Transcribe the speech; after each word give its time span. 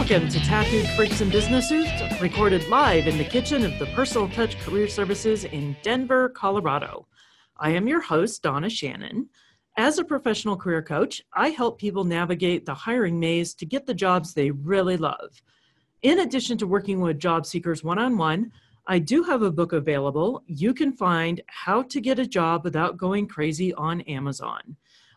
Welcome 0.00 0.30
to 0.30 0.40
Tattooed 0.40 0.88
Freaks 0.96 1.20
and 1.20 1.30
Business 1.30 1.68
Suits, 1.68 1.90
recorded 2.22 2.66
live 2.68 3.06
in 3.06 3.18
the 3.18 3.24
kitchen 3.24 3.66
of 3.66 3.78
the 3.78 3.84
Personal 3.94 4.30
Touch 4.30 4.58
Career 4.60 4.88
Services 4.88 5.44
in 5.44 5.76
Denver, 5.82 6.30
Colorado. 6.30 7.06
I 7.58 7.72
am 7.72 7.86
your 7.86 8.00
host, 8.00 8.42
Donna 8.42 8.70
Shannon. 8.70 9.28
As 9.76 9.98
a 9.98 10.04
professional 10.04 10.56
career 10.56 10.82
coach, 10.82 11.20
I 11.34 11.50
help 11.50 11.78
people 11.78 12.04
navigate 12.04 12.64
the 12.64 12.72
hiring 12.72 13.20
maze 13.20 13.52
to 13.56 13.66
get 13.66 13.84
the 13.84 13.92
jobs 13.92 14.32
they 14.32 14.50
really 14.50 14.96
love. 14.96 15.42
In 16.00 16.20
addition 16.20 16.56
to 16.58 16.66
working 16.66 17.02
with 17.02 17.18
job 17.18 17.44
seekers 17.44 17.84
one 17.84 17.98
on 17.98 18.16
one, 18.16 18.52
I 18.86 19.00
do 19.00 19.22
have 19.24 19.42
a 19.42 19.52
book 19.52 19.74
available. 19.74 20.42
You 20.46 20.72
can 20.72 20.92
find 20.92 21.42
How 21.46 21.82
to 21.82 22.00
Get 22.00 22.18
a 22.18 22.26
Job 22.26 22.64
Without 22.64 22.96
Going 22.96 23.28
Crazy 23.28 23.74
on 23.74 24.00
Amazon. 24.00 24.76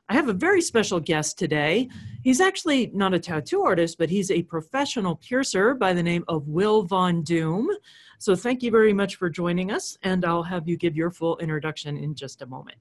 I 0.10 0.16
have 0.16 0.28
a 0.28 0.34
very 0.34 0.62
special 0.62 1.00
guest 1.00 1.40
today. 1.40 1.90
He's 2.24 2.42
actually 2.42 2.92
not 2.94 3.14
a 3.14 3.20
tattoo 3.20 3.62
artist, 3.62 3.98
but 3.98 4.10
he's 4.10 4.32
a 4.32 4.44
professional 4.44 5.16
piercer 5.16 5.74
by 5.74 5.94
the 5.94 6.04
name 6.04 6.26
of 6.28 6.48
Will 6.48 6.84
Von 6.84 7.24
Doome. 7.24 7.74
So 8.20 8.36
thank 8.36 8.62
you 8.64 8.70
very 8.70 8.94
much 8.94 9.16
for 9.16 9.30
joining 9.30 9.72
us, 9.72 9.98
and 10.04 10.26
I'll 10.26 10.44
have 10.44 10.68
you 10.68 10.76
give 10.76 10.96
your 10.96 11.10
full 11.10 11.38
introduction 11.38 11.98
in 11.98 12.16
just 12.16 12.42
a 12.42 12.46
moment. 12.46 12.78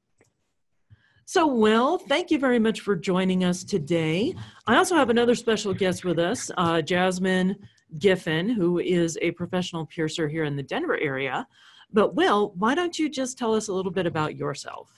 So, 1.24 1.46
Will, 1.46 1.98
thank 1.98 2.30
you 2.30 2.38
very 2.38 2.60
much 2.60 2.80
for 2.80 2.94
joining 2.94 3.42
us 3.44 3.64
today. 3.64 4.36
I 4.68 4.76
also 4.76 4.94
have 4.94 5.10
another 5.10 5.34
special 5.34 5.74
guest 5.74 6.04
with 6.04 6.20
us, 6.20 6.52
uh, 6.56 6.80
Jasmine 6.82 7.56
Giffen, 7.98 8.48
who 8.48 8.78
is 8.78 9.18
a 9.20 9.30
professional 9.32 9.86
piercer 9.86 10.28
here 10.28 10.44
in 10.44 10.56
the 10.56 10.62
Denver 10.62 10.98
area. 10.98 11.46
But 11.92 12.14
Will, 12.14 12.52
why 12.56 12.74
don't 12.74 12.98
you 12.98 13.08
just 13.08 13.38
tell 13.38 13.54
us 13.54 13.68
a 13.68 13.72
little 13.72 13.90
bit 13.90 14.06
about 14.06 14.36
yourself? 14.36 14.88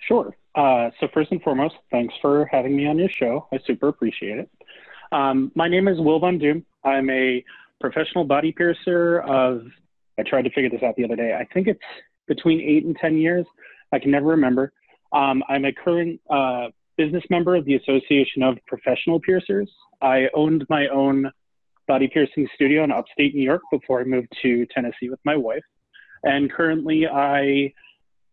Sure. 0.00 0.36
Uh, 0.54 0.90
so 0.98 1.08
first 1.12 1.30
and 1.32 1.42
foremost, 1.42 1.74
thanks 1.90 2.14
for 2.22 2.46
having 2.46 2.76
me 2.76 2.86
on 2.86 2.98
your 2.98 3.08
show. 3.08 3.46
I 3.52 3.58
super 3.66 3.88
appreciate 3.88 4.38
it. 4.38 4.50
Um, 5.12 5.52
my 5.54 5.68
name 5.68 5.88
is 5.88 5.98
Will 6.00 6.18
Von 6.18 6.38
Doome. 6.38 6.64
I'm 6.84 7.10
a 7.10 7.44
professional 7.80 8.24
body 8.24 8.52
piercer 8.52 9.20
of, 9.20 9.62
I 10.18 10.22
tried 10.22 10.42
to 10.42 10.50
figure 10.50 10.70
this 10.70 10.82
out 10.82 10.96
the 10.96 11.04
other 11.04 11.16
day. 11.16 11.36
I 11.38 11.44
think 11.52 11.68
it's 11.68 11.80
between 12.26 12.60
eight 12.60 12.84
and 12.84 12.96
10 12.96 13.18
years. 13.18 13.46
I 13.92 13.98
can 13.98 14.10
never 14.10 14.26
remember. 14.26 14.72
Um, 15.12 15.42
I'm 15.48 15.64
a 15.64 15.72
current 15.72 16.20
uh, 16.30 16.68
business 16.96 17.24
member 17.30 17.54
of 17.56 17.64
the 17.64 17.74
Association 17.76 18.42
of 18.42 18.58
Professional 18.66 19.20
Piercers. 19.20 19.70
I 20.00 20.28
owned 20.34 20.66
my 20.68 20.88
own 20.88 21.30
body 21.86 22.08
piercing 22.08 22.48
studio 22.54 22.84
in 22.84 22.90
upstate 22.90 23.34
New 23.34 23.42
York 23.42 23.62
before 23.70 24.00
I 24.00 24.04
moved 24.04 24.28
to 24.42 24.66
Tennessee 24.74 25.08
with 25.08 25.20
my 25.24 25.36
wife. 25.36 25.62
And 26.24 26.52
currently, 26.52 27.06
I 27.06 27.72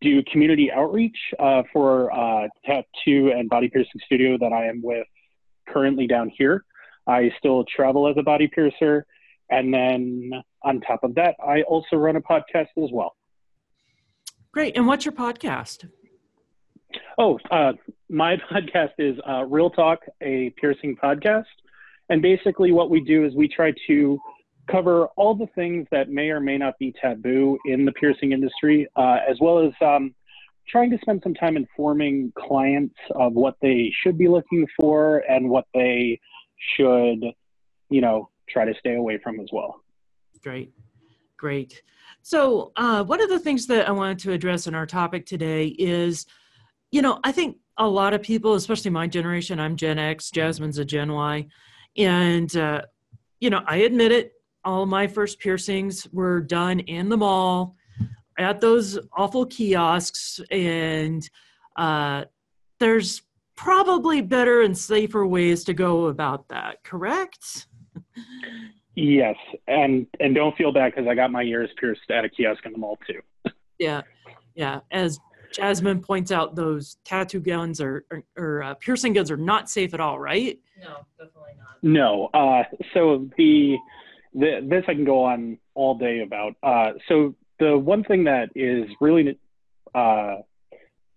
do 0.01 0.23
community 0.31 0.71
outreach 0.71 1.17
uh, 1.39 1.63
for 1.71 2.09
a 2.09 2.49
tattoo 2.65 3.31
and 3.35 3.49
body 3.49 3.69
piercing 3.69 4.01
studio 4.05 4.37
that 4.39 4.51
I 4.51 4.67
am 4.67 4.81
with 4.83 5.07
currently 5.69 6.07
down 6.07 6.31
here. 6.35 6.65
I 7.07 7.31
still 7.37 7.63
travel 7.65 8.07
as 8.07 8.15
a 8.17 8.23
body 8.23 8.47
piercer. 8.47 9.05
And 9.49 9.73
then 9.73 10.31
on 10.63 10.81
top 10.81 11.03
of 11.03 11.15
that, 11.15 11.35
I 11.45 11.61
also 11.63 11.97
run 11.97 12.15
a 12.15 12.21
podcast 12.21 12.69
as 12.83 12.89
well. 12.91 13.15
Great. 14.51 14.77
And 14.77 14.87
what's 14.87 15.05
your 15.05 15.13
podcast? 15.13 15.89
Oh, 17.17 17.39
uh, 17.51 17.73
my 18.09 18.37
podcast 18.51 18.91
is 18.97 19.17
uh, 19.27 19.43
Real 19.43 19.69
Talk, 19.69 19.99
a 20.21 20.53
piercing 20.57 20.95
podcast. 20.95 21.45
And 22.09 22.21
basically, 22.21 22.71
what 22.71 22.89
we 22.89 23.01
do 23.01 23.25
is 23.25 23.33
we 23.35 23.47
try 23.47 23.73
to 23.87 24.19
cover 24.69 25.07
all 25.17 25.35
the 25.35 25.47
things 25.55 25.87
that 25.91 26.09
may 26.09 26.29
or 26.29 26.39
may 26.39 26.57
not 26.57 26.77
be 26.79 26.93
taboo 27.01 27.57
in 27.65 27.85
the 27.85 27.91
piercing 27.93 28.31
industry, 28.31 28.87
uh, 28.95 29.17
as 29.29 29.37
well 29.41 29.59
as 29.59 29.73
um, 29.81 30.13
trying 30.67 30.89
to 30.89 30.97
spend 31.01 31.21
some 31.23 31.33
time 31.33 31.57
informing 31.57 32.31
clients 32.37 32.95
of 33.15 33.33
what 33.33 33.55
they 33.61 33.91
should 34.01 34.17
be 34.17 34.27
looking 34.27 34.65
for 34.79 35.17
and 35.29 35.49
what 35.49 35.65
they 35.73 36.19
should, 36.75 37.23
you 37.89 38.01
know, 38.01 38.29
try 38.49 38.65
to 38.65 38.73
stay 38.79 38.95
away 38.95 39.19
from 39.23 39.39
as 39.39 39.47
well. 39.51 39.81
Great, 40.41 40.71
great. 41.37 41.81
So, 42.21 42.71
uh, 42.77 43.03
one 43.03 43.21
of 43.21 43.29
the 43.29 43.39
things 43.39 43.67
that 43.67 43.87
I 43.87 43.91
wanted 43.91 44.19
to 44.19 44.31
address 44.31 44.67
in 44.67 44.75
our 44.75 44.85
topic 44.85 45.25
today 45.25 45.67
is 45.67 46.25
you 46.93 47.01
know, 47.01 47.19
I 47.23 47.31
think 47.31 47.57
a 47.77 47.87
lot 47.87 48.13
of 48.13 48.21
people, 48.21 48.53
especially 48.53 48.91
my 48.91 49.07
generation, 49.07 49.59
I'm 49.59 49.75
Gen 49.75 49.97
X, 49.97 50.29
Jasmine's 50.29 50.77
a 50.77 50.85
Gen 50.85 51.11
Y, 51.11 51.47
and, 51.97 52.55
uh, 52.55 52.83
you 53.39 53.49
know, 53.49 53.63
I 53.65 53.77
admit 53.77 54.11
it, 54.11 54.33
all 54.63 54.85
my 54.85 55.07
first 55.07 55.39
piercings 55.39 56.07
were 56.13 56.39
done 56.39 56.81
in 56.81 57.09
the 57.09 57.17
mall 57.17 57.75
at 58.37 58.61
those 58.61 58.99
awful 59.17 59.47
kiosks, 59.47 60.39
and 60.51 61.27
uh, 61.77 62.25
there's 62.79 63.23
probably 63.55 64.21
better 64.21 64.61
and 64.61 64.77
safer 64.77 65.25
ways 65.25 65.63
to 65.63 65.73
go 65.73 66.05
about 66.05 66.47
that, 66.49 66.83
correct? 66.83 67.65
Yes, 68.95 69.35
and 69.67 70.05
and 70.19 70.35
don't 70.35 70.55
feel 70.55 70.71
bad 70.71 70.93
because 70.93 71.07
I 71.07 71.15
got 71.15 71.31
my 71.31 71.41
ears 71.41 71.71
pierced 71.79 72.09
at 72.11 72.23
a 72.23 72.29
kiosk 72.29 72.63
in 72.65 72.71
the 72.71 72.77
mall 72.77 72.99
too. 73.07 73.51
yeah, 73.79 74.01
yeah. 74.55 74.81
As 74.91 75.19
Jasmine 75.53 76.01
points 76.01 76.31
out 76.31 76.55
those 76.55 76.97
tattoo 77.05 77.39
guns 77.39 77.79
or, 77.79 78.05
or, 78.09 78.23
or 78.37 78.63
uh, 78.63 78.73
piercing 78.75 79.13
guns 79.13 79.31
are 79.31 79.37
not 79.37 79.69
safe 79.69 79.93
at 79.93 79.99
all, 79.99 80.19
right? 80.19 80.59
No, 80.81 81.05
definitely 81.17 81.51
not. 81.57 81.77
No. 81.83 82.29
Uh, 82.33 82.63
so 82.93 83.29
the, 83.37 83.77
the 84.33 84.65
this 84.67 84.83
I 84.87 84.93
can 84.93 85.05
go 85.05 85.23
on 85.23 85.57
all 85.75 85.97
day 85.97 86.21
about. 86.21 86.55
Uh, 86.63 86.93
so 87.07 87.35
the 87.59 87.77
one 87.77 88.03
thing 88.03 88.23
that 88.25 88.49
is 88.55 88.89
really, 88.99 89.37
uh, 89.93 90.35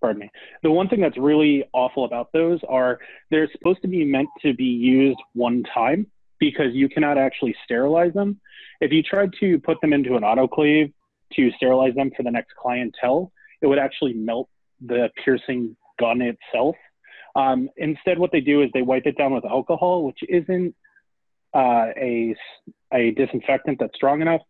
pardon 0.01 0.21
me, 0.21 0.31
the 0.63 0.71
one 0.71 0.89
thing 0.89 1.01
that's 1.01 1.19
really 1.19 1.65
awful 1.73 2.05
about 2.05 2.33
those 2.33 2.61
are 2.69 2.99
they're 3.31 3.49
supposed 3.53 3.83
to 3.83 3.89
be 3.89 4.05
meant 4.05 4.29
to 4.43 4.55
be 4.55 4.65
used 4.65 5.19
one 5.35 5.63
time 5.75 6.07
because 6.39 6.75
you 6.75 6.89
cannot 6.89 7.19
actually 7.19 7.55
sterilize 7.65 8.13
them. 8.13 8.39
If 8.81 8.93
you 8.93 9.03
tried 9.03 9.31
to 9.41 9.59
put 9.61 9.81
them 9.81 9.93
into 9.93 10.17
an 10.17 10.23
autoclave 10.23 10.93
to 11.33 11.51
sterilize 11.53 11.95
them 11.95 12.11
for 12.17 12.23
the 12.23 12.31
next 12.31 12.55
clientele, 12.61 13.33
it 13.63 13.67
would 13.67 13.79
actually 13.79 14.15
melt 14.15 14.49
the 14.85 15.11
piercing 15.25 15.77
gun 15.99 16.21
itself. 16.23 16.77
Um, 17.35 17.69
instead, 17.77 18.19
what 18.19 18.33
they 18.33 18.41
do 18.41 18.63
is 18.63 18.71
they 18.73 18.83
wipe 18.83 19.07
it 19.07 19.17
down 19.19 19.35
with 19.35 19.45
alcohol, 19.45 20.05
which 20.05 20.19
isn't 20.29 20.75
uh, 21.55 21.87
a, 21.97 22.35
a 22.93 23.11
disinfectant 23.13 23.79
that's 23.79 23.95
strong 23.95 24.21
enough 24.23 24.41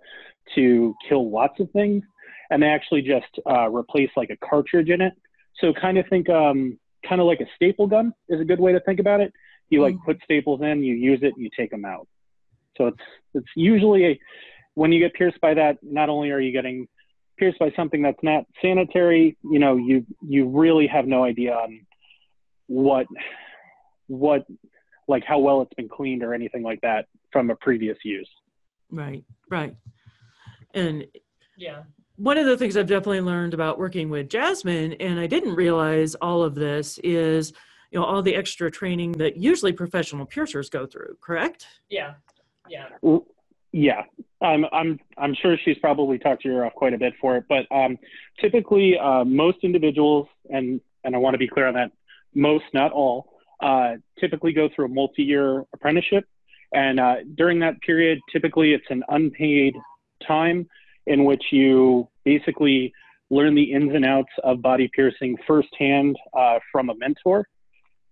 to 0.55 0.95
kill 1.09 1.31
lots 1.31 1.59
of 1.61 1.71
things. 1.73 2.03
And 2.51 2.63
they 2.63 2.69
actually 2.69 3.03
just 3.03 3.27
uh, 3.49 3.69
replace 3.69 4.11
like 4.17 4.31
a 4.31 4.37
cartridge 4.49 4.89
in 4.89 5.01
it. 5.01 5.15
So 5.61 5.73
kind 5.73 5.99
of 5.99 6.07
think, 6.09 6.29
um, 6.29 6.79
kind 7.09 7.21
of 7.21 7.27
like 7.27 7.41
a 7.41 7.47
staple 7.57 7.87
gun 7.89 8.13
is 8.29 8.41
a 8.41 8.45
good 8.45 8.61
way 8.61 8.73
to 8.73 8.81
think 8.81 9.01
about 9.01 9.21
it. 9.21 9.33
You 9.69 9.83
like 9.83 9.95
mm. 9.95 10.05
put 10.05 10.21
staples 10.23 10.61
in, 10.63 10.85
you 10.85 10.95
use 10.95 11.21
it, 11.23 11.35
you 11.37 11.51
take 11.59 11.71
them 11.71 11.85
out. 11.85 12.07
So 12.77 12.87
it's 12.89 13.03
it's 13.35 13.49
usually 13.57 14.07
a, 14.07 14.21
when 14.75 14.93
you 14.93 15.01
get 15.01 15.15
pierced 15.15 15.41
by 15.41 15.55
that, 15.55 15.79
not 15.83 16.09
only 16.09 16.31
are 16.31 16.41
you 16.41 16.53
getting 16.53 16.87
pierced 17.39 17.59
by 17.59 17.73
something 17.77 18.03
that's 18.03 18.23
not 18.23 18.45
sanitary, 18.63 19.37
you 19.43 19.59
know, 19.59 19.77
you 19.77 20.05
you 20.27 20.49
really 20.49 20.87
have 20.87 21.07
no 21.07 21.25
idea 21.25 21.55
on 21.55 21.87
what 22.67 23.07
what 24.09 24.47
like 25.09 25.25
how 25.25 25.39
well 25.39 25.63
it's 25.63 25.75
been 25.75 25.89
cleaned 25.89 26.23
or 26.23 26.35
anything 26.35 26.63
like 26.63 26.81
that 26.81 27.07
from 27.33 27.51
a 27.51 27.57
previous 27.57 27.99
use. 28.05 28.29
Right, 28.91 29.25
right. 29.51 29.75
And 30.75 31.07
yeah. 31.57 31.83
One 32.17 32.39
of 32.39 32.47
the 32.47 32.57
things 32.57 32.77
I've 32.77 32.87
definitely 32.87 33.21
learned 33.21 33.53
about 33.53 33.79
working 33.79 34.09
with 34.09 34.31
Jasmine, 34.31 34.95
and 34.95 35.21
I 35.21 35.27
didn't 35.27 35.55
realize 35.55 36.15
all 36.15 36.43
of 36.43 36.55
this, 36.55 36.99
is 37.05 37.53
you 37.91 38.01
know 38.01 38.07
all 38.07 38.23
the 38.23 38.35
extra 38.35 38.71
training 38.71 39.13
that 39.13 39.37
usually 39.37 39.73
professional 39.73 40.25
piercers 40.25 40.71
go 40.71 40.87
through. 40.87 41.19
Correct? 41.21 41.67
Yeah, 41.91 42.15
yeah. 42.71 42.87
Yeah, 43.79 44.05
I'm 44.41 44.65
I'm 44.73 44.99
I'm 45.19 45.35
sure 45.35 45.59
she's 45.63 45.77
probably 45.77 46.19
talked 46.19 46.47
your 46.47 46.55
ear 46.55 46.65
off 46.65 46.73
quite 46.73 46.95
a 46.95 46.99
bit 46.99 47.13
for 47.21 47.37
it, 47.37 47.45
but 47.47 47.71
um, 47.71 47.99
typically 48.41 48.99
uh, 48.99 49.23
most 49.23 49.59
individuals, 49.65 50.29
and 50.49 50.81
and 51.05 51.15
I 51.15 51.19
want 51.19 51.35
to 51.35 51.39
be 51.39 51.47
clear 51.47 51.67
on 51.67 51.75
that, 51.75 51.93
most 52.35 52.65
not 52.73 52.91
all, 52.93 53.35
uh, 53.61 53.97
typically 54.19 54.55
go 54.55 54.71
through 54.75 54.87
a 54.87 54.89
multi-year 54.89 55.67
apprenticeship, 55.75 56.25
and 56.73 56.99
uh, 56.99 57.17
during 57.35 57.59
that 57.59 57.79
period, 57.83 58.19
typically 58.33 58.73
it's 58.73 58.87
an 58.89 59.03
unpaid 59.11 59.77
time 60.27 60.67
in 61.07 61.27
which 61.27 61.45
you 61.53 62.09
basically 62.25 62.95
learn 63.29 63.55
the 63.55 63.75
ins 63.75 63.95
and 63.95 64.07
outs 64.07 64.33
of 64.43 64.63
body 64.63 64.89
piercing 64.97 65.37
firsthand 65.47 66.17
uh, 66.33 66.59
from 66.73 66.89
a 66.89 66.95
mentor. 66.95 67.47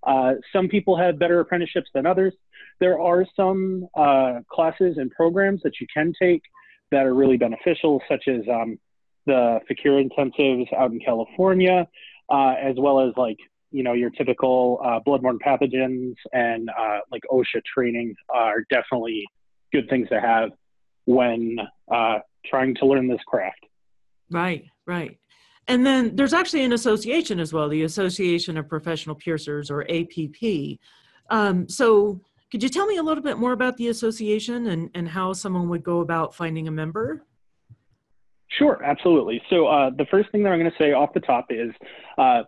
Uh, 0.06 0.34
some 0.52 0.68
people 0.68 0.96
have 0.96 1.18
better 1.18 1.40
apprenticeships 1.40 1.90
than 1.94 2.06
others. 2.06 2.34
There 2.80 3.00
are 3.00 3.24
some 3.36 3.88
uh, 3.96 4.40
classes 4.50 4.96
and 4.98 5.10
programs 5.10 5.62
that 5.62 5.80
you 5.80 5.86
can 5.92 6.12
take 6.20 6.42
that 6.90 7.06
are 7.06 7.14
really 7.14 7.36
beneficial, 7.36 8.02
such 8.08 8.24
as 8.28 8.42
um, 8.52 8.78
the 9.26 9.60
Fakir 9.66 10.02
intensives 10.02 10.72
out 10.72 10.90
in 10.92 11.00
California, 11.00 11.88
uh, 12.28 12.54
as 12.60 12.76
well 12.78 13.00
as 13.00 13.12
like 13.16 13.38
you 13.70 13.82
know 13.82 13.92
your 13.92 14.10
typical 14.10 14.80
uh, 14.84 15.00
bloodborne 15.06 15.38
pathogens 15.44 16.14
and 16.32 16.68
uh, 16.78 16.98
like 17.10 17.22
OSHA 17.30 17.62
training 17.72 18.14
are 18.28 18.64
definitely 18.70 19.24
good 19.72 19.88
things 19.88 20.08
to 20.10 20.20
have 20.20 20.50
when 21.06 21.56
uh, 21.90 22.18
trying 22.46 22.74
to 22.76 22.86
learn 22.86 23.08
this 23.08 23.20
craft. 23.26 23.64
Right, 24.30 24.64
right. 24.86 25.18
And 25.66 25.84
then 25.86 26.14
there's 26.14 26.34
actually 26.34 26.64
an 26.64 26.72
association 26.72 27.40
as 27.40 27.52
well, 27.52 27.68
the 27.68 27.84
Association 27.84 28.56
of 28.58 28.68
Professional 28.68 29.14
Piercers 29.16 29.70
or 29.70 29.86
APP. 29.90 30.78
Um, 31.30 31.68
so 31.68 32.20
could 32.50 32.62
you 32.62 32.68
tell 32.68 32.86
me 32.86 32.98
a 32.98 33.02
little 33.02 33.22
bit 33.22 33.38
more 33.38 33.52
about 33.52 33.76
the 33.76 33.88
association 33.88 34.68
and, 34.68 34.90
and 34.94 35.08
how 35.08 35.32
someone 35.32 35.68
would 35.70 35.82
go 35.82 36.00
about 36.00 36.34
finding 36.34 36.68
a 36.68 36.70
member? 36.70 37.24
Sure, 38.58 38.82
absolutely. 38.84 39.42
So 39.50 39.66
uh, 39.66 39.90
the 39.90 40.06
first 40.10 40.30
thing 40.30 40.42
that 40.44 40.50
I'm 40.50 40.58
going 40.58 40.70
to 40.70 40.78
say 40.78 40.92
off 40.92 41.12
the 41.14 41.20
top 41.20 41.46
is 41.50 41.72
uh, 42.18 42.42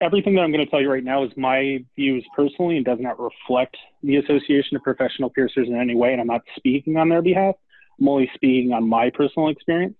everything 0.00 0.34
that 0.34 0.40
I'm 0.40 0.50
going 0.50 0.64
to 0.64 0.70
tell 0.70 0.80
you 0.80 0.90
right 0.90 1.04
now 1.04 1.24
is 1.24 1.30
my 1.36 1.84
views 1.94 2.26
personally 2.34 2.76
and 2.76 2.84
does 2.84 2.98
not 3.00 3.20
reflect 3.20 3.76
the 4.02 4.16
Association 4.16 4.76
of 4.76 4.82
Professional 4.82 5.30
Piercers 5.30 5.68
in 5.68 5.76
any 5.76 5.94
way, 5.94 6.12
and 6.12 6.20
I'm 6.20 6.26
not 6.26 6.42
speaking 6.56 6.96
on 6.96 7.08
their 7.08 7.22
behalf. 7.22 7.54
I'm 8.00 8.08
only 8.08 8.28
speaking 8.34 8.72
on 8.72 8.88
my 8.88 9.10
personal 9.10 9.48
experience. 9.48 9.94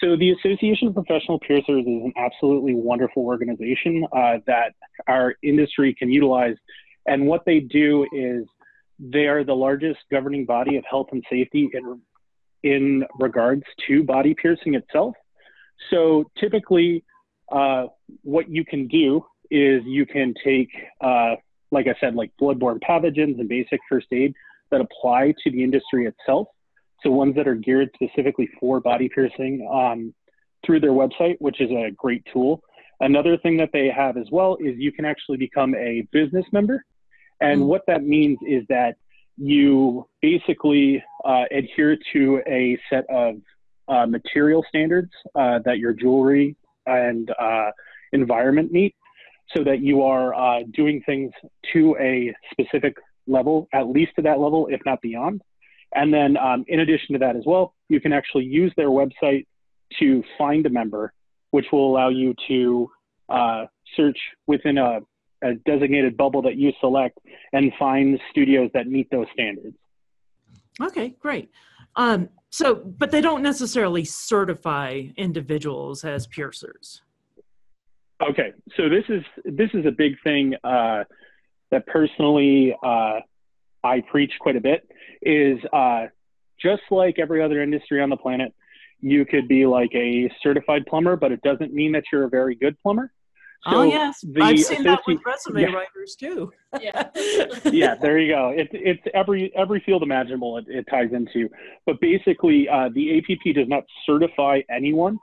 So 0.00 0.16
the 0.16 0.32
Association 0.32 0.88
of 0.88 0.94
Professional 0.94 1.38
Piercers 1.38 1.82
is 1.82 1.86
an 1.86 2.12
absolutely 2.16 2.74
wonderful 2.74 3.24
organization 3.24 4.06
uh, 4.12 4.38
that 4.46 4.74
our 5.06 5.34
industry 5.42 5.94
can 5.94 6.10
utilize. 6.10 6.56
And 7.06 7.26
what 7.26 7.44
they 7.44 7.60
do 7.60 8.06
is 8.12 8.44
they 8.98 9.26
are 9.26 9.44
the 9.44 9.54
largest 9.54 10.00
governing 10.10 10.46
body 10.46 10.76
of 10.76 10.84
health 10.88 11.08
and 11.12 11.22
safety 11.30 11.70
in, 11.72 12.00
in 12.62 13.04
regards 13.20 13.62
to 13.86 14.02
body 14.02 14.34
piercing 14.34 14.74
itself. 14.74 15.14
So 15.90 16.24
typically, 16.38 17.04
uh, 17.52 17.86
what 18.22 18.48
you 18.48 18.64
can 18.64 18.88
do 18.88 19.24
is 19.50 19.82
you 19.84 20.06
can 20.06 20.34
take, 20.42 20.70
uh, 21.00 21.36
like 21.70 21.86
I 21.86 21.94
said, 22.00 22.14
like 22.14 22.32
bloodborne 22.40 22.80
pathogens 22.80 23.38
and 23.38 23.48
basic 23.48 23.80
first 23.88 24.06
aid 24.12 24.34
that 24.70 24.80
apply 24.80 25.34
to 25.44 25.50
the 25.50 25.62
industry 25.62 26.06
itself 26.06 26.48
so 27.04 27.10
ones 27.10 27.36
that 27.36 27.46
are 27.46 27.54
geared 27.54 27.90
specifically 27.94 28.48
for 28.58 28.80
body 28.80 29.08
piercing 29.08 29.68
um, 29.72 30.12
through 30.64 30.80
their 30.80 30.92
website, 30.92 31.36
which 31.38 31.60
is 31.60 31.70
a 31.70 31.90
great 31.96 32.24
tool. 32.32 32.62
Another 33.00 33.36
thing 33.36 33.56
that 33.58 33.70
they 33.72 33.88
have 33.88 34.16
as 34.16 34.26
well 34.32 34.56
is 34.60 34.74
you 34.78 34.90
can 34.90 35.04
actually 35.04 35.36
become 35.36 35.74
a 35.74 36.06
business 36.10 36.44
member. 36.52 36.84
And 37.40 37.62
mm 37.62 37.66
what 37.66 37.82
that 37.88 38.04
means 38.04 38.38
is 38.46 38.64
that 38.68 38.94
you 39.36 40.08
basically 40.22 41.02
uh, 41.24 41.44
adhere 41.50 41.98
to 42.12 42.40
a 42.46 42.78
set 42.88 43.04
of 43.10 43.36
uh, 43.88 44.06
material 44.06 44.64
standards 44.68 45.10
uh, 45.34 45.58
that 45.64 45.78
your 45.78 45.92
jewelry 45.92 46.56
and 46.86 47.30
uh, 47.38 47.70
environment 48.12 48.70
meet 48.72 48.94
so 49.54 49.64
that 49.64 49.80
you 49.80 50.02
are 50.02 50.34
uh, 50.34 50.62
doing 50.72 51.02
things 51.04 51.32
to 51.72 51.96
a 52.00 52.34
specific 52.52 52.96
level, 53.26 53.68
at 53.72 53.88
least 53.88 54.12
to 54.16 54.22
that 54.22 54.38
level, 54.38 54.68
if 54.70 54.80
not 54.86 55.00
beyond. 55.02 55.42
And 55.94 56.12
then 56.12 56.36
um, 56.36 56.64
in 56.68 56.80
addition 56.80 57.12
to 57.12 57.18
that 57.20 57.36
as 57.36 57.44
well, 57.46 57.74
you 57.88 58.00
can 58.00 58.12
actually 58.12 58.44
use 58.44 58.72
their 58.76 58.88
website 58.88 59.46
to 60.00 60.22
find 60.36 60.66
a 60.66 60.70
member, 60.70 61.12
which 61.50 61.66
will 61.72 61.88
allow 61.90 62.08
you 62.08 62.34
to 62.48 62.90
uh, 63.28 63.66
search 63.96 64.18
within 64.46 64.78
a, 64.78 65.00
a, 65.42 65.54
designated 65.66 66.16
bubble 66.16 66.42
that 66.42 66.56
you 66.56 66.72
select 66.80 67.18
and 67.52 67.72
find 67.78 68.18
studios 68.30 68.70
that 68.74 68.86
meet 68.86 69.08
those 69.10 69.26
standards. 69.32 69.76
Okay, 70.82 71.14
great. 71.20 71.50
Um, 71.96 72.28
so, 72.50 72.74
but 72.74 73.10
they 73.10 73.20
don't 73.20 73.42
necessarily 73.42 74.04
certify 74.04 75.02
individuals 75.16 76.04
as 76.04 76.26
piercers. 76.26 77.02
Okay, 78.22 78.52
so 78.76 78.88
this 78.88 79.04
is 79.08 79.22
this 79.44 79.70
is 79.74 79.86
a 79.86 79.90
big 79.90 80.14
thing 80.22 80.54
uh, 80.64 81.04
that 81.70 81.86
personally 81.86 82.76
uh, 82.82 83.20
I 83.84 84.00
preach 84.00 84.32
quite 84.40 84.56
a 84.56 84.60
bit 84.60 84.88
is 85.22 85.58
uh, 85.72 86.06
just 86.60 86.82
like 86.90 87.18
every 87.18 87.42
other 87.42 87.62
industry 87.62 88.00
on 88.00 88.10
the 88.10 88.16
planet, 88.16 88.54
you 89.00 89.24
could 89.26 89.46
be 89.46 89.66
like 89.66 89.90
a 89.94 90.30
certified 90.42 90.86
plumber, 90.86 91.16
but 91.16 91.30
it 91.30 91.42
doesn't 91.42 91.72
mean 91.72 91.92
that 91.92 92.04
you're 92.10 92.24
a 92.24 92.28
very 92.28 92.54
good 92.54 92.76
plumber. 92.82 93.12
So 93.70 93.78
oh 93.78 93.82
yes, 93.82 94.22
I've 94.42 94.60
seen 94.60 94.82
that 94.82 95.00
with 95.06 95.20
resume 95.24 95.62
yeah. 95.62 95.68
writers 95.68 96.16
too. 96.16 96.52
yeah, 96.82 97.08
yeah, 97.64 97.94
there 97.94 98.18
you 98.18 98.30
go. 98.30 98.52
It's 98.54 98.70
it's 98.72 99.00
every 99.14 99.52
every 99.56 99.82
field 99.86 100.02
imaginable 100.02 100.58
it, 100.58 100.66
it 100.68 100.86
ties 100.90 101.10
into, 101.12 101.48
but 101.86 101.98
basically 101.98 102.68
uh, 102.68 102.90
the 102.94 103.18
APP 103.18 103.54
does 103.54 103.68
not 103.68 103.84
certify 104.04 104.60
anyone. 104.68 105.18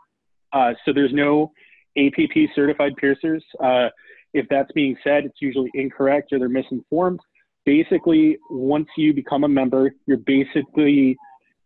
Uh, 0.54 0.74
so 0.84 0.92
there's 0.92 1.14
no 1.14 1.52
APP 1.98 2.50
certified 2.56 2.94
piercers. 2.98 3.44
Uh, 3.64 3.90
if 4.34 4.48
that's 4.50 4.72
being 4.72 4.96
said, 5.04 5.26
it's 5.26 5.40
usually 5.40 5.70
incorrect 5.76 6.34
or 6.34 6.40
they're 6.40 6.50
misinformed 6.50 7.20
basically, 7.66 8.38
once 8.50 8.88
you 8.98 9.14
become 9.14 9.44
a 9.44 9.48
member, 9.48 9.92
you're 10.06 10.18
basically 10.18 11.18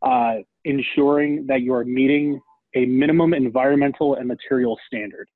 uh, 0.01 0.36
ensuring 0.63 1.45
that 1.47 1.62
you 1.62 1.74
are 1.74 1.86
meeting 1.86 2.39
a 2.75 2.86
minimum 2.86 3.33
environmental 3.33 4.15
and 4.15 4.27
material 4.27 4.77
standard. 4.88 5.27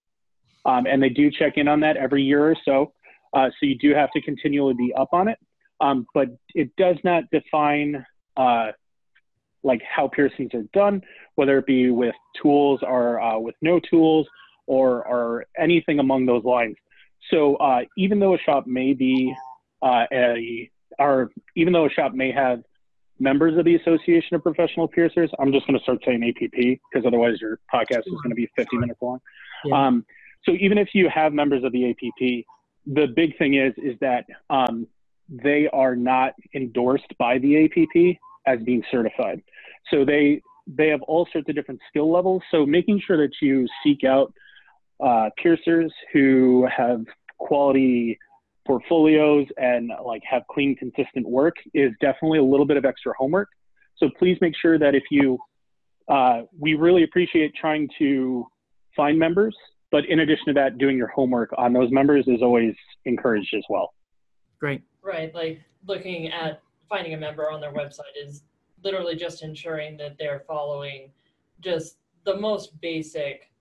Um, 0.65 0.85
and 0.85 1.01
they 1.01 1.09
do 1.09 1.31
check 1.31 1.53
in 1.55 1.67
on 1.67 1.79
that 1.81 1.97
every 1.97 2.23
year 2.23 2.45
or 2.45 2.55
so. 2.65 2.93
Uh, 3.33 3.49
so 3.49 3.65
you 3.65 3.77
do 3.77 3.93
have 3.93 4.11
to 4.11 4.21
continually 4.21 4.73
be 4.73 4.93
up 4.97 5.09
on 5.13 5.27
it. 5.27 5.37
Um, 5.81 6.05
but 6.13 6.27
it 6.55 6.75
does 6.75 6.97
not 7.03 7.23
define 7.31 8.05
uh, 8.35 8.71
like 9.63 9.81
how 9.83 10.09
piercings 10.09 10.53
are 10.53 10.65
done, 10.73 11.01
whether 11.35 11.57
it 11.57 11.65
be 11.65 11.89
with 11.89 12.15
tools 12.41 12.81
or 12.83 13.21
uh, 13.21 13.39
with 13.39 13.55
no 13.61 13.79
tools 13.79 14.27
or, 14.67 15.07
or 15.07 15.45
anything 15.57 15.99
among 15.99 16.25
those 16.25 16.43
lines. 16.43 16.75
So 17.31 17.55
uh, 17.55 17.81
even 17.97 18.19
though 18.19 18.35
a 18.35 18.39
shop 18.39 18.67
may 18.67 18.93
be 18.93 19.33
uh, 19.81 20.05
a, 20.11 20.69
or 20.97 21.31
even 21.55 21.73
though 21.73 21.85
a 21.85 21.89
shop 21.89 22.13
may 22.13 22.31
have 22.31 22.61
members 23.19 23.57
of 23.57 23.65
the 23.65 23.75
Association 23.75 24.35
of 24.35 24.43
Professional 24.43 24.87
Piercers, 24.87 25.29
I'm 25.39 25.51
just 25.51 25.67
going 25.67 25.77
to 25.77 25.83
start 25.83 25.99
saying 26.05 26.23
APP 26.23 26.51
because 26.51 27.05
otherwise 27.05 27.41
your 27.41 27.59
podcast 27.73 28.07
is 28.07 28.13
going 28.23 28.29
to 28.29 28.35
be 28.35 28.49
50 28.55 28.77
minutes 28.77 28.99
long. 29.01 29.19
Yeah. 29.65 29.87
Um, 29.87 30.05
so 30.45 30.53
even 30.53 30.77
if 30.77 30.89
you 30.93 31.09
have 31.13 31.33
members 31.33 31.63
of 31.63 31.71
the 31.71 31.89
APP, 31.89 32.45
the 32.85 33.07
big 33.07 33.37
thing 33.37 33.55
is 33.55 33.73
is 33.77 33.97
that 33.99 34.25
um, 34.49 34.87
they 35.27 35.67
are 35.71 35.95
not 35.95 36.33
endorsed 36.55 37.13
by 37.17 37.37
the 37.39 37.65
APP 37.65 38.17
as 38.47 38.63
being 38.63 38.83
certified. 38.89 39.41
So 39.91 40.05
they 40.05 40.41
they 40.65 40.87
have 40.89 41.01
all 41.03 41.27
sorts 41.31 41.49
of 41.49 41.55
different 41.55 41.81
skill 41.89 42.11
levels. 42.11 42.41
So 42.51 42.65
making 42.65 43.01
sure 43.05 43.17
that 43.17 43.33
you 43.41 43.67
seek 43.83 44.03
out 44.03 44.33
uh, 45.03 45.29
piercers 45.41 45.91
who 46.13 46.67
have 46.75 47.03
quality 47.37 48.17
portfolios 48.65 49.47
and 49.57 49.91
like 50.05 50.21
have 50.29 50.43
clean, 50.51 50.75
consistent 50.75 51.27
work 51.27 51.55
is 51.73 51.91
definitely 52.01 52.39
a 52.39 52.43
little 52.43 52.65
bit 52.65 52.77
of 52.77 52.85
extra 52.85 53.13
homework. 53.17 53.49
So 53.97 54.09
please 54.17 54.37
make 54.41 54.53
sure 54.55 54.77
that 54.79 54.95
if 54.95 55.03
you, 55.11 55.37
uh, 56.07 56.41
we 56.57 56.75
really 56.75 57.03
appreciate 57.03 57.53
trying 57.55 57.89
to 57.99 58.45
find 58.95 59.17
members, 59.17 59.55
but 59.91 60.05
in 60.05 60.19
addition 60.19 60.45
to 60.47 60.53
that, 60.53 60.77
doing 60.77 60.97
your 60.97 61.07
homework 61.07 61.49
on 61.57 61.73
those 61.73 61.91
members 61.91 62.25
is 62.27 62.41
always 62.41 62.75
encouraged 63.05 63.53
as 63.55 63.63
well. 63.69 63.93
Great. 64.59 64.83
Right. 65.01 65.33
Like 65.33 65.61
looking 65.85 66.27
at 66.27 66.61
finding 66.87 67.13
a 67.13 67.17
member 67.17 67.49
on 67.51 67.61
their 67.61 67.73
website 67.73 68.15
is 68.21 68.43
literally 68.83 69.15
just 69.15 69.43
ensuring 69.43 69.97
that 69.97 70.17
they're 70.17 70.43
following 70.47 71.11
just 71.61 71.97
the 72.25 72.35
most 72.35 72.79
basic 72.81 73.51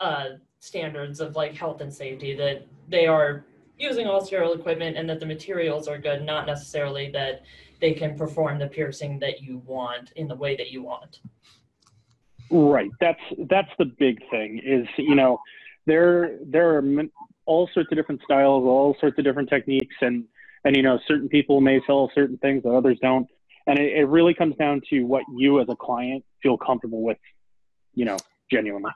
uh, 0.00 0.30
standards 0.58 1.20
of 1.20 1.36
like 1.36 1.54
health 1.54 1.80
and 1.80 1.92
safety 1.92 2.34
that 2.36 2.66
they 2.88 3.06
are 3.06 3.44
using 3.82 4.06
all 4.06 4.24
sterile 4.24 4.52
equipment 4.52 4.96
and 4.96 5.08
that 5.10 5.20
the 5.20 5.26
materials 5.26 5.88
are 5.88 5.98
good, 5.98 6.24
not 6.24 6.46
necessarily 6.46 7.10
that 7.10 7.42
they 7.80 7.92
can 7.92 8.16
perform 8.16 8.58
the 8.58 8.68
piercing 8.68 9.18
that 9.18 9.42
you 9.42 9.58
want 9.66 10.12
in 10.12 10.28
the 10.28 10.34
way 10.34 10.56
that 10.56 10.70
you 10.70 10.82
want. 10.82 11.18
Right. 12.50 12.90
That's 13.00 13.20
that's 13.50 13.70
the 13.78 13.86
big 13.86 14.20
thing 14.30 14.60
is 14.64 14.86
you 14.98 15.14
know 15.14 15.40
there 15.86 16.38
there 16.44 16.76
are 16.76 16.84
all 17.46 17.68
sorts 17.74 17.90
of 17.90 17.96
different 17.96 18.20
styles, 18.22 18.64
all 18.64 18.96
sorts 19.00 19.18
of 19.18 19.24
different 19.24 19.48
techniques, 19.48 19.96
and 20.00 20.24
and 20.64 20.76
you 20.76 20.82
know 20.82 20.98
certain 21.08 21.28
people 21.28 21.60
may 21.60 21.80
sell 21.86 22.10
certain 22.14 22.38
things 22.38 22.62
that 22.62 22.70
others 22.70 22.98
don't, 23.00 23.26
and 23.66 23.78
it, 23.78 23.96
it 23.96 24.04
really 24.04 24.34
comes 24.34 24.54
down 24.56 24.82
to 24.90 25.02
what 25.02 25.24
you 25.36 25.60
as 25.60 25.68
a 25.68 25.76
client 25.76 26.24
feel 26.42 26.58
comfortable 26.58 27.02
with, 27.02 27.18
you 27.94 28.04
know, 28.04 28.18
genuinely. 28.50 28.92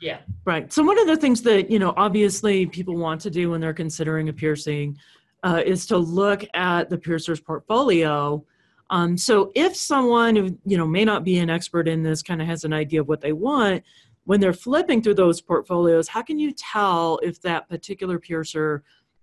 Yeah. 0.00 0.18
Right. 0.44 0.72
So 0.72 0.82
one 0.82 0.98
of 0.98 1.06
the 1.06 1.16
things 1.16 1.42
that 1.42 1.70
you 1.70 1.78
know, 1.78 1.94
obviously, 1.96 2.66
people 2.66 2.96
want 2.96 3.20
to 3.22 3.30
do 3.30 3.50
when 3.50 3.60
they're 3.60 3.74
considering 3.74 4.28
a 4.28 4.32
piercing 4.32 4.98
uh, 5.42 5.62
is 5.64 5.86
to 5.86 5.96
look 5.96 6.44
at 6.54 6.90
the 6.90 6.98
piercer's 6.98 7.40
portfolio. 7.40 8.44
Um, 8.90 9.16
so 9.16 9.50
if 9.54 9.74
someone 9.74 10.36
who 10.36 10.58
you 10.64 10.76
know 10.76 10.86
may 10.86 11.04
not 11.04 11.24
be 11.24 11.38
an 11.38 11.50
expert 11.50 11.88
in 11.88 12.02
this 12.02 12.22
kind 12.22 12.40
of 12.40 12.46
has 12.46 12.64
an 12.64 12.72
idea 12.72 13.00
of 13.00 13.08
what 13.08 13.20
they 13.20 13.32
want, 13.32 13.82
when 14.24 14.40
they're 14.40 14.52
flipping 14.52 15.02
through 15.02 15.14
those 15.14 15.40
portfolios, 15.40 16.08
how 16.08 16.22
can 16.22 16.38
you 16.38 16.52
tell 16.52 17.18
if 17.22 17.40
that 17.42 17.68
particular 17.68 18.18
piercer 18.18 18.82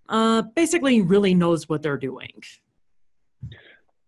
uh, 0.10 0.42
basically 0.42 1.02
really 1.02 1.36
knows 1.36 1.70
what 1.70 1.82
they're 1.82 1.98
doing? 1.98 2.42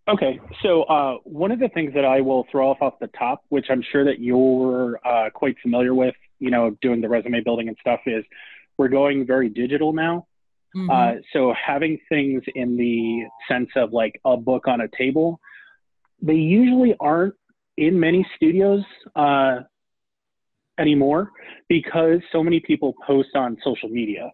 Okay, 0.07 0.39
so 0.61 0.83
uh, 0.83 1.15
one 1.23 1.51
of 1.51 1.59
the 1.59 1.67
things 1.69 1.93
that 1.95 2.05
I 2.05 2.21
will 2.21 2.45
throw 2.51 2.69
off 2.69 2.77
off 2.81 2.93
the 2.99 3.07
top, 3.07 3.43
which 3.49 3.65
I'm 3.69 3.83
sure 3.91 4.05
that 4.05 4.19
you're 4.19 4.99
uh, 5.05 5.31
quite 5.31 5.55
familiar 5.63 5.95
with, 5.95 6.13
you 6.39 6.51
know, 6.51 6.75
doing 6.81 7.01
the 7.01 7.09
resume 7.09 7.41
building 7.41 7.67
and 7.67 7.77
stuff, 7.79 8.01
is 8.05 8.23
we're 8.77 8.87
going 8.89 9.25
very 9.25 9.49
digital 9.49 9.93
now. 9.93 10.27
Mm-hmm. 10.75 10.89
Uh, 10.89 11.21
so 11.31 11.53
having 11.53 11.97
things 12.09 12.43
in 12.53 12.75
the 12.75 13.23
sense 13.47 13.69
of 13.75 13.93
like 13.93 14.19
a 14.25 14.35
book 14.35 14.67
on 14.67 14.81
a 14.81 14.87
table, 14.97 15.39
they 16.21 16.35
usually 16.35 16.95
aren't 16.99 17.35
in 17.77 17.99
many 17.99 18.25
studios 18.35 18.83
uh, 19.15 19.59
anymore 20.79 21.31
because 21.69 22.19
so 22.31 22.43
many 22.43 22.59
people 22.59 22.93
post 23.05 23.29
on 23.35 23.57
social 23.63 23.89
media. 23.89 24.29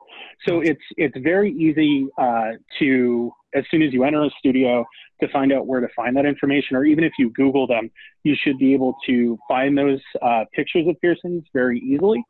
So 0.47 0.61
it's 0.61 0.81
it's 0.97 1.15
very 1.19 1.51
easy 1.51 2.07
uh, 2.17 2.51
to 2.79 3.31
as 3.53 3.63
soon 3.69 3.81
as 3.81 3.93
you 3.93 4.03
enter 4.03 4.23
a 4.23 4.29
studio 4.39 4.85
to 5.21 5.27
find 5.29 5.51
out 5.51 5.67
where 5.67 5.81
to 5.81 5.87
find 5.95 6.15
that 6.17 6.25
information, 6.25 6.75
or 6.75 6.85
even 6.85 7.03
if 7.03 7.13
you 7.19 7.29
Google 7.31 7.67
them, 7.67 7.91
you 8.23 8.35
should 8.41 8.57
be 8.57 8.73
able 8.73 8.95
to 9.05 9.37
find 9.47 9.77
those 9.77 9.99
uh, 10.21 10.45
pictures 10.53 10.87
of 10.87 10.99
piercings 10.99 11.43
very 11.53 11.79
easily. 11.79 12.23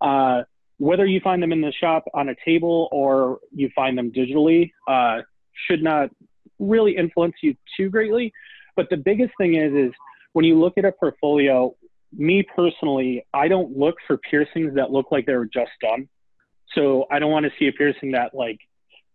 Uh, 0.00 0.42
whether 0.78 1.06
you 1.06 1.20
find 1.20 1.40
them 1.40 1.52
in 1.52 1.60
the 1.60 1.72
shop 1.72 2.04
on 2.12 2.30
a 2.30 2.34
table 2.44 2.88
or 2.90 3.38
you 3.54 3.70
find 3.74 3.96
them 3.96 4.10
digitally 4.10 4.72
uh, 4.88 5.18
should 5.68 5.82
not 5.82 6.10
really 6.58 6.96
influence 6.96 7.34
you 7.42 7.54
too 7.76 7.88
greatly. 7.88 8.32
But 8.74 8.88
the 8.90 8.96
biggest 8.96 9.32
thing 9.38 9.54
is, 9.54 9.72
is 9.72 9.92
when 10.32 10.44
you 10.44 10.58
look 10.58 10.74
at 10.78 10.84
a 10.84 10.90
portfolio, 10.90 11.74
me 12.12 12.44
personally, 12.54 13.24
I 13.32 13.48
don't 13.48 13.76
look 13.76 13.96
for 14.06 14.18
piercings 14.18 14.74
that 14.74 14.90
look 14.90 15.06
like 15.10 15.26
they 15.26 15.34
were 15.34 15.46
just 15.46 15.70
done. 15.80 16.08
So 16.74 17.06
I 17.10 17.18
don't 17.18 17.30
want 17.30 17.44
to 17.44 17.52
see 17.58 17.68
a 17.68 17.72
piercing 17.72 18.12
that 18.12 18.34
like 18.34 18.58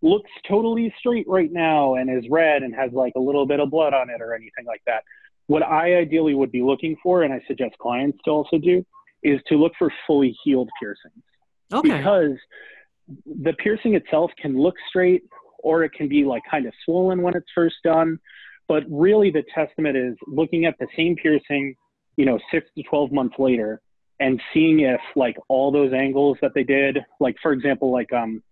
looks 0.01 0.29
totally 0.47 0.93
straight 0.99 1.27
right 1.27 1.51
now 1.51 1.95
and 1.95 2.09
is 2.09 2.29
red 2.29 2.63
and 2.63 2.73
has 2.75 2.91
like 2.91 3.13
a 3.15 3.19
little 3.19 3.45
bit 3.45 3.59
of 3.59 3.69
blood 3.69 3.93
on 3.93 4.09
it 4.09 4.21
or 4.21 4.33
anything 4.35 4.65
like 4.65 4.81
that. 4.85 5.03
What 5.47 5.63
I 5.63 5.95
ideally 5.95 6.35
would 6.35 6.51
be 6.51 6.61
looking 6.61 6.97
for, 7.01 7.23
and 7.23 7.33
I 7.33 7.41
suggest 7.47 7.77
clients 7.79 8.19
to 8.25 8.31
also 8.31 8.57
do, 8.57 8.85
is 9.23 9.39
to 9.47 9.55
look 9.55 9.71
for 9.79 9.91
fully 10.05 10.35
healed 10.43 10.69
piercings. 10.79 11.23
Okay. 11.71 11.97
Because 11.97 12.37
the 13.25 13.53
piercing 13.53 13.95
itself 13.95 14.31
can 14.39 14.57
look 14.57 14.75
straight 14.89 15.23
or 15.59 15.83
it 15.83 15.93
can 15.93 16.07
be 16.07 16.23
like 16.23 16.43
kind 16.49 16.65
of 16.65 16.73
swollen 16.85 17.21
when 17.21 17.35
it's 17.35 17.47
first 17.55 17.75
done. 17.83 18.19
But 18.67 18.83
really, 18.89 19.31
the 19.31 19.43
testament 19.55 19.95
is 19.95 20.15
looking 20.27 20.65
at 20.65 20.75
the 20.79 20.87
same 20.95 21.15
piercing, 21.15 21.75
you 22.17 22.25
know, 22.25 22.39
six 22.51 22.67
to 22.75 22.83
12 22.83 23.11
months 23.11 23.35
later 23.39 23.81
and 24.19 24.41
seeing 24.53 24.81
if 24.81 24.99
like 25.15 25.37
all 25.47 25.71
those 25.71 25.93
angles 25.93 26.37
that 26.41 26.51
they 26.53 26.63
did, 26.63 26.97
like 27.19 27.35
for 27.41 27.53
example, 27.53 27.91
like 27.91 28.11
um, 28.11 28.43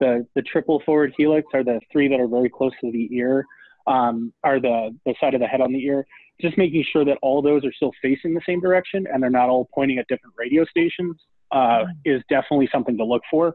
the, 0.00 0.26
the 0.34 0.42
triple 0.42 0.82
forward 0.84 1.14
helix 1.16 1.46
are 1.54 1.64
the 1.64 1.80
three 1.90 2.08
that 2.08 2.20
are 2.20 2.26
very 2.26 2.50
close 2.50 2.72
to 2.80 2.90
the 2.90 3.08
ear, 3.12 3.46
um, 3.86 4.32
are 4.42 4.60
the, 4.60 4.94
the 5.06 5.14
side 5.20 5.34
of 5.34 5.40
the 5.40 5.46
head 5.46 5.60
on 5.60 5.72
the 5.72 5.84
ear. 5.84 6.04
Just 6.40 6.58
making 6.58 6.84
sure 6.92 7.04
that 7.04 7.18
all 7.22 7.40
those 7.40 7.64
are 7.64 7.72
still 7.72 7.92
facing 8.02 8.34
the 8.34 8.40
same 8.44 8.60
direction 8.60 9.06
and 9.12 9.22
they're 9.22 9.30
not 9.30 9.48
all 9.48 9.68
pointing 9.72 9.98
at 9.98 10.08
different 10.08 10.34
radio 10.36 10.64
stations 10.64 11.16
uh, 11.52 11.84
is 12.04 12.22
definitely 12.28 12.68
something 12.72 12.96
to 12.96 13.04
look 13.04 13.22
for. 13.30 13.54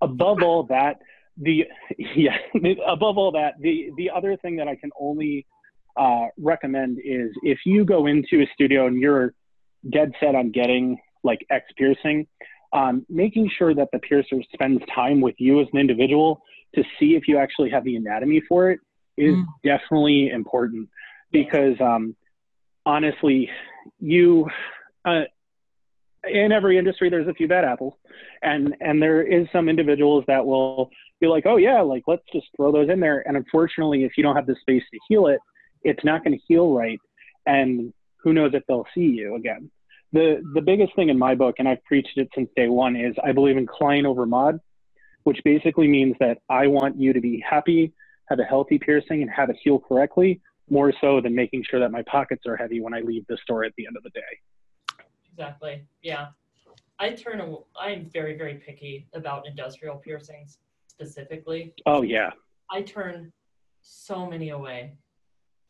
Above 0.00 0.42
all 0.42 0.64
that, 0.64 0.98
the 1.38 1.64
yeah, 2.14 2.36
above 2.86 3.16
all 3.18 3.32
that, 3.32 3.54
the 3.60 3.90
the 3.96 4.10
other 4.10 4.36
thing 4.36 4.56
that 4.56 4.68
I 4.68 4.76
can 4.76 4.90
only 5.00 5.46
uh, 5.96 6.26
recommend 6.38 6.98
is 7.04 7.30
if 7.42 7.58
you 7.64 7.84
go 7.84 8.06
into 8.06 8.42
a 8.42 8.46
studio 8.54 8.86
and 8.86 9.00
you're 9.00 9.34
dead 9.90 10.12
set 10.20 10.34
on 10.34 10.50
getting 10.50 10.98
like 11.24 11.44
X 11.50 11.66
piercing, 11.76 12.26
um, 12.72 13.04
making 13.08 13.50
sure 13.56 13.74
that 13.74 13.88
the 13.92 13.98
piercer 13.98 14.42
spends 14.52 14.82
time 14.94 15.20
with 15.20 15.34
you 15.38 15.60
as 15.60 15.66
an 15.72 15.78
individual 15.78 16.42
to 16.74 16.82
see 16.98 17.14
if 17.14 17.28
you 17.28 17.36
actually 17.38 17.70
have 17.70 17.84
the 17.84 17.96
anatomy 17.96 18.42
for 18.48 18.70
it 18.70 18.80
is 19.18 19.34
mm. 19.34 19.44
definitely 19.62 20.30
important 20.30 20.88
because 21.30 21.76
um, 21.80 22.16
honestly, 22.86 23.50
you 24.00 24.46
uh, 25.04 25.22
in 26.24 26.52
every 26.52 26.78
industry 26.78 27.10
there's 27.10 27.26
a 27.28 27.34
few 27.34 27.48
bad 27.48 27.64
apples 27.64 27.94
and 28.42 28.76
and 28.80 29.02
there 29.02 29.22
is 29.22 29.46
some 29.52 29.68
individuals 29.68 30.24
that 30.28 30.44
will 30.44 30.88
be 31.20 31.26
like 31.26 31.44
oh 31.46 31.56
yeah 31.56 31.80
like 31.80 32.04
let's 32.06 32.22
just 32.32 32.46
throw 32.56 32.70
those 32.70 32.88
in 32.88 33.00
there 33.00 33.26
and 33.26 33.36
unfortunately 33.36 34.04
if 34.04 34.12
you 34.16 34.22
don't 34.22 34.36
have 34.36 34.46
the 34.46 34.54
space 34.60 34.82
to 34.92 34.98
heal 35.08 35.26
it 35.26 35.40
it's 35.84 36.04
not 36.04 36.24
going 36.24 36.36
to 36.36 36.44
heal 36.46 36.72
right 36.72 37.00
and 37.46 37.92
who 38.18 38.32
knows 38.32 38.52
if 38.54 38.62
they'll 38.68 38.86
see 38.94 39.00
you 39.00 39.34
again 39.36 39.70
the 40.12 40.42
the 40.54 40.60
biggest 40.60 40.94
thing 40.94 41.08
in 41.08 41.18
my 41.18 41.34
book 41.34 41.56
and 41.58 41.68
i've 41.68 41.82
preached 41.84 42.16
it 42.16 42.28
since 42.34 42.48
day 42.56 42.68
one 42.68 42.96
is 42.96 43.14
i 43.24 43.32
believe 43.32 43.56
in 43.56 43.66
client 43.66 44.06
over 44.06 44.26
mod 44.26 44.58
which 45.24 45.38
basically 45.44 45.88
means 45.88 46.14
that 46.20 46.38
i 46.48 46.66
want 46.66 46.98
you 46.98 47.12
to 47.12 47.20
be 47.20 47.42
happy 47.48 47.92
have 48.28 48.38
a 48.38 48.44
healthy 48.44 48.78
piercing 48.78 49.22
and 49.22 49.30
have 49.30 49.50
it 49.50 49.56
heal 49.62 49.78
correctly 49.78 50.40
more 50.70 50.92
so 51.00 51.20
than 51.20 51.34
making 51.34 51.62
sure 51.68 51.80
that 51.80 51.90
my 51.90 52.02
pockets 52.02 52.44
are 52.46 52.56
heavy 52.56 52.80
when 52.80 52.94
i 52.94 53.00
leave 53.00 53.26
the 53.28 53.36
store 53.42 53.64
at 53.64 53.72
the 53.76 53.86
end 53.86 53.96
of 53.96 54.02
the 54.02 54.10
day 54.10 54.20
exactly. 55.32 55.84
Yeah. 56.02 56.28
I 56.98 57.10
turn, 57.10 57.40
a, 57.40 57.56
I'm 57.78 58.08
very, 58.12 58.36
very 58.36 58.54
picky 58.54 59.08
about 59.12 59.46
industrial 59.46 59.96
piercings 59.96 60.58
specifically. 60.86 61.74
Oh, 61.86 62.02
yeah. 62.02 62.30
I 62.70 62.82
turn 62.82 63.32
so 63.80 64.26
many 64.26 64.50
away. 64.50 64.96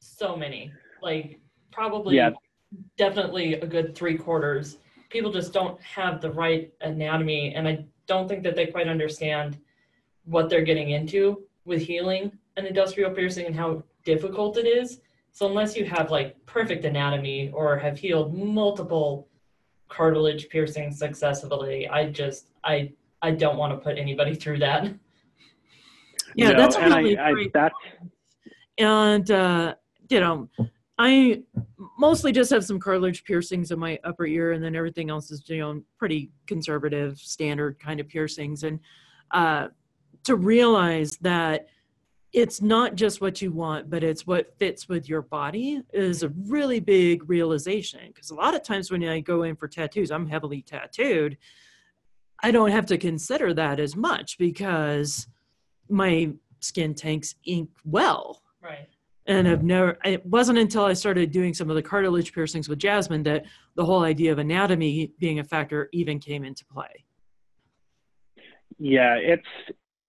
So 0.03 0.37
many. 0.37 0.73
Like, 1.01 1.41
probably, 1.71 2.17
yeah. 2.17 2.31
definitely 2.97 3.55
a 3.55 3.67
good 3.67 3.95
three 3.95 4.17
quarters. 4.17 4.79
People 5.11 5.31
just 5.31 5.53
don't 5.53 5.81
have 5.83 6.21
the 6.21 6.31
right 6.31 6.73
anatomy, 6.81 7.55
and 7.55 7.69
I 7.69 7.85
don't 8.07 8.29
think 8.29 8.43
that 8.45 8.57
they 8.57 8.67
quite 8.67 8.89
understand 8.89 9.59
what 10.25 10.49
they're 10.49 10.63
getting 10.63 10.91
into 10.91 11.43
with 11.65 11.83
healing 11.83 12.33
an 12.57 12.67
industrial 12.67 13.11
piercing 13.11 13.47
and 13.47 13.57
how 13.57 13.83
difficult 14.05 14.57
it 14.57 14.67
is. 14.67 15.01
So 15.33 15.47
unless 15.47 15.77
you 15.77 15.85
have 15.87 16.11
like 16.11 16.45
perfect 16.47 16.85
anatomy 16.85 17.51
or 17.51 17.79
have 17.79 17.99
healed 17.99 18.35
multiple 18.35 19.29
cartilage 19.89 20.49
piercing 20.49 20.91
successfully. 20.93 21.89
I 21.89 22.11
just 22.11 22.49
I 22.65 22.93
I 23.21 23.31
don't 23.31 23.57
want 23.57 23.73
to 23.73 23.79
put 23.79 23.99
anybody 23.99 24.35
through 24.43 24.59
that. 24.61 24.93
Yeah, 26.35 26.53
no, 26.53 26.59
that's 26.59 26.77
really 26.77 27.19
I, 27.19 27.33
great. 27.33 27.51
I, 27.55 27.61
that's... 27.61 27.75
And 28.79 29.31
uh, 29.31 29.75
you 30.13 30.21
know, 30.21 30.49
I 30.99 31.43
mostly 31.99 32.33
just 32.33 32.51
have 32.51 32.65
some 32.65 32.79
cartilage 32.79 33.25
piercings 33.25 33.71
in 33.71 33.79
my 33.79 33.99
upper 34.05 34.27
ear, 34.27 34.53
and 34.53 34.63
then 34.63 34.77
everything 34.77 35.11
else 35.11 35.31
is 35.31 35.43
you 35.49 35.59
know 35.59 35.83
pretty 35.99 36.31
conservative, 36.47 37.19
standard 37.19 37.79
kind 37.81 37.99
of 37.99 38.09
piercings. 38.09 38.63
And 38.63 38.79
uh, 39.31 39.69
to 40.25 40.37
realize 40.37 41.17
that 41.23 41.69
it's 42.33 42.63
not 42.63 42.95
just 42.95 43.21
what 43.21 43.43
you 43.43 43.53
want, 43.53 43.91
but 43.91 44.05
it's 44.05 44.27
what 44.27 44.57
fits 44.59 44.89
with 44.89 45.09
your 45.09 45.23
body 45.23 45.83
is 45.93 46.23
a 46.23 46.29
really 46.47 46.81
big 46.81 47.29
realization. 47.29 48.01
Because 48.09 48.31
a 48.31 48.35
lot 48.35 48.55
of 48.55 48.63
times 48.63 48.91
when 48.91 49.03
I 49.05 49.21
go 49.21 49.43
in 49.43 49.57
for 49.57 49.69
tattoos, 49.69 50.11
I'm 50.11 50.27
heavily 50.27 50.63
tattooed. 50.63 51.37
I 52.43 52.51
don't 52.51 52.71
have 52.71 52.87
to 52.87 52.99
consider 52.99 53.55
that 53.55 53.81
as 53.81 53.97
much 53.97 54.39
because 54.39 55.27
my 55.89 56.33
skin 56.61 56.95
tanks 56.95 57.35
ink 57.45 57.71
well. 57.85 58.43
Right. 58.63 58.89
And 59.27 59.49
I've 59.49 59.63
never, 59.63 59.99
it 60.05 60.27
wasn't 60.27 60.59
until 60.59 60.85
I 60.85 60.95
started 60.95 61.31
doing 61.31 61.55
some 61.55 61.71
of 61.71 61.77
the 61.77 61.83
cartilage 61.83 62.33
piercings 62.33 62.69
with 62.69 62.79
Jasmine 62.79 63.23
that 63.23 63.45
the 63.77 63.85
whole 63.85 64.03
idea 64.03 64.33
of 64.33 64.39
anatomy 64.39 65.13
being 65.21 65.39
a 65.39 65.45
factor 65.45 65.89
even 65.93 66.19
came 66.19 66.45
into 66.45 66.65
play. 66.65 67.05
Yeah, 68.79 69.15
it's 69.15 69.47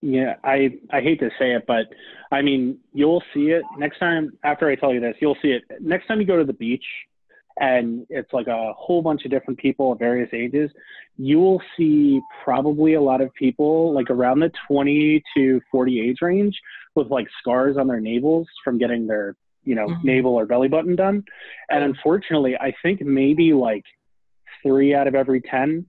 yeah, 0.01 0.35
I 0.43 0.79
I 0.91 0.99
hate 1.01 1.19
to 1.19 1.29
say 1.39 1.53
it, 1.53 1.65
but 1.67 1.85
I 2.31 2.41
mean, 2.41 2.79
you'll 2.91 3.23
see 3.33 3.51
it 3.51 3.63
next 3.77 3.99
time. 3.99 4.37
After 4.43 4.67
I 4.67 4.75
tell 4.75 4.93
you 4.93 4.99
this, 4.99 5.15
you'll 5.21 5.37
see 5.41 5.49
it 5.51 5.63
next 5.79 6.07
time 6.07 6.19
you 6.19 6.25
go 6.25 6.37
to 6.37 6.43
the 6.43 6.53
beach, 6.53 6.83
and 7.59 8.05
it's 8.09 8.31
like 8.33 8.47
a 8.47 8.73
whole 8.73 9.01
bunch 9.01 9.25
of 9.25 9.31
different 9.31 9.59
people 9.59 9.91
of 9.91 9.99
various 9.99 10.29
ages. 10.33 10.71
You 11.17 11.39
will 11.39 11.61
see 11.77 12.19
probably 12.43 12.95
a 12.95 13.01
lot 13.01 13.21
of 13.21 13.33
people 13.33 13.93
like 13.93 14.09
around 14.09 14.39
the 14.39 14.51
20 14.67 15.21
to 15.37 15.61
40 15.71 16.01
age 16.01 16.17
range 16.21 16.59
with 16.95 17.07
like 17.09 17.27
scars 17.39 17.77
on 17.77 17.87
their 17.87 17.99
navels 17.99 18.47
from 18.63 18.77
getting 18.77 19.07
their 19.07 19.35
you 19.63 19.75
know 19.75 19.87
mm-hmm. 19.87 20.07
navel 20.07 20.33
or 20.33 20.45
belly 20.45 20.67
button 20.67 20.95
done. 20.95 21.23
And 21.69 21.83
unfortunately, 21.83 22.55
I 22.55 22.73
think 22.81 23.01
maybe 23.01 23.53
like 23.53 23.83
three 24.63 24.95
out 24.95 25.07
of 25.07 25.15
every 25.15 25.41
ten 25.41 25.85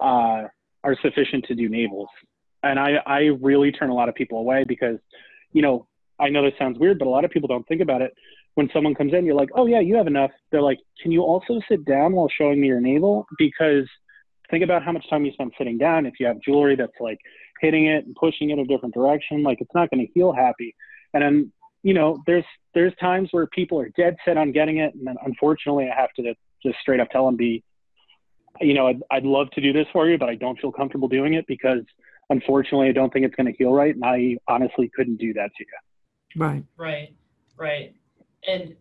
uh, 0.00 0.44
are 0.84 0.96
sufficient 1.02 1.44
to 1.46 1.54
do 1.54 1.68
navels. 1.68 2.08
And 2.62 2.78
I, 2.78 2.96
I 3.06 3.18
really 3.40 3.72
turn 3.72 3.90
a 3.90 3.94
lot 3.94 4.08
of 4.08 4.14
people 4.14 4.38
away 4.38 4.64
because, 4.66 4.98
you 5.52 5.62
know, 5.62 5.86
I 6.18 6.28
know 6.28 6.42
this 6.42 6.54
sounds 6.58 6.78
weird, 6.78 6.98
but 6.98 7.06
a 7.06 7.10
lot 7.10 7.24
of 7.24 7.30
people 7.30 7.48
don't 7.48 7.66
think 7.68 7.80
about 7.80 8.02
it. 8.02 8.14
When 8.56 8.68
someone 8.72 8.94
comes 8.94 9.12
in, 9.14 9.24
you're 9.24 9.34
like, 9.34 9.50
oh, 9.54 9.66
yeah, 9.66 9.80
you 9.80 9.96
have 9.96 10.06
enough. 10.06 10.32
They're 10.50 10.62
like, 10.62 10.78
can 11.02 11.12
you 11.12 11.22
also 11.22 11.60
sit 11.68 11.84
down 11.84 12.12
while 12.12 12.28
showing 12.28 12.60
me 12.60 12.66
your 12.66 12.80
navel? 12.80 13.26
Because 13.38 13.86
think 14.50 14.64
about 14.64 14.84
how 14.84 14.92
much 14.92 15.08
time 15.08 15.24
you 15.24 15.32
spend 15.32 15.52
sitting 15.58 15.78
down. 15.78 16.06
If 16.06 16.14
you 16.18 16.26
have 16.26 16.40
jewelry 16.40 16.76
that's 16.76 16.92
like 17.00 17.18
hitting 17.60 17.86
it 17.86 18.06
and 18.06 18.14
pushing 18.14 18.50
it 18.50 18.58
a 18.58 18.64
different 18.64 18.94
direction, 18.94 19.42
like 19.42 19.60
it's 19.60 19.74
not 19.74 19.90
going 19.90 20.06
to 20.06 20.12
feel 20.12 20.32
happy. 20.32 20.74
And 21.14 21.22
then, 21.22 21.52
you 21.82 21.94
know, 21.94 22.18
there's 22.26 22.44
there's 22.74 22.94
times 23.00 23.28
where 23.30 23.46
people 23.46 23.78
are 23.80 23.90
dead 23.96 24.16
set 24.24 24.36
on 24.36 24.52
getting 24.52 24.78
it, 24.78 24.94
and 24.94 25.06
then 25.06 25.16
unfortunately, 25.24 25.88
I 25.90 25.98
have 25.98 26.12
to 26.16 26.34
just 26.62 26.78
straight 26.80 27.00
up 27.00 27.10
tell 27.10 27.26
them, 27.26 27.36
be, 27.36 27.62
you 28.60 28.74
know, 28.74 28.88
I'd, 28.88 29.02
I'd 29.10 29.24
love 29.24 29.50
to 29.52 29.60
do 29.60 29.72
this 29.72 29.86
for 29.92 30.08
you, 30.08 30.18
but 30.18 30.28
I 30.28 30.34
don't 30.34 30.58
feel 30.60 30.72
comfortable 30.72 31.08
doing 31.08 31.34
it 31.34 31.46
because 31.46 31.82
unfortunately, 32.30 32.88
I 32.88 32.92
don't 32.92 33.12
think 33.12 33.24
it's 33.24 33.34
going 33.34 33.46
to 33.46 33.56
heal 33.56 33.72
right, 33.72 33.94
and 33.94 34.04
I 34.04 34.36
honestly 34.48 34.90
couldn't 34.94 35.16
do 35.16 35.32
that 35.34 35.50
to 35.56 35.64
you. 35.64 36.42
Right. 36.42 36.64
Right, 36.76 37.14
right. 37.56 37.94
And 38.46 38.74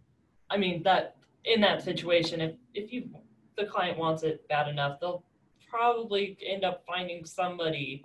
I 0.49 0.57
mean 0.57 0.83
that 0.83 1.15
in 1.43 1.61
that 1.61 1.81
situation, 1.83 2.41
if 2.41 2.53
if 2.73 2.91
you 2.93 3.09
the 3.57 3.65
client 3.65 3.97
wants 3.97 4.23
it 4.23 4.47
bad 4.47 4.67
enough, 4.67 4.99
they'll 4.99 5.23
probably 5.69 6.37
end 6.45 6.63
up 6.63 6.83
finding 6.85 7.25
somebody 7.25 8.03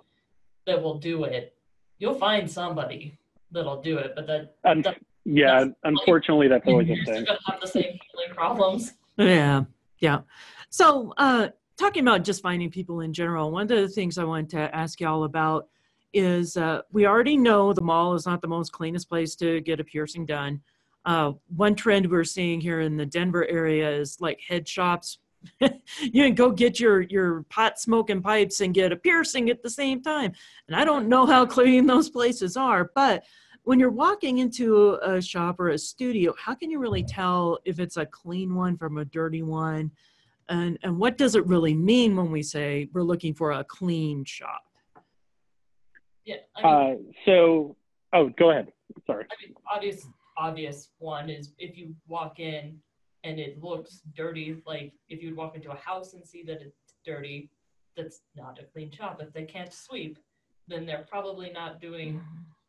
that 0.65 0.81
will 0.81 0.97
do 0.97 1.23
it. 1.25 1.55
You'll 1.99 2.15
find 2.15 2.49
somebody 2.49 3.17
that'll 3.51 3.81
do 3.81 3.97
it, 3.97 4.13
but 4.15 4.27
that 4.27 4.55
Um, 4.63 4.81
That- 4.81 5.01
yeah, 5.25 5.59
that's- 5.59 5.75
unfortunately, 5.83 6.47
that's 6.47 6.65
always 6.67 6.87
a 6.89 6.93
you're 6.95 7.03
still 7.03 7.15
thing. 7.15 7.25
gonna 7.25 7.39
have 7.47 7.61
the 7.61 7.67
same 7.67 7.83
healing 8.11 8.33
problems. 8.33 8.93
Yeah, 9.17 9.65
yeah. 9.99 10.21
So, 10.69 11.13
uh, 11.17 11.49
talking 11.77 12.01
about 12.07 12.23
just 12.23 12.41
finding 12.41 12.71
people 12.71 13.01
in 13.01 13.11
general, 13.13 13.51
one 13.51 13.63
of 13.63 13.67
the 13.69 13.87
things 13.89 14.17
I 14.17 14.23
wanted 14.23 14.49
to 14.51 14.73
ask 14.75 14.99
y'all 15.01 15.25
about 15.25 15.67
is 16.13 16.57
uh, 16.57 16.81
we 16.91 17.05
already 17.05 17.37
know 17.37 17.73
the 17.73 17.81
mall 17.81 18.13
is 18.15 18.25
not 18.25 18.41
the 18.41 18.47
most 18.47 18.71
cleanest 18.71 19.09
place 19.09 19.35
to 19.35 19.59
get 19.61 19.79
a 19.79 19.83
piercing 19.83 20.25
done. 20.25 20.61
Uh, 21.05 21.33
one 21.55 21.75
trend 21.75 22.09
we're 22.09 22.23
seeing 22.23 22.61
here 22.61 22.81
in 22.81 22.97
the 22.97 23.05
Denver 23.05 23.45
area 23.47 23.89
is 23.89 24.19
like 24.19 24.39
head 24.47 24.67
shops. 24.67 25.19
you 25.59 26.23
can 26.23 26.35
go 26.35 26.51
get 26.51 26.79
your 26.79 27.01
your 27.01 27.43
pot 27.49 27.79
smoking 27.79 28.21
pipes 28.21 28.61
and 28.61 28.75
get 28.75 28.91
a 28.91 28.95
piercing 28.95 29.49
at 29.49 29.63
the 29.63 29.69
same 29.69 30.01
time. 30.01 30.31
And 30.67 30.75
I 30.75 30.85
don't 30.85 31.09
know 31.09 31.25
how 31.25 31.45
clean 31.47 31.87
those 31.87 32.09
places 32.09 32.55
are, 32.55 32.91
but 32.93 33.23
when 33.63 33.79
you're 33.79 33.91
walking 33.91 34.39
into 34.39 34.97
a 35.03 35.21
shop 35.21 35.59
or 35.59 35.69
a 35.69 35.77
studio, 35.77 36.33
how 36.37 36.55
can 36.55 36.71
you 36.71 36.79
really 36.79 37.03
tell 37.03 37.59
if 37.65 37.79
it's 37.79 37.97
a 37.97 38.05
clean 38.05 38.55
one 38.55 38.77
from 38.77 38.97
a 38.97 39.05
dirty 39.05 39.43
one? 39.43 39.91
And, 40.49 40.79
and 40.83 40.97
what 40.97 41.17
does 41.17 41.35
it 41.35 41.45
really 41.45 41.73
mean 41.73 42.15
when 42.15 42.31
we 42.31 42.43
say 42.43 42.89
we're 42.93 43.03
looking 43.03 43.33
for 43.33 43.51
a 43.51 43.63
clean 43.63 44.25
shop? 44.25 44.63
Yeah, 46.25 46.37
I 46.57 46.63
mean, 46.63 46.73
Uh, 46.73 47.11
so, 47.25 47.75
oh, 48.13 48.29
go 48.37 48.51
ahead. 48.51 48.71
Sorry. 49.05 49.25
I 49.31 49.35
mean, 49.45 49.55
obvious, 49.73 50.05
obvious 50.37 50.89
one 50.99 51.29
is 51.29 51.53
if 51.57 51.77
you 51.77 51.95
walk 52.07 52.39
in 52.39 52.79
and 53.23 53.39
it 53.39 53.61
looks 53.63 54.01
dirty, 54.15 54.61
like 54.65 54.93
if 55.09 55.21
you 55.21 55.29
would 55.29 55.37
walk 55.37 55.55
into 55.55 55.71
a 55.71 55.75
house 55.75 56.13
and 56.13 56.25
see 56.25 56.43
that 56.43 56.61
it's 56.61 56.95
dirty, 57.05 57.49
that's 57.95 58.21
not 58.35 58.59
a 58.59 58.63
clean 58.63 58.91
shop. 58.91 59.21
If 59.21 59.33
they 59.33 59.43
can't 59.43 59.73
sweep, 59.73 60.17
then 60.67 60.85
they're 60.85 61.05
probably 61.09 61.51
not 61.51 61.81
doing 61.81 62.21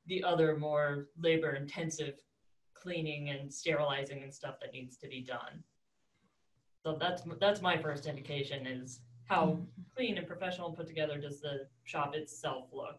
the 0.06 0.22
other 0.24 0.56
more 0.56 1.08
labor 1.18 1.52
intensive 1.54 2.14
cleaning 2.74 3.30
and 3.30 3.52
sterilizing 3.52 4.22
and 4.22 4.34
stuff 4.34 4.56
that 4.60 4.72
needs 4.72 4.96
to 4.98 5.08
be 5.08 5.20
done. 5.20 5.62
So 6.84 6.96
that's 6.98 7.22
that's 7.40 7.62
my 7.62 7.76
first 7.76 8.06
indication 8.06 8.66
is 8.66 9.00
how 9.26 9.46
mm-hmm. 9.46 9.62
clean 9.94 10.18
and 10.18 10.26
professional 10.26 10.68
and 10.68 10.76
put 10.76 10.88
together 10.88 11.18
does 11.18 11.40
the 11.40 11.68
shop 11.84 12.14
itself 12.14 12.66
look. 12.72 12.98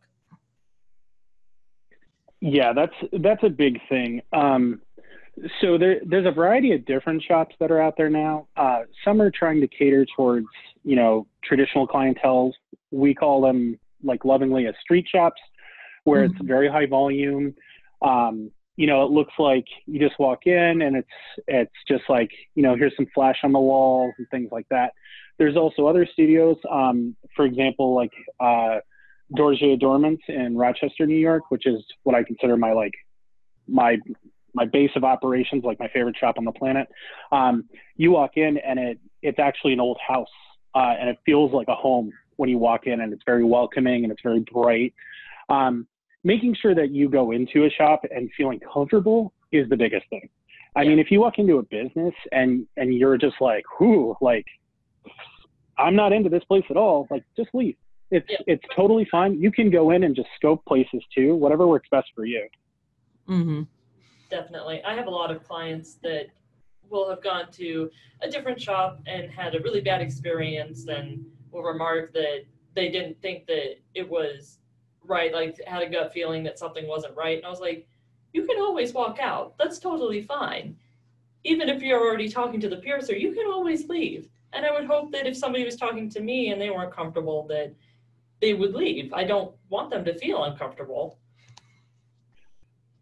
Yeah, 2.46 2.74
that's 2.74 2.94
that's 3.22 3.42
a 3.44 3.50
big 3.50 3.80
thing. 3.88 4.22
Um, 4.34 4.82
so 5.62 5.78
there, 5.78 6.02
there's 6.06 6.26
a 6.26 6.32
variety 6.32 6.74
of 6.74 6.86
different 6.86 7.24
shops 7.24 7.56
that 7.62 7.72
are 7.72 7.82
out 7.82 7.96
there 7.96 8.10
now. 8.10 8.50
Uh, 8.58 8.82
some 9.06 9.22
are 9.22 9.32
trying 9.32 9.62
to 9.62 9.68
cater 9.70 10.06
towards 10.14 10.48
you 10.84 10.98
know 10.98 11.26
traditional 11.42 11.88
clientele. 11.88 12.52
We 12.92 13.16
call 13.16 13.40
them 13.40 13.80
like 14.04 14.26
lovingly 14.26 14.68
as 14.68 14.76
street 14.82 15.08
shops, 15.10 15.40
where 16.04 16.26
it's 16.26 16.36
very 16.42 16.68
high 16.68 16.86
volume. 16.86 17.56
Um, 18.02 18.52
you 18.76 18.88
know, 18.88 19.06
it 19.06 19.12
looks 19.12 19.34
like 19.40 19.66
you 19.86 19.98
just 19.98 20.20
walk 20.20 20.46
in 20.46 20.82
and 20.82 20.98
it's 20.98 21.08
it's 21.48 21.72
just 21.88 22.04
like 22.10 22.32
you 22.56 22.64
know 22.64 22.76
here's 22.76 22.94
some 22.98 23.08
flash 23.16 23.38
on 23.46 23.54
the 23.54 23.60
wall 23.60 24.12
and 24.18 24.28
things 24.32 24.50
like 24.52 24.68
that. 24.70 24.92
There's 25.38 25.56
also 25.56 25.88
other 25.88 26.06
studios, 26.12 26.58
um, 26.70 27.16
for 27.38 27.46
example, 27.46 27.96
like 27.96 28.12
uh, 28.42 28.80
Dorje 29.36 29.80
Dormant 29.80 30.20
in 30.28 30.58
Rochester, 30.58 31.06
New 31.06 31.18
York, 31.18 31.44
which 31.50 31.66
is 31.66 31.84
what 32.04 32.16
I 32.16 32.24
consider 32.24 32.58
my 32.58 32.74
like 32.74 32.94
my 33.68 33.98
my 34.54 34.66
base 34.66 34.92
of 34.96 35.04
operations, 35.04 35.64
like 35.64 35.80
my 35.80 35.88
favorite 35.88 36.16
shop 36.18 36.36
on 36.38 36.46
the 36.46 36.52
planet. 36.52 36.88
Um, 37.32 37.66
you 37.96 38.12
walk 38.12 38.38
in 38.38 38.58
and 38.58 38.80
it 38.80 39.00
it's 39.22 39.40
actually 39.40 39.74
an 39.74 39.80
old 39.80 39.98
house, 40.06 40.28
uh, 40.76 40.96
and 41.00 41.10
it 41.10 41.18
feels 41.26 41.52
like 41.54 41.68
a 41.68 41.76
home 41.76 42.12
when 42.36 42.50
you 42.50 42.58
walk 42.58 42.88
in, 42.88 43.02
and 43.02 43.14
it's 43.14 43.24
very 43.26 43.44
welcoming 43.44 44.04
and 44.04 44.12
it's 44.12 44.22
very 44.22 44.42
bright. 44.52 44.94
Um, 45.50 45.88
making 46.24 46.56
sure 46.62 46.76
that 46.76 46.92
you 46.92 47.10
go 47.10 47.32
into 47.32 47.66
a 47.66 47.70
shop 47.70 48.02
and 48.10 48.30
feeling 48.36 48.60
comfortable 48.60 49.34
is 49.52 49.68
the 49.70 49.78
biggest 49.78 50.08
thing. 50.10 50.30
I 50.76 50.82
Yeah. 50.82 50.90
mean, 50.90 51.00
if 51.00 51.12
you 51.12 51.20
walk 51.20 51.38
into 51.38 51.58
a 51.58 51.64
business 51.64 52.14
and 52.32 52.68
and 52.78 52.94
you're 52.94 53.18
just 53.18 53.40
like, 53.42 53.64
whoo, 53.80 54.16
like 54.22 54.46
I'm 55.78 55.96
not 55.96 56.14
into 56.14 56.30
this 56.30 56.44
place 56.44 56.66
at 56.70 56.78
all, 56.78 57.08
like 57.10 57.24
just 57.36 57.50
leave. 57.54 57.76
It's 58.14 58.30
Yeah. 58.30 58.38
it's 58.48 58.64
totally 58.76 59.06
fine. 59.06 59.42
You 59.42 59.52
can 59.52 59.70
go 59.70 59.90
in 59.90 60.04
and 60.04 60.16
just 60.16 60.30
scope 60.36 60.64
places 60.66 61.04
too, 61.16 61.36
whatever 61.36 61.68
works 61.68 61.90
best 61.90 62.10
for 62.16 62.26
you. 62.26 62.48
Mm-hmm. 63.28 63.64
Definitely. 64.30 64.84
I 64.84 64.94
have 64.94 65.08
a 65.08 65.16
lot 65.22 65.32
of 65.32 65.44
clients 65.44 65.96
that 66.04 66.28
will 66.90 67.10
have 67.10 67.24
gone 67.24 67.52
to 67.54 67.90
a 68.22 68.30
different 68.30 68.62
shop 68.62 69.00
and 69.08 69.32
had 69.32 69.56
a 69.56 69.60
really 69.62 69.82
bad 69.82 70.02
experience 70.02 70.88
and 70.88 71.26
will 71.52 71.64
remark 71.64 72.14
that 72.14 72.44
they 72.76 72.90
didn't 72.90 73.20
think 73.22 73.48
that 73.48 73.78
it 73.96 74.08
was 74.08 74.60
right, 75.06 75.34
like 75.34 75.60
had 75.66 75.82
a 75.82 75.90
gut 75.90 76.14
feeling 76.14 76.44
that 76.44 76.60
something 76.60 76.88
wasn't 76.88 77.16
right. 77.16 77.38
And 77.38 77.46
I 77.46 77.50
was 77.50 77.60
like, 77.60 77.88
you 78.34 78.46
can 78.46 78.60
always 78.60 78.94
walk 78.94 79.20
out. 79.20 79.58
That's 79.58 79.80
totally 79.80 80.22
fine. 80.22 80.76
Even 81.44 81.68
if 81.70 81.82
you're 81.82 82.00
already 82.00 82.30
talking 82.30 82.60
to 82.62 82.70
the 82.70 82.78
piercer, 82.78 83.16
you 83.16 83.34
can 83.34 83.48
always 83.48 83.88
leave. 83.90 84.30
And 84.54 84.66
I 84.66 84.72
would 84.72 84.86
hope 84.86 85.12
that 85.12 85.26
if 85.26 85.36
somebody 85.36 85.66
was 85.66 85.76
talking 85.76 86.10
to 86.10 86.22
me 86.22 86.52
and 86.52 86.62
they 86.62 86.70
weren't 86.70 86.94
comfortable, 86.94 87.46
that 87.48 87.74
they 88.44 88.54
would 88.54 88.74
leave. 88.76 89.14
I 89.14 89.24
don't 89.24 89.56
want 89.70 89.90
them 89.90 90.04
to 90.04 90.20
feel 90.20 90.44
uncomfortable. 90.44 91.18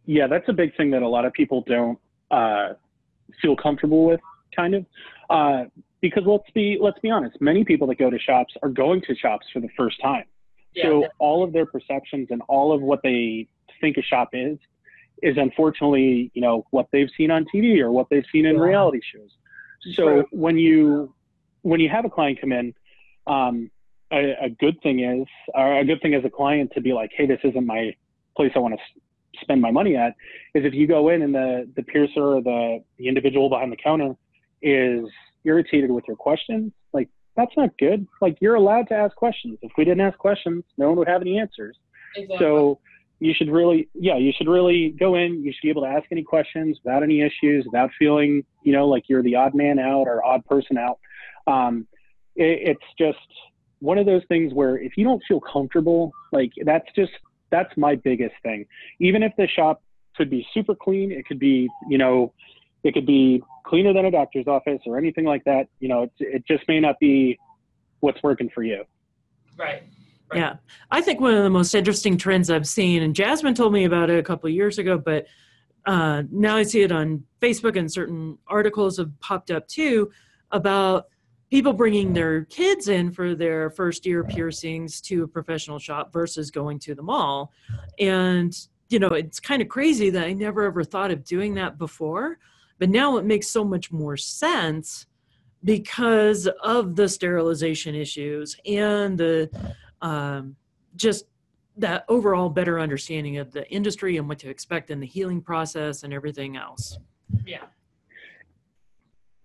Yeah, 0.06 0.28
that's 0.28 0.48
a 0.48 0.54
big 0.54 0.78
thing 0.78 0.92
that 0.92 1.02
a 1.02 1.08
lot 1.08 1.26
of 1.26 1.34
people 1.34 1.64
don't 1.66 1.98
uh, 2.30 2.74
feel 3.42 3.56
comfortable 3.56 4.06
with, 4.06 4.20
kind 4.56 4.76
of, 4.76 4.86
uh, 5.32 5.64
because 6.00 6.24
let's 6.28 6.50
be 6.54 6.78
let's 6.80 7.00
be 7.00 7.10
honest. 7.10 7.42
Many 7.42 7.64
people 7.64 7.88
that 7.88 7.98
go 7.98 8.10
to 8.12 8.20
shops 8.20 8.54
are 8.62 8.70
going 8.70 9.02
to 9.08 9.16
shops 9.16 9.48
for 9.52 9.60
the 9.60 9.70
first 9.76 10.00
time. 10.00 10.26
Yeah, 10.76 10.84
so 10.84 11.08
all 11.18 11.44
of 11.44 11.54
their 11.54 11.66
perceptions 11.66 12.28
and 12.30 12.42
all 12.48 12.72
of 12.72 12.82
what 12.82 13.02
they 13.04 13.48
think 13.82 13.98
a 13.98 14.04
shop 14.04 14.30
is 14.34 14.60
is 15.24 15.38
unfortunately 15.38 16.32
you 16.34 16.42
know 16.42 16.66
what 16.72 16.88
they've 16.92 17.10
seen 17.18 17.30
on 17.32 17.46
tv 17.54 17.80
or 17.80 17.92
what 17.92 18.08
they've 18.10 18.26
seen 18.32 18.46
in 18.46 18.56
Yeah. 18.56 18.62
reality 18.62 19.02
shows 19.14 19.32
so 19.96 20.04
True. 20.04 20.26
when 20.32 20.58
you 20.58 21.14
when 21.64 21.80
you 21.80 21.90
have 21.90 22.06
a 22.06 22.10
client 22.10 22.40
come 22.40 22.52
in 22.52 22.74
um, 23.28 23.70
a, 24.12 24.46
a 24.46 24.50
good 24.50 24.80
thing 24.82 25.00
is 25.00 25.28
or 25.54 25.80
a 25.80 25.86
good 25.86 26.02
thing 26.02 26.14
as 26.14 26.24
a 26.26 26.30
client 26.30 26.72
to 26.74 26.82
be 26.82 26.94
like 26.94 27.12
hey 27.16 27.26
this 27.26 27.40
isn't 27.44 27.66
my 27.66 27.92
place 28.36 28.52
i 28.56 28.60
want 28.60 28.74
to 28.74 28.80
s- 28.80 29.42
spend 29.42 29.62
my 29.62 29.72
money 29.72 29.96
at 29.96 30.14
is 30.54 30.66
if 30.66 30.74
you 30.74 30.88
go 30.88 31.10
in 31.10 31.22
and 31.22 31.34
the 31.34 31.70
the 31.76 31.84
piercer 31.84 32.38
or 32.38 32.42
the 32.42 32.84
the 32.98 33.08
individual 33.08 33.50
behind 33.50 33.72
the 33.72 33.78
counter 33.78 34.16
is 34.62 35.06
irritated 35.44 35.90
with 35.90 36.04
your 36.08 36.18
questions 36.18 36.72
like 36.94 37.10
that's 37.36 37.56
not 37.58 37.70
good 37.78 38.06
like 38.22 38.38
you're 38.42 38.56
allowed 38.56 38.88
to 38.88 38.94
ask 38.94 39.16
questions 39.16 39.58
if 39.62 39.72
we 39.78 39.86
didn't 39.86 40.02
ask 40.02 40.18
questions 40.18 40.64
no 40.78 40.90
one 40.90 40.98
would 40.98 41.08
have 41.08 41.22
any 41.22 41.38
answers 41.40 41.78
exactly. 42.16 42.38
so 42.40 42.80
you 43.22 43.36
should 43.38 43.52
really, 43.52 43.88
yeah, 43.94 44.18
you 44.18 44.34
should 44.36 44.48
really 44.48 44.96
go 45.00 45.14
in. 45.14 45.44
You 45.44 45.54
should 45.54 45.62
be 45.62 45.70
able 45.70 45.84
to 45.84 45.88
ask 45.88 46.06
any 46.12 46.24
questions 46.24 46.80
without 46.84 47.04
any 47.04 47.22
issues, 47.22 47.66
without 47.66 47.92
feeling, 48.00 48.44
you 48.64 48.74
know, 48.74 48.88
like 48.88 49.04
you're 49.08 49.22
the 49.22 49.36
odd 49.36 49.54
man 49.54 49.78
out 49.78 50.08
or 50.08 50.26
odd 50.26 50.44
person 50.48 50.76
out. 50.76 50.98
Um, 51.46 51.88
it, 52.36 52.76
it's 52.76 52.84
just 52.98 53.20
one 53.82 53.98
of 53.98 54.06
those 54.06 54.22
things 54.28 54.54
where 54.54 54.78
if 54.78 54.94
you 54.96 55.04
don't 55.04 55.22
feel 55.28 55.42
comfortable, 55.42 56.12
like 56.32 56.52
that's 56.64 56.86
just 56.96 57.12
that's 57.50 57.76
my 57.76 57.96
biggest 57.96 58.36
thing. 58.44 58.66
Even 59.00 59.24
if 59.24 59.34
the 59.38 59.48
shop 59.48 59.84
could 60.16 60.30
be 60.30 60.48
super 60.54 60.76
clean, 60.76 61.12
it 61.12 61.26
could 61.26 61.40
be, 61.40 61.68
you 61.90 61.98
know, 61.98 62.34
it 62.84 62.94
could 62.94 63.06
be 63.06 63.44
cleaner 63.66 63.94
than 63.94 64.06
a 64.06 64.12
doctor's 64.12 64.48
office 64.48 64.82
or 64.86 64.98
anything 64.98 65.26
like 65.26 65.44
that. 65.44 65.68
You 65.80 65.90
know, 65.90 66.04
it, 66.04 66.12
it 66.20 66.48
just 66.48 66.64
may 66.68 66.80
not 66.80 67.00
be 67.00 67.38
what's 68.00 68.22
working 68.24 68.50
for 68.54 68.64
you. 68.64 68.84
right. 69.58 69.84
Right. 70.32 70.40
Yeah, 70.40 70.56
I 70.90 71.02
think 71.02 71.20
one 71.20 71.34
of 71.34 71.44
the 71.44 71.50
most 71.50 71.76
interesting 71.76 72.18
trends 72.18 72.50
I've 72.50 72.66
seen, 72.66 73.04
and 73.04 73.14
Jasmine 73.14 73.54
told 73.54 73.74
me 73.74 73.84
about 73.84 74.10
it 74.10 74.18
a 74.18 74.24
couple 74.24 74.48
of 74.48 74.54
years 74.54 74.78
ago, 74.78 74.98
but 74.98 75.28
uh, 75.86 76.24
now 76.32 76.56
I 76.56 76.64
see 76.64 76.84
it 76.84 76.92
on 76.94 77.26
Facebook 77.42 77.78
and 77.78 77.92
certain 77.92 78.38
articles 78.48 78.96
have 78.96 79.12
popped 79.20 79.52
up 79.52 79.68
too 79.68 80.10
about 80.52 81.08
people 81.52 81.74
bringing 81.74 82.14
their 82.14 82.46
kids 82.46 82.88
in 82.88 83.12
for 83.12 83.36
their 83.36 83.70
first 83.70 84.06
year 84.06 84.24
piercings 84.24 85.02
to 85.02 85.24
a 85.24 85.28
professional 85.28 85.78
shop 85.78 86.12
versus 86.14 86.50
going 86.50 86.80
to 86.80 86.96
the 86.96 87.04
mall. 87.04 87.52
And, 88.00 88.58
you 88.90 89.00
know, 89.00 89.10
it's 89.10 89.40
kind 89.40 89.62
of 89.62 89.68
crazy 89.68 90.10
that 90.10 90.24
I 90.24 90.34
never 90.34 90.64
ever 90.64 90.84
thought 90.84 91.12
of 91.12 91.26
doing 91.26 91.54
that 91.56 91.78
before. 91.78 92.40
But 92.80 92.90
now 92.90 93.18
it 93.18 93.26
makes 93.26 93.48
so 93.48 93.66
much 93.66 93.92
more 93.92 94.16
sense 94.18 95.06
because 95.64 96.48
of 96.64 96.96
the 96.96 97.08
sterilization 97.08 97.96
issues 97.96 98.58
and 98.66 99.18
the 99.18 99.50
um, 100.02 100.56
just 100.96 101.26
that 101.78 102.06
overall 102.08 102.50
better 102.50 102.80
understanding 102.80 103.38
of 103.38 103.52
the 103.52 103.70
industry 103.70 104.18
and 104.18 104.28
what 104.28 104.40
to 104.40 104.50
expect 104.50 104.90
in 104.90 105.00
the 105.00 105.06
healing 105.06 105.42
process 105.42 106.04
and 106.04 106.14
everything 106.14 106.56
else. 106.58 106.98
Yeah. 107.46 107.66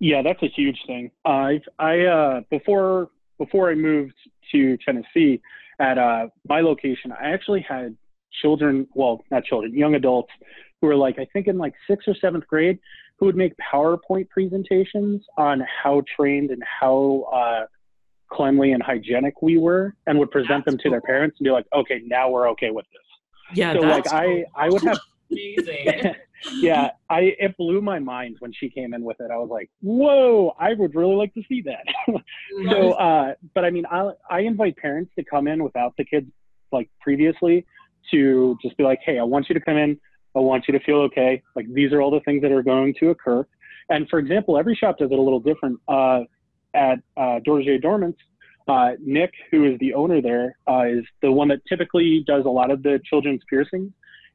Yeah, 0.06 0.22
that's 0.22 0.40
a 0.40 0.48
huge 0.48 0.78
thing. 0.86 1.10
I 1.24 1.60
I 1.80 2.02
uh, 2.02 2.40
before 2.48 3.08
before 3.38 3.70
I 3.70 3.74
moved 3.74 4.14
to 4.52 4.78
Tennessee, 4.78 5.42
at 5.80 5.98
uh, 5.98 6.28
my 6.48 6.60
location, 6.60 7.10
I 7.10 7.30
actually 7.30 7.66
had 7.68 7.96
children, 8.40 8.86
well, 8.94 9.24
not 9.32 9.42
children, 9.44 9.74
young 9.74 9.96
adults 9.96 10.30
who 10.80 10.86
were 10.86 10.94
like 10.94 11.18
I 11.18 11.26
think 11.32 11.48
in 11.48 11.58
like 11.58 11.74
sixth 11.90 12.06
or 12.06 12.14
seventh 12.20 12.46
grade, 12.46 12.78
who 13.18 13.26
would 13.26 13.34
make 13.34 13.52
PowerPoint 13.56 14.28
presentations 14.28 15.24
on 15.38 15.64
how 15.82 16.04
trained 16.14 16.52
and 16.52 16.62
how 16.62 17.24
uh, 17.34 17.66
cleanly 18.32 18.70
and 18.70 18.84
hygienic 18.84 19.42
we 19.42 19.58
were, 19.58 19.96
and 20.06 20.20
would 20.20 20.30
present 20.30 20.64
That's 20.64 20.76
them 20.76 20.78
to 20.84 20.90
their 20.90 21.00
parents 21.00 21.36
and 21.40 21.44
be 21.44 21.50
like, 21.50 21.66
"Okay, 21.74 22.00
now 22.06 22.30
we're 22.30 22.48
okay 22.50 22.70
with 22.70 22.86
this." 22.92 23.58
Yeah, 23.58 23.72
so 23.72 23.80
like 23.80 24.04
that's 24.04 24.14
I 24.14 24.44
I 24.54 24.68
would 24.68 24.84
have 24.84 25.00
Amazing. 25.30 26.14
yeah, 26.52 26.90
I 27.10 27.34
it 27.38 27.56
blew 27.56 27.80
my 27.80 27.98
mind 27.98 28.36
when 28.40 28.52
she 28.52 28.68
came 28.68 28.94
in 28.94 29.02
with 29.02 29.18
it. 29.20 29.30
I 29.30 29.36
was 29.36 29.48
like, 29.50 29.70
"Whoa, 29.80 30.54
I 30.58 30.74
would 30.74 30.94
really 30.94 31.14
like 31.14 31.34
to 31.34 31.42
see 31.48 31.62
that." 31.62 31.84
so, 32.70 32.92
uh, 32.92 33.34
but 33.54 33.64
I 33.64 33.70
mean, 33.70 33.84
I 33.86 34.10
I 34.30 34.40
invite 34.40 34.76
parents 34.76 35.12
to 35.18 35.24
come 35.24 35.48
in 35.48 35.62
without 35.62 35.94
the 35.96 36.04
kids 36.04 36.30
like 36.72 36.90
previously 37.00 37.66
to 38.10 38.56
just 38.62 38.76
be 38.76 38.84
like, 38.84 39.00
"Hey, 39.04 39.18
I 39.18 39.24
want 39.24 39.48
you 39.48 39.54
to 39.54 39.60
come 39.60 39.76
in. 39.76 39.98
I 40.34 40.40
want 40.40 40.64
you 40.68 40.78
to 40.78 40.84
feel 40.84 40.98
okay. 41.02 41.42
Like 41.54 41.66
these 41.72 41.92
are 41.92 42.00
all 42.00 42.10
the 42.10 42.20
things 42.20 42.42
that 42.42 42.52
are 42.52 42.62
going 42.62 42.94
to 43.00 43.10
occur." 43.10 43.46
And 43.88 44.08
for 44.08 44.18
example, 44.18 44.58
every 44.58 44.74
shop 44.74 44.98
does 44.98 45.10
it 45.10 45.18
a 45.18 45.22
little 45.22 45.40
different. 45.40 45.80
Uh, 45.88 46.20
at 46.74 46.98
uh, 47.16 47.40
Dorje 47.46 47.82
Dormants, 47.82 48.18
uh, 48.68 48.92
Nick, 49.00 49.32
who 49.50 49.64
is 49.64 49.78
the 49.78 49.94
owner 49.94 50.20
there, 50.20 50.58
uh, 50.68 50.84
is 50.86 51.04
the 51.22 51.32
one 51.32 51.48
that 51.48 51.60
typically 51.68 52.22
does 52.26 52.44
a 52.44 52.50
lot 52.50 52.70
of 52.70 52.82
the 52.82 53.00
children's 53.08 53.40
piercings 53.48 53.90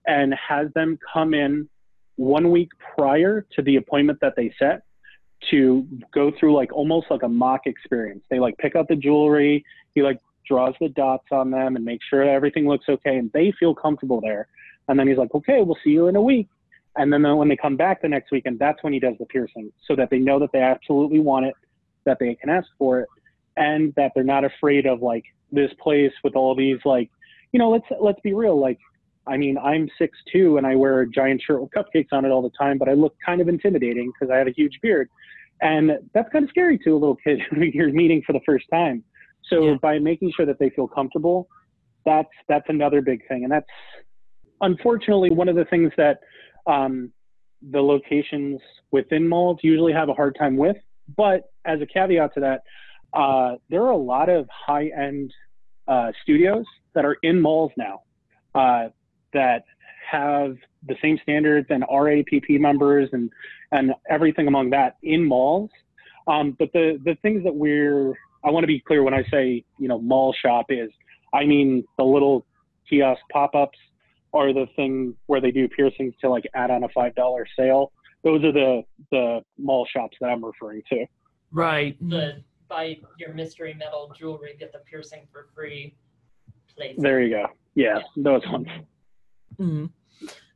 and 0.08 0.34
has 0.34 0.68
them 0.74 0.98
come 1.14 1.34
in 1.34 1.70
one 2.22 2.52
week 2.52 2.70
prior 2.96 3.48
to 3.56 3.64
the 3.64 3.78
appointment 3.78 4.20
that 4.22 4.36
they 4.36 4.54
set 4.60 4.84
to 5.50 5.88
go 6.14 6.32
through 6.40 6.56
like 6.56 6.72
almost 6.72 7.08
like 7.10 7.24
a 7.24 7.28
mock 7.28 7.62
experience. 7.66 8.24
They 8.30 8.40
like 8.40 8.56
pick 8.60 8.76
out 8.76 8.88
the 8.88 8.96
jewelry, 8.96 9.66
he 9.96 10.04
like 10.04 10.20
draws 10.48 10.76
the 10.80 10.90
dots 10.90 11.26
on 11.32 11.50
them 11.50 11.76
and 11.76 11.84
make 11.84 12.00
sure 12.08 12.24
everything 12.24 12.68
looks 12.68 12.86
okay 12.88 13.18
and 13.18 13.32
they 13.34 13.52
feel 13.60 13.74
comfortable 13.74 14.22
there. 14.22 14.48
And 14.88 15.00
then 15.00 15.08
he's 15.08 15.18
like, 15.18 15.34
okay, 15.34 15.64
we'll 15.64 15.78
see 15.84 15.90
you 15.90 16.08
in 16.10 16.16
a 16.16 16.22
week. 16.22 16.48
And 16.96 17.12
then 17.12 17.24
when 17.38 17.48
they 17.48 17.56
come 17.56 17.76
back 17.76 18.04
the 18.04 18.10
next 18.10 18.32
weekend, 18.32 18.60
that's 18.60 18.84
when 18.84 18.94
he 18.94 19.00
does 19.00 19.16
the 19.18 19.26
piercing 19.26 19.72
so 19.88 19.96
that 19.96 20.12
they 20.12 20.20
know 20.20 20.38
that 20.40 20.52
they 20.52 20.62
absolutely 20.62 21.20
want 21.20 21.48
it, 21.48 21.56
that 22.06 22.18
they 22.20 22.36
can 22.36 22.50
ask 22.50 22.68
for 22.78 23.00
it, 23.00 23.10
and 23.58 23.96
that 23.96 24.12
they're 24.14 24.24
not 24.24 24.44
afraid 24.44 24.86
of 24.86 25.02
like 25.02 25.24
this 25.52 25.72
place 25.82 26.12
with 26.24 26.36
all 26.36 26.54
these 26.54 26.78
like, 26.86 27.10
you 27.52 27.60
know, 27.60 27.72
let's 27.72 27.86
let's 28.00 28.20
be 28.22 28.34
real, 28.34 28.60
like 28.60 28.78
I 29.28 29.38
mean, 29.38 29.58
I'm 29.58 29.90
6'2 30.00 30.58
and 30.58 30.66
I 30.66 30.76
wear 30.76 31.02
a 31.02 31.10
giant 31.10 31.42
shirt 31.46 31.62
with 31.62 31.72
cupcakes 31.72 32.08
on 32.12 32.26
it 32.26 32.30
all 32.30 32.42
the 32.42 32.52
time, 32.58 32.78
but 32.78 32.90
I 32.90 32.94
look 32.94 33.16
kind 33.24 33.40
of 33.42 33.48
intimidating 33.48 34.12
because 34.12 34.32
I 34.34 34.38
have 34.38 34.48
a 34.48 34.54
huge 34.56 34.80
beard. 34.82 35.10
And 35.62 35.92
that's 36.14 36.28
kind 36.32 36.44
of 36.44 36.50
scary 36.50 36.80
to 36.80 36.92
a 36.92 36.98
little 36.98 37.18
kid 37.18 37.40
who 37.52 37.62
you're 37.62 37.92
meeting 37.92 38.24
for 38.26 38.34
the 38.34 38.42
first 38.46 38.66
time. 38.72 39.04
So 39.48 39.64
Yeah. 39.64 39.76
by 39.82 40.00
making 40.00 40.32
sure 40.36 40.46
that 40.46 40.60
they 40.60 40.70
feel 40.72 40.88
comfortable, 40.88 41.48
that's 42.06 42.30
that's 42.48 42.66
another 42.70 43.02
big 43.02 43.28
thing. 43.28 43.44
And 43.44 43.52
that's 43.52 43.68
unfortunately 44.62 45.30
one 45.30 45.50
of 45.50 45.56
the 45.56 45.66
things 45.66 45.92
that 45.98 46.20
um, 46.66 47.12
the 47.70 47.82
locations 47.82 48.60
within 48.92 49.28
malls 49.28 49.60
usually 49.62 49.94
have 49.94 50.10
a 50.10 50.14
hard 50.14 50.36
time 50.38 50.58
with. 50.58 50.78
But 51.16 51.44
as 51.66 51.80
a 51.82 51.86
caveat 51.86 52.34
to 52.36 52.40
that, 52.40 52.62
uh, 53.14 53.58
there 53.70 53.84
are 53.84 53.92
a 53.92 53.98
lot 53.98 54.30
of 54.30 54.48
high-end 54.50 55.32
uh, 55.88 56.12
studios 56.24 56.66
that 56.96 57.06
are 57.06 57.18
in 57.22 57.40
malls 57.42 57.72
now 57.78 58.02
uh, 58.56 58.90
that 59.34 59.64
have 60.10 60.58
the 60.88 60.96
same 61.02 61.18
standards 61.24 61.68
and 61.70 61.86
are 61.90 62.10
APP 62.10 62.50
members 62.50 63.10
and 63.14 63.32
and 63.72 63.94
everything 64.10 64.48
among 64.48 64.70
that 64.72 64.98
in 65.04 65.24
malls. 65.24 65.70
Um, 66.28 66.56
but 66.58 66.72
the 66.74 67.00
the 67.04 67.16
things 67.22 67.44
that 67.44 67.56
we're 67.56 68.14
I 68.44 68.50
want 68.50 68.64
to 68.64 68.68
be 68.68 68.80
clear 68.80 69.04
when 69.04 69.14
I 69.14 69.24
say 69.32 69.64
you 69.80 69.88
know 69.88 70.00
mall 70.00 70.34
shop 70.34 70.68
is 70.70 70.90
I 71.34 71.46
mean 71.46 71.86
the 71.98 72.04
little 72.04 72.46
kiosk 72.90 73.22
pop-ups 73.32 73.78
are 74.34 74.54
the 74.54 74.66
thing 74.76 75.16
where 75.28 75.42
they 75.42 75.52
do 75.52 75.68
piercings 75.68 76.14
to 76.22 76.30
like 76.30 76.46
add 76.54 76.72
on 76.72 76.84
a 76.84 76.90
five 76.90 77.16
dollar 77.16 77.46
sale. 77.58 77.92
Those 78.24 78.44
are 78.44 78.52
the 78.52 78.84
the 79.12 79.42
mall 79.58 79.88
shops 79.92 80.18
that 80.22 80.28
I'm 80.28 80.44
referring 80.44 80.84
to. 80.90 81.06
right. 81.52 81.98
the 82.10 82.44
buy 82.72 82.98
your 83.18 83.34
mystery 83.34 83.74
metal 83.74 84.14
jewelry, 84.18 84.56
get 84.58 84.72
the 84.72 84.80
piercing 84.80 85.28
for 85.32 85.48
free 85.54 85.94
place. 86.76 86.96
There 86.98 87.22
you 87.22 87.30
go. 87.30 87.48
Yeah, 87.76 88.00
those 88.16 88.42
ones. 88.48 88.68
Mhm. 89.60 89.92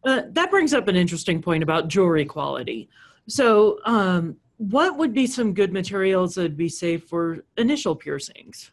Uh, 0.04 0.22
that 0.30 0.52
brings 0.52 0.74
up 0.74 0.88
an 0.88 0.96
interesting 0.96 1.42
point 1.42 1.64
about 1.64 1.88
jewelry 1.88 2.26
quality. 2.26 2.90
So, 3.28 3.80
um, 3.86 4.38
what 4.58 4.98
would 4.98 5.14
be 5.14 5.28
some 5.28 5.54
good 5.54 5.74
materials 5.74 6.36
that 6.36 6.44
would 6.44 6.58
be 6.58 6.70
safe 6.70 7.04
for 7.04 7.44
initial 7.58 7.96
piercings? 7.96 8.72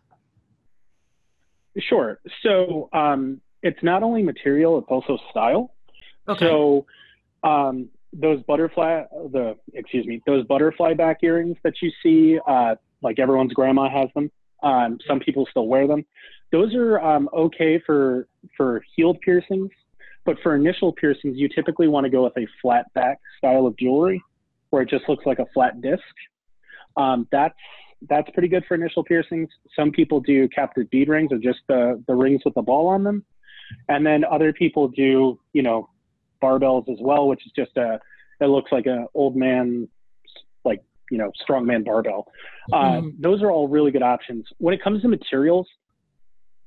Sure. 1.79 2.21
So 2.43 2.89
um, 2.93 3.41
it's 3.63 3.83
not 3.83 4.03
only 4.03 4.23
material; 4.23 4.79
it's 4.79 4.89
also 4.89 5.19
style. 5.31 5.75
Okay. 6.29 6.47
So 6.47 6.87
um, 7.43 7.89
those 8.13 8.43
butterfly, 8.43 9.05
the 9.33 9.57
excuse 9.73 10.07
me, 10.07 10.21
those 10.27 10.45
butterfly 10.47 10.95
back 10.95 11.19
earrings 11.23 11.57
that 11.65 11.75
you 11.81 11.91
see, 12.03 12.39
uh, 12.47 12.77
like 13.03 13.19
everyone's 13.19 13.53
grandma 13.53 13.89
has 13.89 14.09
them. 14.15 14.31
Um, 14.63 14.99
some 15.09 15.19
people 15.19 15.47
still 15.51 15.67
wear 15.67 15.89
them. 15.89 16.05
Those 16.53 16.75
are 16.75 17.01
um, 17.01 17.29
okay 17.33 17.81
for 17.85 18.29
for 18.57 18.85
healed 18.95 19.21
piercings, 19.23 19.71
but 20.25 20.37
for 20.43 20.55
initial 20.55 20.93
piercings, 20.93 21.37
you 21.37 21.49
typically 21.49 21.89
want 21.89 22.05
to 22.05 22.11
go 22.11 22.25
with 22.25 22.37
a 22.37 22.47
flat 22.61 22.93
back 22.95 23.19
style 23.39 23.67
of 23.67 23.77
jewelry, 23.77 24.23
where 24.71 24.83
it 24.83 24.89
just 24.89 25.09
looks 25.09 25.27
like 25.27 25.39
a 25.39 25.47
flat 25.53 25.81
disc. 25.81 26.03
Um, 26.97 27.27
that's 27.33 27.59
that's 28.09 28.29
pretty 28.31 28.49
good 28.49 28.65
for 28.67 28.75
initial 28.75 29.05
piercings. 29.05 29.49
Some 29.77 29.91
people 29.91 30.21
do 30.21 30.49
captive 30.49 30.91
bead 30.91 31.09
rings 31.09 31.33
or 31.33 31.39
just 31.39 31.61
the 31.69 32.03
the 32.07 32.15
rings 32.15 32.43
with 32.45 32.55
the 32.55 32.63
ball 32.63 32.89
on 32.89 33.03
them, 33.03 33.25
and 33.89 34.07
then 34.07 34.25
other 34.25 34.53
people 34.53 34.89
do 34.89 35.39
you 35.53 35.63
know 35.63 35.89
barbells 36.43 36.89
as 36.91 36.99
well, 37.01 37.29
which 37.29 37.45
is 37.47 37.53
just 37.57 37.77
a 37.77 37.99
it 38.41 38.47
looks 38.47 38.73
like 38.73 38.87
an 38.87 39.07
old 39.15 39.37
man 39.37 39.89
like 40.65 40.83
you 41.11 41.19
know 41.19 41.33
strongman 41.49 41.85
barbell. 41.85 42.27
Uh. 42.73 43.03
Those 43.19 43.43
are 43.43 43.51
all 43.51 43.69
really 43.69 43.91
good 43.91 44.03
options. 44.03 44.47
When 44.59 44.75
it 44.75 44.83
comes 44.83 45.03
to 45.03 45.09
materials, 45.09 45.67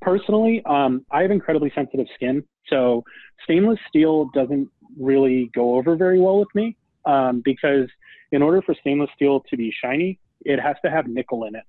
personally, 0.06 0.62
um, 0.66 1.04
I 1.12 1.24
have 1.24 1.32
incredibly 1.32 1.72
sensitive 1.74 2.06
skin, 2.14 2.44
so 2.70 3.04
stainless 3.44 3.80
steel 3.90 4.30
doesn't 4.36 4.70
really 5.00 5.50
go 5.56 5.76
over 5.76 5.96
very 5.96 6.20
well 6.22 6.38
with 6.40 6.54
me 6.54 6.78
um, 7.06 7.42
because 7.44 7.90
in 8.32 8.44
order 8.44 8.62
for 8.62 8.76
stainless 8.80 9.10
steel 9.16 9.42
to 9.50 9.58
be 9.58 9.74
shiny, 9.84 10.20
it 10.42 10.60
has 10.60 10.76
to 10.86 10.92
have 10.92 11.08
nickel 11.08 11.46
in 11.46 11.56
it. 11.56 11.64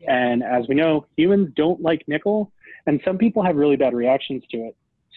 Yeah. 0.00 0.14
And 0.14 0.42
as 0.42 0.68
we 0.68 0.74
know, 0.74 1.06
humans 1.16 1.52
don't 1.56 1.80
like 1.80 2.02
nickel, 2.06 2.52
and 2.86 3.00
some 3.02 3.16
people 3.16 3.42
have 3.42 3.56
really 3.56 3.76
bad 3.76 3.94
reactions 3.94 4.42
to 4.50 4.58
it. 4.58 4.76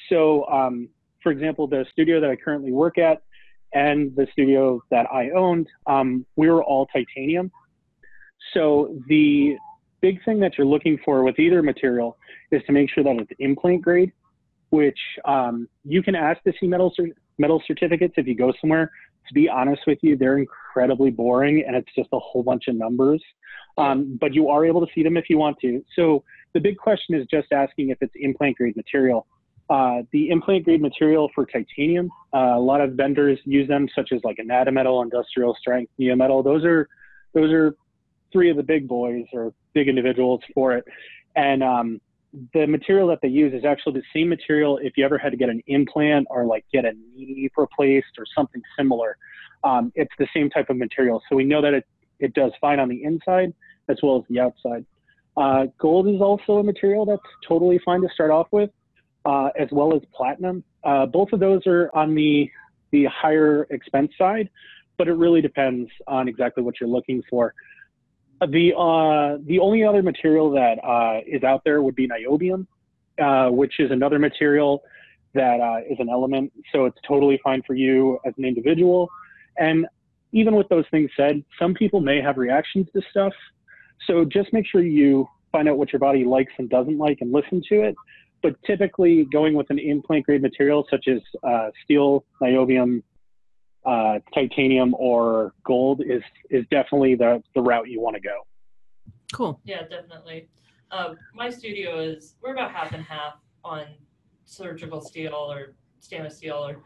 So, 0.09 0.45
um, 0.47 0.87
for 1.21 1.31
example, 1.33 1.67
the 1.67 1.85
studio 1.91 2.21
that 2.21 2.29
I 2.29 2.37
currently 2.37 2.71
work 2.71 2.97
at 2.97 3.23
and 3.73 4.15
the 4.15 4.27
studio 4.31 4.81
that 4.89 5.07
I 5.11 5.31
owned, 5.31 5.67
um, 5.87 6.25
we 6.37 6.49
were 6.49 6.63
all 6.63 6.85
titanium. 6.87 7.51
So 8.53 8.97
the 9.07 9.57
big 10.03 10.23
thing 10.25 10.37
that 10.41 10.57
you're 10.57 10.67
looking 10.67 10.99
for 11.03 11.23
with 11.23 11.39
either 11.39 11.63
material 11.63 12.17
is 12.51 12.61
to 12.67 12.73
make 12.73 12.89
sure 12.93 13.05
that 13.05 13.15
it's 13.17 13.31
implant 13.39 13.81
grade, 13.81 14.11
which 14.69 14.99
um, 15.23 15.67
you 15.85 16.03
can 16.03 16.13
ask 16.13 16.43
to 16.43 16.51
see 16.59 16.67
metal 16.67 16.91
cer- 16.93 17.15
metal 17.37 17.63
certificates 17.65 18.13
if 18.17 18.27
you 18.27 18.35
go 18.35 18.51
somewhere. 18.59 18.91
To 19.29 19.33
be 19.33 19.47
honest 19.47 19.83
with 19.87 19.99
you, 20.01 20.17
they're 20.17 20.37
incredibly 20.37 21.09
boring, 21.09 21.63
and 21.65 21.73
it's 21.77 21.87
just 21.95 22.09
a 22.11 22.19
whole 22.19 22.43
bunch 22.43 22.67
of 22.67 22.75
numbers. 22.75 23.23
Um, 23.77 24.17
but 24.19 24.33
you 24.33 24.49
are 24.49 24.65
able 24.65 24.85
to 24.85 24.91
see 24.93 25.03
them 25.03 25.15
if 25.15 25.29
you 25.29 25.37
want 25.37 25.57
to. 25.61 25.81
So 25.95 26.25
the 26.53 26.59
big 26.59 26.77
question 26.77 27.15
is 27.15 27.25
just 27.31 27.47
asking 27.53 27.89
if 27.89 27.97
it's 28.01 28.13
implant 28.19 28.57
grade 28.57 28.75
material. 28.75 29.25
Uh, 29.69 30.01
the 30.11 30.29
implant 30.29 30.65
grade 30.65 30.81
material 30.81 31.31
for 31.33 31.45
titanium, 31.45 32.11
uh, 32.35 32.57
a 32.57 32.59
lot 32.59 32.81
of 32.81 32.91
vendors 32.95 33.39
use 33.45 33.69
them, 33.69 33.87
such 33.95 34.09
as 34.11 34.19
like 34.25 34.35
Anatometal, 34.37 35.01
Industrial 35.01 35.55
Strength, 35.57 35.93
Neometal. 35.97 36.43
Those 36.43 36.65
are 36.65 36.89
those 37.33 37.51
are 37.53 37.73
three 38.33 38.49
of 38.49 38.57
the 38.57 38.63
big 38.63 38.87
boys 38.87 39.25
or 39.31 39.53
big 39.73 39.87
individuals 39.87 40.41
for 40.53 40.73
it. 40.73 40.83
And 41.35 41.63
um, 41.63 42.01
the 42.53 42.65
material 42.65 43.07
that 43.07 43.19
they 43.21 43.27
use 43.29 43.53
is 43.53 43.63
actually 43.63 43.93
the 43.93 44.05
same 44.13 44.27
material 44.27 44.79
if 44.81 44.93
you 44.97 45.05
ever 45.05 45.17
had 45.17 45.31
to 45.31 45.37
get 45.37 45.49
an 45.49 45.61
implant 45.67 46.27
or 46.29 46.45
like 46.45 46.65
get 46.73 46.83
a 46.83 46.93
knee 47.15 47.49
replaced 47.55 48.17
or 48.17 48.25
something 48.35 48.61
similar. 48.77 49.15
Um, 49.63 49.91
it's 49.95 50.11
the 50.19 50.27
same 50.35 50.49
type 50.49 50.69
of 50.69 50.77
material. 50.77 51.21
So 51.29 51.35
we 51.35 51.45
know 51.45 51.61
that 51.61 51.73
it, 51.73 51.85
it 52.19 52.33
does 52.33 52.51
fine 52.59 52.79
on 52.79 52.89
the 52.89 53.03
inside 53.03 53.53
as 53.87 53.97
well 54.01 54.17
as 54.17 54.23
the 54.29 54.39
outside. 54.39 54.85
Uh, 55.35 55.65
gold 55.79 56.07
is 56.07 56.21
also 56.21 56.57
a 56.57 56.63
material 56.63 57.05
that's 57.05 57.21
totally 57.47 57.79
fine 57.83 58.01
to 58.01 58.09
start 58.13 58.31
off 58.31 58.47
with, 58.51 58.69
uh, 59.25 59.49
as 59.57 59.67
well 59.71 59.95
as 59.95 60.01
platinum. 60.13 60.63
Uh, 60.83 61.05
both 61.05 61.31
of 61.33 61.39
those 61.39 61.65
are 61.65 61.89
on 61.93 62.13
the 62.15 62.49
the 62.91 63.05
higher 63.05 63.65
expense 63.71 64.11
side, 64.19 64.47
but 64.99 65.07
it 65.07 65.13
really 65.13 65.41
depends 65.41 65.89
on 66.07 66.27
exactly 66.27 66.61
what 66.61 66.75
you're 66.79 66.89
looking 66.89 67.23
for. 67.27 67.53
The 68.47 68.73
uh, 68.75 69.37
the 69.45 69.59
only 69.59 69.83
other 69.83 70.03
material 70.03 70.51
that 70.51 70.83
uh, 70.83 71.21
is 71.25 71.43
out 71.43 71.61
there 71.63 71.81
would 71.81 71.95
be 71.95 72.07
niobium, 72.07 72.67
uh, 73.21 73.49
which 73.49 73.79
is 73.79 73.91
another 73.91 74.19
material 74.19 74.83
that 75.33 75.59
uh, 75.59 75.79
is 75.89 75.97
an 75.99 76.09
element. 76.09 76.51
So 76.71 76.85
it's 76.85 76.97
totally 77.07 77.39
fine 77.43 77.61
for 77.65 77.73
you 77.73 78.19
as 78.25 78.33
an 78.37 78.45
individual. 78.45 79.09
And 79.57 79.87
even 80.31 80.55
with 80.55 80.67
those 80.69 80.85
things 80.91 81.09
said, 81.15 81.43
some 81.59 81.73
people 81.73 82.01
may 82.01 82.21
have 82.21 82.37
reactions 82.37 82.87
to 82.93 83.01
stuff. 83.11 83.33
So 84.07 84.25
just 84.25 84.51
make 84.51 84.65
sure 84.65 84.81
you 84.81 85.27
find 85.51 85.69
out 85.69 85.77
what 85.77 85.93
your 85.93 85.99
body 85.99 86.25
likes 86.25 86.51
and 86.57 86.69
doesn't 86.69 86.97
like 86.97 87.19
and 87.21 87.31
listen 87.31 87.61
to 87.69 87.81
it. 87.81 87.95
But 88.41 88.55
typically, 88.65 89.25
going 89.31 89.53
with 89.53 89.69
an 89.69 89.79
implant 89.79 90.25
grade 90.25 90.41
material 90.41 90.85
such 90.89 91.07
as 91.07 91.21
uh, 91.43 91.69
steel, 91.83 92.25
niobium, 92.41 93.01
uh, 93.85 94.19
titanium, 94.33 94.95
or 94.97 95.53
gold 95.65 96.01
is 96.05 96.21
is 96.49 96.65
definitely 96.71 97.15
the 97.15 97.41
the 97.55 97.61
route 97.61 97.89
you 97.89 98.01
want 98.01 98.15
to 98.15 98.21
go. 98.21 98.45
Cool. 99.33 99.59
Yeah, 99.63 99.81
definitely. 99.87 100.49
Uh, 100.91 101.15
my 101.33 101.49
studio 101.49 101.99
is 101.99 102.35
we're 102.41 102.53
about 102.53 102.71
half 102.71 102.93
and 102.93 103.03
half 103.03 103.35
on 103.63 103.85
surgical 104.45 105.01
steel 105.01 105.33
or 105.33 105.73
stainless 105.99 106.37
steel 106.37 106.55
or 106.55 106.83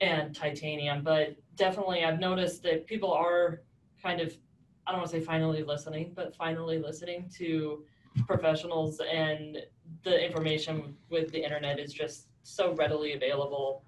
and 0.00 0.34
titanium, 0.34 1.02
but 1.02 1.36
definitely 1.56 2.04
I've 2.04 2.20
noticed 2.20 2.62
that 2.64 2.86
people 2.86 3.12
are 3.12 3.62
kind 4.02 4.20
of 4.20 4.36
I 4.86 4.92
don't 4.92 5.00
want 5.00 5.10
to 5.10 5.18
say 5.18 5.24
finally 5.24 5.64
listening, 5.64 6.12
but 6.14 6.36
finally 6.36 6.78
listening 6.78 7.28
to 7.38 7.82
professionals 8.26 9.00
and 9.12 9.58
the 10.04 10.24
information 10.24 10.94
with 11.10 11.32
the 11.32 11.42
internet 11.42 11.80
is 11.80 11.92
just 11.92 12.28
so 12.44 12.74
readily 12.74 13.14
available. 13.14 13.84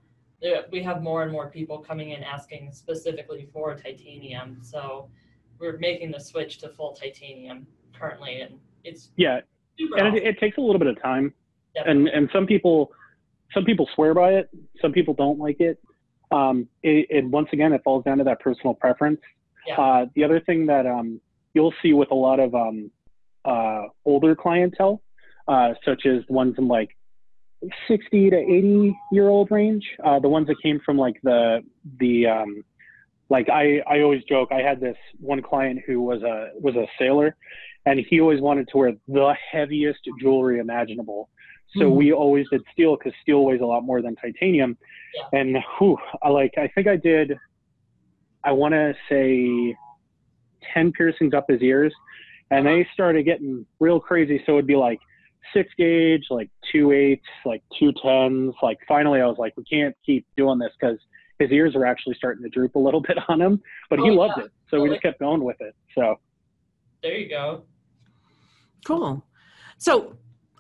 We 0.71 0.83
have 0.83 1.03
more 1.03 1.23
and 1.23 1.33
more 1.33 1.51
people 1.51 1.79
coming 1.79 2.11
in 2.11 2.23
asking 2.23 2.73
specifically 2.73 3.49
for 3.53 3.75
titanium. 3.75 4.59
So 4.63 5.11
we're 5.59 5.79
making 5.79 6.11
the 6.13 6.21
switch 6.21 6.59
to 6.59 6.69
full 6.69 6.93
titanium 6.93 7.67
currently 7.99 8.41
and 8.41 8.59
it's 8.85 9.11
yeah 9.17 9.41
and 9.97 10.17
it, 10.17 10.25
it, 10.25 10.39
takes 10.39 10.57
a 10.57 10.61
little 10.61 10.79
bit 10.79 10.89
of 10.89 11.01
time 11.03 11.33
Definitely. 11.75 12.11
and 12.11 12.17
and 12.17 12.31
some 12.33 12.47
people 12.47 12.91
some 13.53 13.65
people 13.65 13.89
swear 13.95 14.15
by 14.15 14.35
it 14.35 14.49
some 14.81 14.93
people 14.93 15.15
don't 15.15 15.39
like 15.39 15.61
it 15.61 15.79
um 16.31 16.69
it, 16.83 17.07
it 17.11 17.25
once 17.25 17.49
again 17.53 17.73
it 17.73 17.83
falls 17.83 18.05
down 18.05 18.19
to 18.19 18.25
that 18.25 18.41
personal 18.41 18.75
preference 18.75 19.21
Yeah. 19.67 19.81
uh 19.81 20.07
the 20.15 20.25
other 20.25 20.41
thing 20.41 20.67
that 20.67 20.87
um 20.87 21.21
you'll 21.55 21.75
see 21.83 21.93
with 21.93 22.11
a 22.11 22.15
lot 22.15 22.41
of 22.41 22.55
um 22.55 22.91
uh 23.45 23.83
older 24.05 24.35
clientele 24.37 25.03
uh 25.49 25.75
such 25.85 26.07
as 26.07 26.23
ones 26.29 26.55
in 26.59 26.69
like 26.69 26.97
60 27.89 28.31
to 28.31 28.37
80 28.37 28.97
year 29.13 29.29
old 29.29 29.51
range 29.51 29.85
uh 30.05 30.19
the 30.21 30.29
ones 30.29 30.47
that 30.47 30.57
came 30.63 30.81
from 30.85 30.97
like 30.97 31.17
the 31.23 31.61
the 31.99 32.27
um 32.27 32.63
like 33.31 33.49
I, 33.51 33.81
I 33.87 34.01
always 34.03 34.23
joke 34.29 34.51
i 34.53 34.61
had 34.61 34.81
this 34.81 34.97
one 35.21 35.43
client 35.43 35.81
who 35.87 36.01
was 36.01 36.23
a 36.23 36.51
was 36.61 36.77
a 36.77 36.87
sailor 36.99 37.35
and 37.87 37.99
he 38.09 38.21
always 38.21 38.41
wanted 38.41 38.69
to 38.69 38.77
wear 38.79 38.93
the 39.09 39.35
heaviest 39.51 40.01
jewelry 40.21 40.61
imaginable 40.61 41.29
so 41.77 41.85
Mhm. 41.91 41.97
we 41.97 42.13
always 42.13 42.47
did 42.51 42.63
steel 42.73 42.97
because 42.97 43.13
steel 43.23 43.45
weighs 43.45 43.61
a 43.61 43.67
lot 43.67 43.83
more 43.83 44.01
than 44.03 44.15
titanium 44.17 44.79
Yeah. 45.15 45.41
and 45.41 45.57
whew, 45.79 45.99
I 46.23 46.29
like 46.29 46.55
i 46.59 46.69
think 46.69 46.87
i 46.87 46.97
did 46.97 47.37
i 48.45 48.53
want 48.53 48.73
to 48.73 48.95
say 49.09 49.77
10 50.75 50.93
piercings 50.93 51.35
up 51.35 51.47
his 51.49 51.61
ears 51.61 51.93
and 52.51 52.67
they 52.67 52.87
started 52.95 53.25
getting 53.25 53.67
real 53.81 53.99
crazy 54.01 54.43
so 54.47 54.53
it'd 54.53 54.67
be 54.67 54.77
like 54.77 55.01
six 55.53 55.71
gauge 55.79 56.25
like 56.31 56.51
two 56.73 56.93
eights 56.93 57.25
like 57.47 57.63
two 57.79 57.93
tens 58.03 58.55
like 58.63 58.79
finally 58.87 59.21
i 59.21 59.27
was 59.27 59.37
like 59.39 59.57
we 59.57 59.65
can't 59.65 59.95
keep 60.05 60.27
doing 60.37 60.59
this 60.59 60.73
because 60.79 60.99
his 61.39 61.51
ears 61.51 61.75
are 61.77 61.87
actually 61.87 62.15
starting 62.15 62.43
to 62.43 62.49
droop 62.51 62.75
a 62.75 62.79
little 62.79 63.01
bit 63.09 63.17
on 63.29 63.41
him 63.41 63.61
but 63.91 63.99
he 63.99 64.11
Oh, 64.11 64.15
loved 64.15 64.35
yeah. 64.39 64.45
it 64.45 64.51
so 64.71 64.81
we 64.81 64.89
just 64.91 65.03
kept 65.03 65.19
going 65.21 65.43
with 65.43 65.57
it 65.61 65.75
so 65.95 66.17
there 67.03 67.17
you 67.17 67.29
go. 67.29 67.63
Cool. 68.85 69.25
So, 69.77 70.17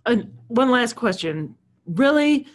uh, 0.06 0.16
one 0.46 0.70
last 0.70 0.94
question. 0.94 1.56
Really, 1.86 2.46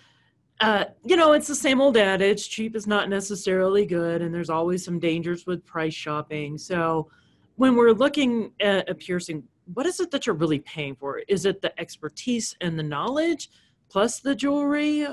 uh, 0.62 0.86
you 1.04 1.16
know, 1.18 1.34
it's 1.34 1.48
the 1.48 1.56
same 1.56 1.82
old 1.82 1.98
adage 1.98 2.50
cheap 2.50 2.76
is 2.76 2.88
not 2.88 3.10
necessarily 3.10 3.86
good, 3.86 4.22
and 4.22 4.34
there's 4.34 4.50
always 4.50 4.86
some 4.86 5.00
dangers 5.00 5.46
with 5.46 5.66
price 5.66 5.94
shopping. 5.94 6.58
So, 6.58 7.10
when 7.56 7.76
we're 7.76 7.92
looking 7.92 8.52
at 8.62 8.90
a 8.90 8.96
piercing, 8.96 9.44
what 9.74 9.86
is 9.86 10.00
it 10.00 10.12
that 10.12 10.26
you're 10.26 10.36
really 10.36 10.60
paying 10.60 10.96
for? 10.96 11.22
Is 11.28 11.46
it 11.46 11.62
the 11.62 11.78
expertise 11.80 12.56
and 12.62 12.78
the 12.78 12.84
knowledge 12.84 13.50
plus 13.90 14.20
the 14.20 14.36
jewelry? 14.36 15.08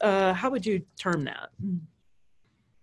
Uh, 0.00 0.32
how 0.32 0.50
would 0.50 0.66
you 0.66 0.82
term 0.98 1.24
that? 1.24 1.50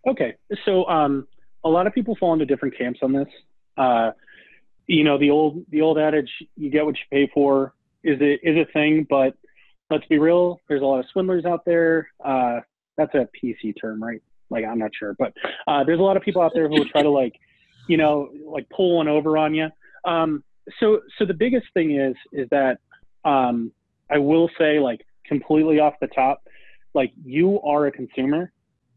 Okay, 0.07 0.35
so 0.65 0.85
um, 0.85 1.27
a 1.63 1.69
lot 1.69 1.85
of 1.87 1.93
people 1.93 2.15
fall 2.19 2.33
into 2.33 2.45
different 2.45 2.77
camps 2.77 2.99
on 3.03 3.13
this. 3.13 3.27
Uh, 3.77 4.11
you 4.87 5.03
know, 5.03 5.17
the 5.17 5.29
old 5.29 5.63
the 5.69 5.81
old 5.81 5.97
adage, 5.97 6.29
"You 6.57 6.69
get 6.69 6.85
what 6.85 6.95
you 6.95 7.03
pay 7.11 7.31
for," 7.33 7.73
is 8.03 8.17
it 8.19 8.39
is 8.43 8.57
a 8.57 8.71
thing. 8.73 9.05
But 9.09 9.35
let's 9.89 10.05
be 10.07 10.17
real. 10.17 10.59
There's 10.67 10.81
a 10.81 10.85
lot 10.85 10.99
of 10.99 11.05
swindlers 11.11 11.45
out 11.45 11.63
there. 11.65 12.09
Uh, 12.23 12.61
that's 12.97 13.13
a 13.13 13.27
PC 13.41 13.73
term, 13.79 14.01
right? 14.03 14.21
Like 14.49 14.65
I'm 14.65 14.79
not 14.79 14.91
sure, 14.97 15.15
but 15.17 15.33
uh, 15.67 15.83
there's 15.83 15.99
a 15.99 16.03
lot 16.03 16.17
of 16.17 16.23
people 16.23 16.41
out 16.41 16.51
there 16.53 16.67
who 16.67 16.75
will 16.75 16.85
try 16.85 17.03
to 17.03 17.09
like, 17.09 17.33
you 17.87 17.97
know, 17.97 18.29
like 18.45 18.67
pull 18.69 18.97
one 18.97 19.07
over 19.07 19.37
on 19.37 19.53
you. 19.53 19.69
Um, 20.03 20.43
so 20.79 21.01
so 21.17 21.25
the 21.25 21.33
biggest 21.33 21.67
thing 21.73 21.95
is 21.95 22.15
is 22.31 22.47
that 22.49 22.79
um, 23.25 23.71
I 24.09 24.17
will 24.17 24.49
say 24.57 24.79
like 24.79 25.05
completely 25.25 25.79
off 25.79 25.93
the 26.01 26.07
top, 26.07 26.43
like 26.93 27.11
you 27.23 27.61
are 27.61 27.87
a 27.87 27.91
consumer 27.91 28.51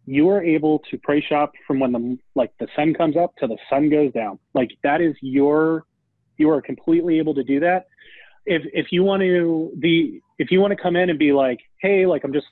you 0.07 0.29
are 0.29 0.43
able 0.43 0.81
to 0.91 0.99
price 0.99 1.25
shop 1.25 1.53
from 1.67 1.81
when 1.81 1.93
the 1.93 2.19
like 2.35 2.53
the 2.61 2.69
sun 2.77 2.95
comes 2.95 3.17
up 3.17 3.35
to 3.37 3.47
the 3.47 3.57
sun 3.71 3.89
goes 3.89 4.13
down. 4.13 4.39
Like 4.53 4.71
that 4.83 5.01
is 5.01 5.15
your 5.21 5.85
you 6.37 6.51
are 6.51 6.61
completely 6.61 7.19
able 7.19 7.35
to 7.35 7.45
do 7.45 7.61
that. 7.61 7.87
If 8.45 8.63
if 8.73 8.87
you 8.91 9.03
want 9.03 9.23
to 9.23 9.73
the 9.79 10.21
if 10.39 10.51
you 10.51 10.61
want 10.61 10.73
to 10.77 10.83
come 10.83 10.97
in 10.97 11.09
and 11.11 11.19
be 11.19 11.33
like, 11.33 11.61
hey, 11.81 12.07
like 12.07 12.25
I'm 12.25 12.33
just 12.33 12.47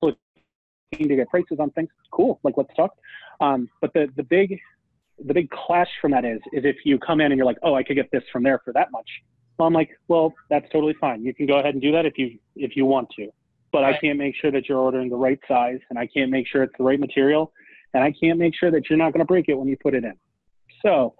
looking 0.00 0.18
to 0.92 1.16
get 1.16 1.28
prices 1.28 1.58
on 1.58 1.70
things, 1.70 1.90
cool. 2.10 2.40
Like 2.42 2.54
let's 2.56 2.74
talk. 2.74 2.92
Um, 3.40 3.68
but 3.82 3.92
the 3.92 4.08
the 4.16 4.22
big 4.22 4.58
the 5.24 5.34
big 5.34 5.50
clash 5.50 5.88
from 6.00 6.10
that 6.12 6.24
is 6.24 6.40
is 6.52 6.64
if 6.64 6.76
you 6.84 6.98
come 6.98 7.20
in 7.20 7.32
and 7.32 7.36
you're 7.36 7.46
like, 7.46 7.58
oh, 7.62 7.74
I 7.74 7.82
could 7.82 7.96
get 7.96 8.10
this 8.12 8.22
from 8.32 8.42
there 8.42 8.60
for 8.64 8.72
that 8.74 8.92
much. 8.92 9.08
Well, 9.58 9.66
I'm 9.66 9.74
like, 9.74 9.90
well, 10.08 10.34
that's 10.50 10.70
totally 10.70 10.94
fine. 11.00 11.24
You 11.24 11.32
can 11.34 11.46
go 11.46 11.58
ahead 11.58 11.74
and 11.74 11.82
do 11.82 11.92
that 11.92 12.04
if 12.04 12.18
you 12.18 12.38
if 12.56 12.76
you 12.76 12.84
want 12.84 13.08
to 13.16 13.30
but 13.76 13.84
I 13.84 13.98
can't 13.98 14.18
make 14.18 14.34
sure 14.34 14.50
that 14.52 14.70
you're 14.70 14.78
ordering 14.78 15.10
the 15.10 15.16
right 15.16 15.38
size 15.46 15.80
and 15.90 15.98
I 15.98 16.06
can't 16.06 16.30
make 16.30 16.46
sure 16.46 16.62
it's 16.62 16.72
the 16.78 16.84
right 16.84 16.98
material 16.98 17.52
and 17.92 18.02
I 18.02 18.10
can't 18.10 18.38
make 18.38 18.54
sure 18.54 18.70
that 18.70 18.88
you're 18.88 18.96
not 18.96 19.12
going 19.12 19.20
to 19.20 19.26
break 19.26 19.50
it 19.50 19.54
when 19.54 19.68
you 19.68 19.76
put 19.76 19.94
it 19.94 20.02
in. 20.02 20.14
So, 20.80 21.14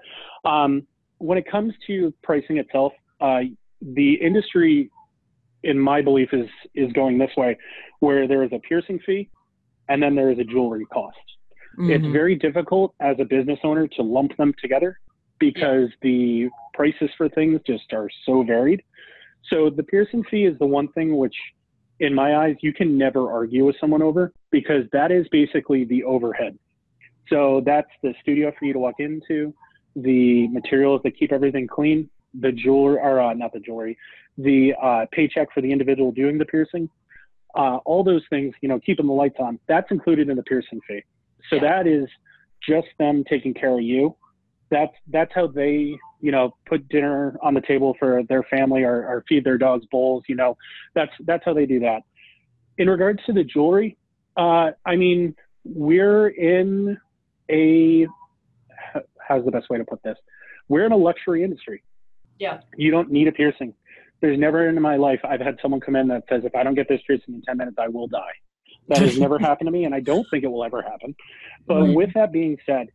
um, 0.46 0.86
when 1.18 1.36
it 1.36 1.44
comes 1.50 1.74
to 1.86 2.14
pricing 2.22 2.56
itself, 2.56 2.94
uh, 3.20 3.40
the 3.82 4.14
industry, 4.14 4.90
in 5.64 5.78
my 5.78 6.00
belief, 6.00 6.30
is 6.32 6.48
is 6.74 6.90
going 6.92 7.18
this 7.18 7.30
way, 7.36 7.58
where 8.00 8.26
there 8.26 8.42
is 8.42 8.50
a 8.54 8.58
piercing 8.58 9.00
fee, 9.04 9.28
and 9.90 10.02
then 10.02 10.14
there 10.14 10.30
is 10.30 10.38
a 10.38 10.44
jewelry 10.44 10.86
cost. 10.86 11.16
It's 11.78 12.04
Mhm. 12.04 12.12
very 12.12 12.34
difficult 12.34 12.94
as 13.00 13.18
a 13.20 13.24
business 13.24 13.60
owner 13.62 13.86
to 13.86 14.02
lump 14.02 14.36
them 14.36 14.54
together 14.60 14.98
because 15.38 15.90
the 16.00 16.48
prices 16.72 17.10
for 17.16 17.28
things 17.28 17.60
just 17.66 17.92
are 17.92 18.08
so 18.24 18.42
varied. 18.42 18.82
So 19.44 19.70
the 19.70 19.82
piercing 19.82 20.24
fee 20.24 20.44
is 20.44 20.58
the 20.58 20.66
one 20.66 20.88
thing 20.88 21.16
which, 21.16 21.36
in 22.00 22.14
my 22.14 22.36
eyes, 22.36 22.56
you 22.60 22.72
can 22.72 22.96
never 22.96 23.30
argue 23.30 23.64
with 23.64 23.76
someone 23.78 24.02
over 24.02 24.32
because 24.50 24.88
that 24.90 25.10
is 25.10 25.28
basically 25.28 25.84
the 25.84 26.04
overhead. 26.04 26.58
So 27.28 27.60
that's 27.60 27.90
the 28.02 28.14
studio 28.22 28.52
for 28.58 28.64
you 28.64 28.72
to 28.72 28.78
walk 28.78 28.96
into, 28.98 29.54
the 29.94 30.48
materials 30.48 31.02
that 31.04 31.16
keep 31.18 31.32
everything 31.32 31.66
clean, 31.66 32.08
the 32.40 32.52
jewelry, 32.52 32.98
or 33.00 33.20
uh, 33.20 33.34
not 33.34 33.52
the 33.52 33.60
jewelry, 33.60 33.96
the 34.38 34.74
uh, 34.80 35.06
paycheck 35.12 35.52
for 35.52 35.60
the 35.60 35.70
individual 35.70 36.12
doing 36.12 36.38
the 36.38 36.44
piercing, 36.44 36.88
uh, 37.54 37.78
all 37.84 38.04
those 38.04 38.22
things, 38.28 38.54
you 38.60 38.68
know, 38.68 38.78
keeping 38.80 39.06
the 39.06 39.12
lights 39.12 39.36
on, 39.38 39.58
that's 39.66 39.90
included 39.90 40.28
in 40.28 40.36
the 40.36 40.42
piercing 40.42 40.80
fee. 40.86 41.02
So 41.50 41.56
Yeah. 41.56 41.62
that 41.62 41.86
is 41.86 42.08
just 42.66 42.88
them 42.98 43.24
taking 43.28 43.54
care 43.54 43.74
of 43.74 43.82
you. 43.82 44.16
That's 44.70 44.94
that's 45.08 45.32
how 45.34 45.46
they, 45.46 45.96
you 46.20 46.32
know, 46.32 46.56
put 46.66 46.88
dinner 46.88 47.38
on 47.42 47.54
the 47.54 47.60
table 47.60 47.94
for 47.98 48.22
their 48.24 48.42
family 48.44 48.82
or, 48.82 49.06
or 49.06 49.24
feed 49.28 49.44
their 49.44 49.58
dogs 49.58 49.86
bowls. 49.90 50.24
You 50.28 50.34
know, 50.34 50.56
that's 50.94 51.12
that's 51.20 51.44
how 51.44 51.54
they 51.54 51.66
do 51.66 51.80
that. 51.80 52.02
In 52.78 52.90
regards 52.90 53.24
to 53.26 53.32
the 53.32 53.44
jewelry, 53.44 53.96
uh, 54.36 54.70
I 54.84 54.96
mean, 54.96 55.34
we're 55.64 56.28
in 56.28 56.98
a 57.50 58.06
how's 59.26 59.44
the 59.44 59.50
best 59.50 59.70
way 59.70 59.78
to 59.78 59.84
put 59.84 60.02
this? 60.02 60.16
We're 60.68 60.86
in 60.86 60.92
a 60.92 60.96
luxury 60.96 61.44
industry. 61.44 61.82
Yeah. 62.38 62.60
You 62.76 62.90
don't 62.90 63.10
need 63.10 63.28
a 63.28 63.32
piercing. 63.32 63.74
There's 64.20 64.38
never 64.38 64.68
in 64.68 64.80
my 64.80 64.96
life 64.96 65.20
I've 65.24 65.40
had 65.40 65.58
someone 65.60 65.80
come 65.80 65.96
in 65.96 66.08
that 66.08 66.24
says, 66.28 66.42
if 66.44 66.54
I 66.54 66.62
don't 66.62 66.74
get 66.74 66.88
this 66.88 67.00
piercing 67.06 67.34
in 67.34 67.42
10 67.42 67.56
minutes, 67.56 67.76
I 67.78 67.88
will 67.88 68.08
die. 68.08 68.32
That 68.88 69.02
has 69.02 69.16
never 69.18 69.38
happened 69.38 69.68
to 69.68 69.72
me, 69.72 69.84
and 69.84 69.94
I 69.94 70.00
don't 70.00 70.26
think 70.30 70.44
it 70.44 70.48
will 70.48 70.64
ever 70.64 70.82
happen. 70.82 71.14
But 71.66 71.82
Right. 71.82 71.94
with 71.94 72.10
that 72.14 72.32
being 72.32 72.56
said, 72.66 72.88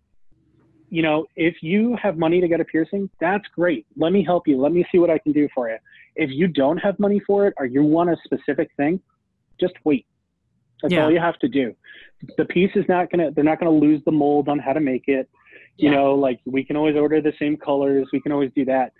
you 0.89 1.01
know, 1.01 1.25
if 1.35 1.55
you 1.61 1.95
have 2.01 2.17
money 2.17 2.41
to 2.41 2.47
get 2.47 2.59
a 2.59 2.65
piercing, 2.65 3.09
that's 3.19 3.47
great. 3.55 3.85
Let 3.95 4.11
me 4.11 4.23
help 4.23 4.47
you. 4.47 4.59
Let 4.59 4.73
me 4.73 4.85
see 4.91 4.97
what 4.99 5.09
I 5.09 5.17
can 5.17 5.31
do 5.31 5.47
for 5.55 5.69
you. 5.69 5.77
If 6.15 6.29
you 6.31 6.47
don't 6.47 6.77
have 6.77 6.99
money 6.99 7.21
for 7.25 7.47
it 7.47 7.53
or 7.57 7.65
you 7.65 7.81
want 7.81 8.09
a 8.09 8.17
specific 8.25 8.69
thing, 8.75 8.99
just 9.59 9.73
wait. 9.85 10.05
That's 10.81 10.93
Yeah. 10.93 11.03
all 11.03 11.11
you 11.11 11.19
have 11.19 11.39
to 11.39 11.47
do. 11.47 11.73
The 12.37 12.45
piece 12.45 12.71
is 12.75 12.85
not 12.89 13.09
gonna 13.09 13.31
they're 13.31 13.43
not 13.43 13.59
gonna 13.59 13.71
lose 13.71 14.01
the 14.05 14.11
mold 14.11 14.49
on 14.49 14.59
how 14.59 14.73
to 14.73 14.79
make 14.81 15.07
it. 15.07 15.29
You 15.77 15.89
Yeah. 15.89 15.95
know, 15.97 16.15
like 16.15 16.39
we 16.45 16.63
can 16.63 16.75
always 16.75 16.95
order 16.97 17.21
the 17.21 17.33
same 17.39 17.55
colors, 17.55 18.09
we 18.11 18.19
can 18.19 18.31
always 18.31 18.51
do 18.53 18.65
that. 18.65 18.91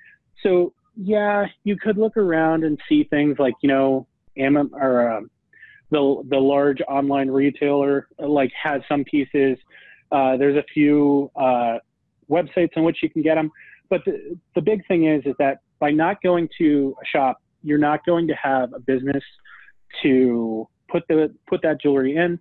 So 0.43 0.73
yeah, 0.95 1.47
you 1.63 1.75
could 1.75 1.97
look 1.97 2.15
around 2.17 2.63
and 2.63 2.79
see 2.87 3.03
things 3.05 3.37
like, 3.39 3.55
you 3.61 3.67
know, 3.69 4.07
Am 4.37 4.57
or 4.73 5.11
um, 5.11 5.29
the 5.91 6.23
the 6.29 6.37
large 6.37 6.81
online 6.87 7.29
retailer 7.29 8.07
like 8.17 8.51
has 8.61 8.81
some 8.89 9.03
pieces. 9.03 9.57
Uh, 10.11 10.35
there's 10.37 10.57
a 10.57 10.65
few 10.73 11.29
uh, 11.35 11.77
websites 12.29 12.71
in 12.75 12.83
which 12.83 12.97
you 13.03 13.09
can 13.09 13.21
get 13.21 13.35
them, 13.35 13.51
but 13.89 14.03
the, 14.05 14.37
the 14.55 14.61
big 14.61 14.85
thing 14.87 15.05
is 15.07 15.21
is 15.25 15.35
that 15.37 15.59
by 15.79 15.91
not 15.91 16.21
going 16.21 16.47
to 16.57 16.95
a 17.01 17.05
shop, 17.05 17.41
you're 17.63 17.77
not 17.77 18.05
going 18.05 18.27
to 18.27 18.33
have 18.33 18.73
a 18.73 18.79
business 18.79 19.23
to 20.01 20.67
put 20.89 21.03
the 21.07 21.33
put 21.47 21.61
that 21.61 21.81
jewelry 21.81 22.15
in, 22.15 22.39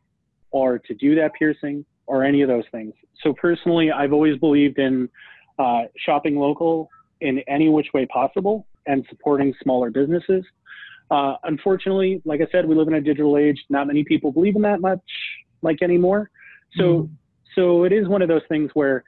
or 0.51 0.79
to 0.79 0.95
do 0.95 1.15
that 1.17 1.33
piercing, 1.35 1.85
or 2.07 2.25
any 2.25 2.43
of 2.43 2.49
those 2.49 2.65
things. 2.73 2.95
So 3.23 3.33
personally, 3.33 3.91
I've 3.91 4.13
always 4.13 4.39
believed 4.39 4.79
in 4.79 5.09
uh, 5.59 5.83
shopping 5.97 6.37
local 6.37 6.89
in 7.21 7.41
any 7.49 7.69
which 7.69 7.89
way 7.93 8.07
possible 8.07 8.67
and 8.87 9.05
supporting 9.11 9.53
smaller 9.63 9.91
businesses. 9.91 10.45
Uh, 11.11 11.35
unfortunately, 11.45 12.23
like 12.25 12.41
I 12.41 12.47
said, 12.53 12.67
we 12.67 12.75
live 12.75 12.89
in 12.89 12.95
a 12.95 13.01
digital 13.01 13.37
age. 13.37 13.59
Not 13.69 13.87
many 13.87 14.05
people 14.05 14.31
believe 14.31 14.55
in 14.57 14.63
that 14.63 14.81
much, 14.81 15.01
like 15.63 15.83
anymore. 15.83 16.31
So, 16.77 17.11
so 17.57 17.83
it 17.85 17.93
is 17.93 18.07
one 18.07 18.23
of 18.23 18.29
those 18.29 18.43
things 18.49 18.71
where, 18.75 19.03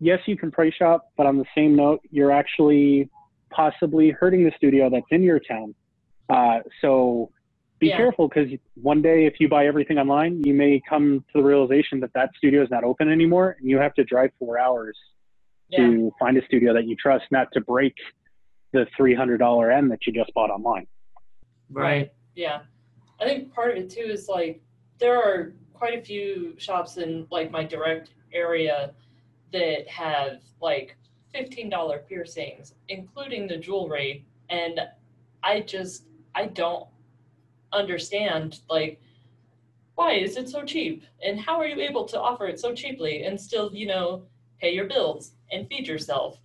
yes, 0.00 0.20
you 0.26 0.36
can 0.36 0.50
price 0.50 0.74
shop, 0.74 1.08
but 1.16 1.26
on 1.26 1.38
the 1.38 1.46
same 1.54 1.74
note, 1.74 2.00
you're 2.10 2.30
actually 2.30 3.08
possibly 3.50 4.10
hurting 4.10 4.44
the 4.44 4.52
studio 4.56 4.90
that's 4.90 5.06
in 5.10 5.22
your 5.22 5.40
town. 5.40 5.74
Uh, 6.28 6.58
so, 6.82 7.30
be 7.78 7.88
Yeah. 7.88 7.96
careful 7.98 8.28
because 8.28 8.50
one 8.74 9.00
day, 9.02 9.26
if 9.26 9.38
you 9.38 9.48
buy 9.48 9.66
everything 9.66 9.98
online, 9.98 10.42
you 10.44 10.54
may 10.54 10.80
come 10.88 11.20
to 11.32 11.38
the 11.38 11.42
realization 11.42 12.00
that 12.00 12.12
that 12.14 12.30
studio 12.36 12.62
is 12.62 12.70
not 12.70 12.84
open 12.84 13.10
anymore, 13.10 13.56
and 13.58 13.68
you 13.68 13.78
have 13.78 13.94
to 13.94 14.04
drive 14.04 14.30
four 14.38 14.58
hours 14.58 14.96
Yeah. 15.68 15.78
to 15.78 16.12
find 16.18 16.36
a 16.38 16.44
studio 16.46 16.72
that 16.72 16.86
you 16.86 16.96
trust, 16.96 17.26
not 17.30 17.48
to 17.52 17.60
break 17.60 17.94
the 18.72 18.86
three 18.96 19.14
hundred 19.14 19.38
dollar 19.38 19.70
end 19.70 19.90
that 19.90 20.06
you 20.06 20.12
just 20.12 20.32
bought 20.34 20.50
online. 20.50 20.86
Right. 21.70 22.12
Yeah. 22.34 22.60
I 23.20 23.24
think 23.24 23.52
part 23.52 23.76
of 23.76 23.76
it 23.82 23.90
too 23.90 24.02
is 24.02 24.28
like 24.28 24.60
there 24.98 25.16
are 25.16 25.54
quite 25.74 25.98
a 25.98 26.02
few 26.02 26.54
shops 26.58 26.96
in 26.96 27.26
like 27.30 27.50
my 27.50 27.64
direct 27.64 28.10
area 28.32 28.92
that 29.52 29.88
have 29.88 30.40
like 30.60 30.96
$15 31.34 32.06
piercings, 32.08 32.74
including 32.88 33.46
the 33.46 33.56
jewelry. 33.56 34.24
And 34.48 34.80
I 35.42 35.60
just, 35.60 36.04
I 36.34 36.46
don't 36.46 36.86
understand 37.72 38.60
like, 38.68 39.00
why 39.94 40.12
is 40.12 40.36
it 40.36 40.48
so 40.48 40.62
cheap? 40.64 41.04
And 41.24 41.40
how 41.40 41.58
are 41.58 41.66
you 41.66 41.80
able 41.80 42.04
to 42.06 42.20
offer 42.20 42.46
it 42.46 42.60
so 42.60 42.74
cheaply 42.74 43.24
and 43.24 43.40
still, 43.40 43.74
you 43.74 43.86
know, 43.86 44.24
pay 44.60 44.72
your 44.72 44.86
bills 44.86 45.32
and 45.50 45.68
feed 45.68 45.86
yourself 45.86 46.38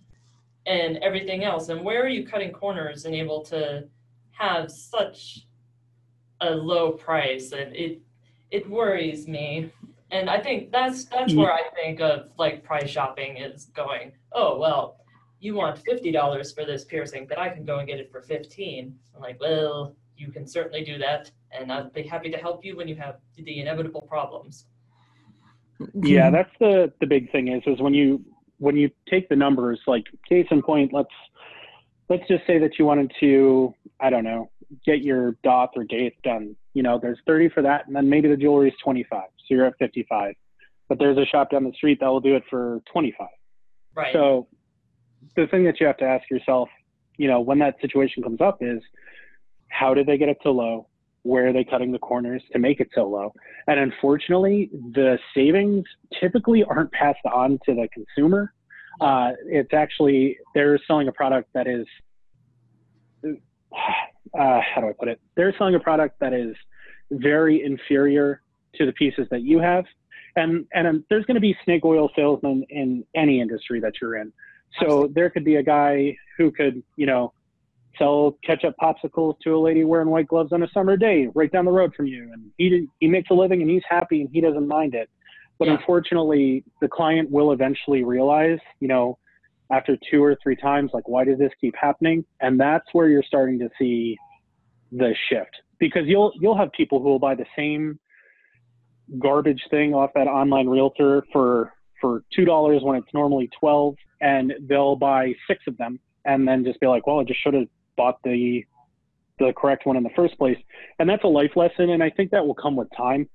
and 0.66 0.96
everything 0.98 1.44
else? 1.44 1.68
And 1.68 1.84
where 1.84 2.02
are 2.02 2.08
you 2.08 2.26
cutting 2.26 2.52
corners 2.52 3.04
and 3.04 3.14
able 3.14 3.42
to 3.44 3.84
have 4.42 4.70
such 4.70 5.46
a 6.40 6.50
low 6.50 6.92
price 6.92 7.52
and 7.52 7.74
it 7.76 8.00
it 8.50 8.68
worries 8.68 9.26
me. 9.28 9.70
And 10.10 10.28
i 10.28 10.38
think 10.38 10.70
that's 10.70 11.06
that's 11.06 11.32
mm. 11.32 11.38
where 11.38 11.52
i 11.52 11.62
think 11.74 12.00
of 12.00 12.28
like 12.36 12.62
price 12.62 12.90
shopping 12.90 13.38
is 13.38 13.70
going 13.82 14.12
oh 14.32 14.58
well 14.58 14.98
you 15.40 15.54
want 15.54 15.82
$50 15.82 16.54
for 16.54 16.64
this 16.66 16.84
piercing 16.84 17.26
but 17.26 17.38
i 17.38 17.48
can 17.48 17.64
go 17.64 17.78
and 17.78 17.88
get 17.88 17.98
it 17.98 18.12
for 18.12 18.20
15 18.20 18.94
i'm 19.14 19.22
like 19.22 19.40
well 19.40 19.96
you 20.18 20.30
can 20.30 20.46
certainly 20.46 20.84
do 20.84 20.98
that 20.98 21.30
and 21.50 21.72
i'll 21.72 21.88
be 21.88 22.02
happy 22.02 22.30
to 22.30 22.36
help 22.36 22.62
you 22.62 22.76
when 22.76 22.88
you 22.88 22.96
have 22.96 23.16
the 23.36 23.60
inevitable 23.60 24.02
problems. 24.02 24.66
Yeah, 25.94 26.30
that's 26.30 26.54
the 26.60 26.92
the 27.00 27.06
big 27.06 27.32
thing 27.32 27.48
is 27.48 27.62
is 27.66 27.80
when 27.80 27.94
you 27.94 28.24
when 28.58 28.76
you 28.76 28.90
take 29.08 29.28
the 29.28 29.36
numbers, 29.36 29.80
like 29.86 30.04
case 30.28 30.46
in 30.50 30.62
point, 30.62 30.92
let's 30.92 31.10
let's 32.12 32.28
just 32.28 32.46
say 32.46 32.58
that 32.58 32.78
you 32.78 32.84
wanted 32.84 33.10
to, 33.20 33.74
I 34.00 34.10
don't 34.10 34.24
know, 34.24 34.50
get 34.84 35.02
your 35.02 35.36
doth 35.42 35.70
or 35.76 35.84
daith 35.84 36.12
done. 36.22 36.54
You 36.74 36.82
know, 36.82 36.98
there's 37.00 37.18
30 37.26 37.50
for 37.50 37.62
that, 37.62 37.86
and 37.86 37.96
then 37.96 38.08
maybe 38.08 38.28
the 38.28 38.36
jewelry 38.36 38.68
is 38.68 38.74
25, 38.84 39.20
so 39.20 39.54
you're 39.54 39.66
at 39.66 39.74
55. 39.78 40.34
But 40.88 40.98
there's 40.98 41.16
a 41.16 41.24
shop 41.24 41.50
down 41.50 41.64
the 41.64 41.72
street 41.72 41.98
that 42.00 42.06
will 42.06 42.20
do 42.20 42.36
it 42.36 42.42
for 42.50 42.82
25. 42.92 43.26
right 43.94 44.12
So 44.12 44.46
the 45.36 45.46
thing 45.46 45.64
that 45.64 45.80
you 45.80 45.86
have 45.86 45.96
to 45.98 46.04
ask 46.04 46.28
yourself, 46.30 46.68
you 47.16 47.28
know, 47.28 47.40
when 47.40 47.58
that 47.60 47.76
situation 47.80 48.22
comes 48.22 48.40
up 48.40 48.58
is 48.60 48.82
how 49.68 49.94
did 49.94 50.06
they 50.06 50.18
get 50.18 50.28
it 50.28 50.38
so 50.42 50.50
low? 50.50 50.88
Where 51.22 51.48
are 51.48 51.52
they 51.52 51.64
cutting 51.64 51.92
the 51.92 51.98
corners 51.98 52.42
to 52.52 52.58
make 52.58 52.80
it 52.80 52.88
so 52.94 53.08
low? 53.08 53.32
And 53.68 53.78
unfortunately, 53.78 54.70
the 54.72 55.18
savings 55.34 55.84
typically 56.20 56.64
aren't 56.64 56.90
passed 56.92 57.24
on 57.32 57.58
to 57.64 57.74
the 57.74 57.88
consumer. 57.92 58.52
Uh, 59.00 59.32
it's 59.46 59.72
actually, 59.72 60.38
they're 60.54 60.78
selling 60.86 61.08
a 61.08 61.12
product 61.12 61.48
that 61.54 61.66
is, 61.66 61.86
uh, 63.24 63.30
how 64.32 64.80
do 64.80 64.88
I 64.88 64.92
put 64.98 65.08
it? 65.08 65.20
They're 65.36 65.54
selling 65.56 65.74
a 65.74 65.80
product 65.80 66.20
that 66.20 66.32
is 66.32 66.54
very 67.10 67.64
inferior 67.64 68.42
to 68.76 68.86
the 68.86 68.92
pieces 68.92 69.26
that 69.30 69.42
you 69.42 69.58
have. 69.58 69.84
And, 70.36 70.66
and 70.72 70.86
um, 70.86 71.04
there's 71.10 71.26
going 71.26 71.34
to 71.34 71.40
be 71.40 71.56
snake 71.64 71.84
oil 71.84 72.10
salesmen 72.16 72.64
in 72.70 73.04
any 73.14 73.40
industry 73.40 73.80
that 73.80 73.94
you're 74.00 74.16
in. 74.16 74.32
So 74.80 75.10
there 75.14 75.28
could 75.28 75.44
be 75.44 75.56
a 75.56 75.62
guy 75.62 76.16
who 76.38 76.50
could, 76.50 76.82
you 76.96 77.04
know, 77.04 77.34
sell 77.98 78.38
ketchup 78.44 78.74
popsicles 78.80 79.38
to 79.40 79.54
a 79.54 79.60
lady 79.60 79.84
wearing 79.84 80.08
white 80.08 80.28
gloves 80.28 80.52
on 80.52 80.62
a 80.62 80.68
summer 80.72 80.96
day 80.96 81.28
right 81.34 81.52
down 81.52 81.64
the 81.64 81.70
road 81.70 81.94
from 81.94 82.06
you, 82.06 82.30
and 82.32 82.50
he 82.56 82.88
he 83.00 83.06
makes 83.06 83.30
a 83.30 83.34
living 83.34 83.60
and 83.62 83.70
he's 83.70 83.82
happy 83.88 84.22
and 84.22 84.30
he 84.32 84.40
doesn't 84.40 84.66
mind 84.66 84.94
it. 84.94 85.10
But 85.62 85.68
Yeah. 85.68 85.76
unfortunately, 85.76 86.64
the 86.80 86.88
client 86.88 87.30
will 87.30 87.52
eventually 87.52 88.02
realize, 88.02 88.58
you 88.80 88.88
know, 88.88 89.16
after 89.70 89.96
two 90.10 90.20
or 90.22 90.34
three 90.42 90.56
times, 90.56 90.90
like, 90.92 91.06
why 91.06 91.22
does 91.22 91.38
this 91.38 91.52
keep 91.60 91.76
happening? 91.76 92.24
And 92.40 92.58
that's 92.58 92.92
where 92.92 93.08
you're 93.08 93.22
starting 93.22 93.60
to 93.60 93.70
see 93.78 94.18
the 94.90 95.14
shift 95.28 95.62
because 95.78 96.08
you'll 96.08 96.32
you'll 96.40 96.56
have 96.56 96.72
people 96.72 96.98
who 97.00 97.10
will 97.10 97.20
buy 97.20 97.36
the 97.36 97.46
same 97.54 98.00
garbage 99.20 99.62
thing 99.70 99.94
off 99.94 100.10
that 100.14 100.26
online 100.26 100.68
realtor 100.68 101.24
for 101.32 101.72
for 102.00 102.24
two 102.34 102.44
dollars 102.44 102.82
when 102.82 102.96
it's 102.96 103.14
normally 103.14 103.48
twelve, 103.60 103.94
and 104.20 104.52
they'll 104.62 104.96
buy 104.96 105.32
six 105.46 105.62
of 105.68 105.76
them 105.78 106.00
and 106.24 106.46
then 106.48 106.64
just 106.64 106.80
be 106.80 106.88
like, 106.88 107.06
well, 107.06 107.20
I 107.20 107.24
just 107.24 107.40
should 107.40 107.54
have 107.54 107.68
bought 107.96 108.20
the 108.24 108.64
the 109.38 109.52
correct 109.56 109.86
one 109.86 109.96
in 109.96 110.02
the 110.02 110.10
first 110.16 110.36
place. 110.38 110.58
And 110.98 111.08
that's 111.08 111.22
a 111.22 111.28
life 111.28 111.52
lesson, 111.54 111.90
and 111.90 112.02
I 112.02 112.10
think 112.10 112.32
that 112.32 112.44
will 112.44 112.56
come 112.56 112.74
with 112.74 112.88
time. 112.96 113.28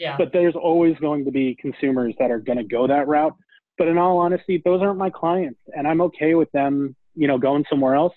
Yeah 0.00 0.16
But 0.18 0.32
there's 0.32 0.56
always 0.56 0.96
going 0.98 1.24
to 1.26 1.30
be 1.30 1.56
consumers 1.60 2.14
that 2.18 2.30
are 2.30 2.40
going 2.40 2.58
to 2.58 2.64
go 2.64 2.88
that 2.88 3.06
route. 3.06 3.36
But 3.78 3.86
in 3.86 3.96
all 3.98 4.18
honesty, 4.18 4.60
those 4.64 4.82
aren't 4.82 4.98
my 4.98 5.10
clients, 5.10 5.60
and 5.76 5.86
I'm 5.86 6.00
okay 6.02 6.34
with 6.34 6.50
them, 6.52 6.96
you 7.14 7.28
know, 7.28 7.38
going 7.38 7.64
somewhere 7.70 7.94
else. 7.94 8.12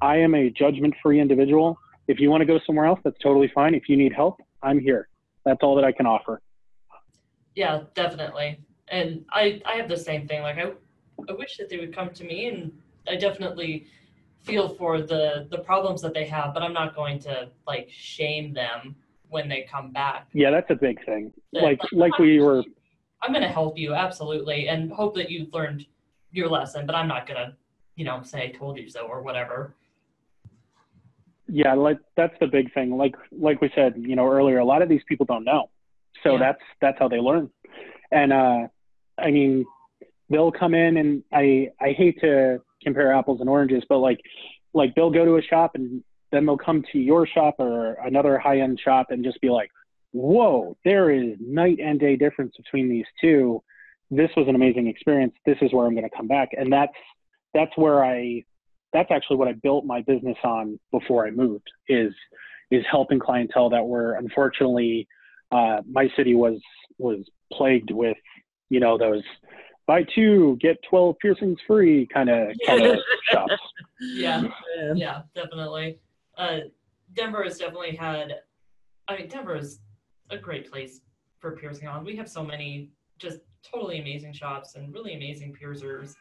I 0.00 0.18
am 0.18 0.34
a 0.34 0.50
judgment-free 0.50 1.18
individual. 1.18 1.78
If 2.06 2.20
you 2.20 2.30
want 2.30 2.42
to 2.42 2.44
go 2.44 2.60
somewhere 2.66 2.84
else, 2.84 3.00
that's 3.02 3.18
totally 3.20 3.50
fine. 3.54 3.74
If 3.74 3.88
you 3.88 3.96
need 3.96 4.12
help, 4.12 4.40
I'm 4.62 4.78
here. 4.78 5.08
That's 5.44 5.60
all 5.62 5.74
that 5.76 5.84
I 5.84 5.92
can 5.92 6.06
offer. 6.06 6.40
Yeah, 7.54 7.82
definitely. 7.94 8.60
And 8.88 9.24
I 9.30 9.62
I 9.64 9.74
have 9.76 9.88
the 9.88 9.96
same 9.96 10.28
thing. 10.28 10.42
Like 10.42 10.58
I 10.58 10.72
I 11.28 11.32
wish 11.32 11.56
that 11.56 11.68
they 11.68 11.78
would 11.78 11.94
come 11.94 12.10
to 12.10 12.24
me 12.24 12.48
and 12.48 12.72
I 13.08 13.16
definitely 13.16 13.86
feel 14.42 14.68
for 14.68 15.00
the 15.00 15.46
the 15.50 15.58
problems 15.58 16.02
that 16.02 16.14
they 16.14 16.26
have, 16.26 16.52
but 16.54 16.62
I'm 16.62 16.72
not 16.72 16.94
going 16.94 17.18
to 17.20 17.48
like 17.66 17.88
shame 17.90 18.52
them 18.52 18.96
when 19.28 19.48
they 19.48 19.66
come 19.70 19.90
back. 19.92 20.28
Yeah, 20.32 20.50
that's 20.50 20.70
a 20.70 20.74
big 20.74 21.04
thing. 21.04 21.32
Like 21.52 21.80
like 21.92 22.18
we 22.18 22.40
were 22.40 22.62
I'm 23.22 23.32
going 23.32 23.42
to 23.42 23.48
help 23.48 23.78
you 23.78 23.94
absolutely 23.94 24.68
and 24.68 24.92
hope 24.92 25.14
that 25.16 25.30
you've 25.30 25.52
learned 25.52 25.86
your 26.32 26.48
lesson, 26.48 26.84
but 26.86 26.94
I'm 26.94 27.08
not 27.08 27.26
going 27.26 27.38
to, 27.38 27.54
you 27.96 28.04
know, 28.04 28.22
say 28.22 28.42
I 28.44 28.48
told 28.58 28.76
you 28.76 28.88
so 28.90 29.02
or 29.02 29.22
whatever. 29.22 29.74
yeah 31.48 31.74
like 31.74 31.98
that's 32.16 32.34
the 32.40 32.46
big 32.46 32.72
thing 32.72 32.96
like 32.96 33.14
like 33.30 33.60
we 33.60 33.70
said 33.74 33.94
you 33.98 34.16
know 34.16 34.26
earlier 34.30 34.58
a 34.58 34.64
lot 34.64 34.80
of 34.82 34.88
these 34.88 35.02
people 35.08 35.26
don't 35.26 35.44
know 35.44 35.68
so 36.22 36.32
Yeah. 36.32 36.38
that's 36.38 36.62
that's 36.80 36.98
how 36.98 37.08
they 37.08 37.18
learn 37.18 37.50
and 38.10 38.32
uh 38.32 38.60
i 39.18 39.30
mean 39.30 39.66
they'll 40.30 40.50
come 40.52 40.74
in 40.74 40.96
and 40.96 41.22
i 41.32 41.68
i 41.80 41.90
hate 41.92 42.18
to 42.20 42.60
compare 42.82 43.12
apples 43.12 43.40
and 43.42 43.48
oranges 43.50 43.82
but 43.90 43.98
like 43.98 44.20
like 44.72 44.94
they'll 44.94 45.10
go 45.10 45.24
to 45.26 45.36
a 45.36 45.42
shop 45.42 45.72
and 45.74 46.02
then 46.34 46.44
they'll 46.46 46.56
come 46.58 46.82
to 46.92 46.98
your 46.98 47.26
shop 47.26 47.54
or 47.58 47.94
another 48.04 48.38
high 48.38 48.60
end 48.60 48.80
shop 48.82 49.06
and 49.10 49.24
just 49.24 49.40
be 49.40 49.50
like 49.50 49.70
whoa 50.12 50.76
there 50.84 51.10
is 51.10 51.36
night 51.40 51.78
and 51.82 52.00
day 52.00 52.16
difference 52.16 52.54
between 52.56 52.88
these 52.88 53.06
two 53.20 53.62
this 54.10 54.30
was 54.36 54.46
an 54.48 54.54
amazing 54.54 54.86
experience 54.86 55.34
this 55.46 55.56
is 55.62 55.72
where 55.72 55.86
i'm 55.86 55.94
going 55.94 56.08
to 56.08 56.16
come 56.16 56.28
back 56.28 56.50
and 56.52 56.72
that's 56.72 56.92
that's 57.52 57.72
where 57.76 58.04
i 58.04 58.42
that's 58.94 59.10
actually 59.10 59.36
what 59.36 59.48
I 59.48 59.52
built 59.52 59.84
my 59.84 60.00
business 60.02 60.38
on 60.44 60.78
before 60.90 61.26
I 61.26 61.32
moved 61.32 61.68
is 61.88 62.14
is 62.70 62.84
helping 62.90 63.18
clientele 63.18 63.68
that 63.70 63.84
were 63.84 64.14
unfortunately 64.14 65.06
uh, 65.52 65.82
my 65.90 66.08
city 66.16 66.34
was 66.34 66.60
was 66.96 67.28
plagued 67.52 67.90
with 67.90 68.16
you 68.70 68.80
know 68.80 68.96
those 68.96 69.22
buy 69.86 70.04
two 70.14 70.56
get 70.60 70.78
12 70.88 71.16
piercings 71.20 71.58
free 71.66 72.06
kind 72.14 72.30
of 72.30 72.54
kind 72.66 72.86
of 72.86 72.98
shops. 73.30 73.52
Yeah, 74.00 74.44
Yeah. 74.78 74.92
yeah, 74.94 75.22
definitely. 75.34 75.98
Uh, 76.36 76.58
Denver 77.14 77.44
has 77.44 77.58
definitely 77.58 77.96
had. 77.96 78.34
I 79.08 79.16
mean, 79.18 79.28
Denver 79.28 79.56
is 79.56 79.80
a 80.30 80.38
great 80.38 80.70
place 80.70 81.00
for 81.38 81.52
piercing 81.52 81.88
on. 81.88 82.04
We 82.04 82.16
have 82.16 82.28
so 82.28 82.42
many 82.42 82.90
just 83.18 83.40
totally 83.62 84.00
amazing 84.00 84.32
shops 84.32 84.74
and 84.74 84.92
really 84.92 85.14
amazing 85.14 85.52
piercers, 85.52 86.14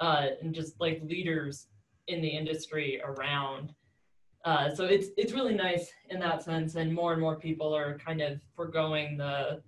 uh, 0.00 0.26
and 0.40 0.54
just 0.54 0.80
like 0.80 1.02
leaders 1.04 1.68
in 2.08 2.20
the 2.20 2.28
industry 2.28 3.00
around. 3.04 3.74
Uh, 4.44 4.74
so 4.74 4.84
it's 4.84 5.08
it's 5.16 5.32
really 5.32 5.54
nice 5.54 5.90
in 6.10 6.20
that 6.20 6.42
sense, 6.42 6.74
and 6.74 6.92
more 6.92 7.12
and 7.12 7.20
more 7.20 7.36
people 7.36 7.74
are 7.74 7.98
kind 7.98 8.20
of 8.20 8.40
foregoing 8.54 9.16
the 9.16 9.62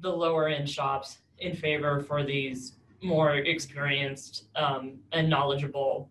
the 0.00 0.10
lower 0.10 0.48
end 0.48 0.68
shops 0.68 1.18
in 1.38 1.54
favor 1.54 2.00
for 2.00 2.22
these 2.22 2.76
more 3.02 3.36
experienced 3.36 4.44
um, 4.56 4.98
and 5.12 5.28
knowledgeable 5.28 6.10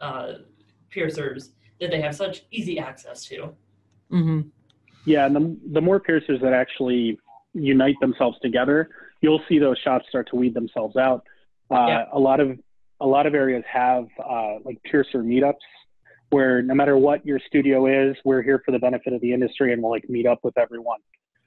uh, 0.00 0.34
piercers 0.90 1.50
that 1.80 1.90
they 1.90 2.00
have 2.00 2.14
such 2.14 2.42
easy 2.50 2.78
access 2.78 3.24
to. 3.26 3.54
hmm 4.10 4.40
Yeah, 5.06 5.26
and 5.26 5.34
the, 5.34 5.56
the 5.72 5.80
more 5.80 5.98
piercers 6.00 6.40
that 6.42 6.52
actually 6.52 7.18
unite 7.54 7.96
themselves 8.00 8.38
together, 8.40 8.90
you'll 9.20 9.42
see 9.48 9.58
those 9.58 9.78
shops 9.78 10.06
start 10.08 10.28
to 10.30 10.36
weed 10.36 10.54
themselves 10.54 10.96
out. 10.96 11.24
Uh, 11.70 11.86
Yeah. 11.88 12.04
A 12.12 12.18
lot 12.18 12.40
of 12.40 12.58
a 13.02 13.06
lot 13.06 13.26
of 13.26 13.34
areas 13.34 13.64
have 13.72 14.06
uh, 14.22 14.56
like 14.64 14.78
piercer 14.84 15.22
meetups 15.22 15.54
where 16.28 16.60
no 16.62 16.74
matter 16.74 16.96
what 16.98 17.24
your 17.24 17.40
studio 17.46 17.86
is, 17.86 18.14
we're 18.24 18.42
here 18.42 18.62
for 18.64 18.72
the 18.72 18.78
benefit 18.78 19.12
of 19.12 19.20
the 19.22 19.32
industry 19.32 19.72
and 19.72 19.82
we'll 19.82 19.90
like 19.90 20.08
meet 20.08 20.26
up 20.26 20.38
with 20.44 20.56
everyone. 20.58 21.00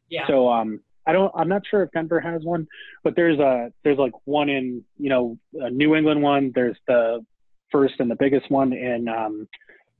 Yeah. 0.09 0.25
So 0.27 0.49
um, 0.49 0.81
I 1.05 1.13
don't, 1.13 1.31
I'm 1.35 1.47
not 1.47 1.61
sure 1.69 1.83
if 1.83 1.91
Denver 1.91 2.19
has 2.19 2.43
one, 2.43 2.67
but 3.03 3.15
there's 3.15 3.39
a 3.39 3.71
there's 3.83 3.97
like 3.99 4.13
one 4.25 4.49
in 4.49 4.83
you 4.97 5.09
know 5.09 5.37
a 5.53 5.69
New 5.69 5.95
England 5.95 6.21
one. 6.21 6.51
There's 6.55 6.77
the 6.87 7.23
first 7.71 7.95
and 7.99 8.09
the 8.09 8.15
biggest 8.15 8.49
one 8.49 8.73
in 8.73 9.07
um, 9.07 9.47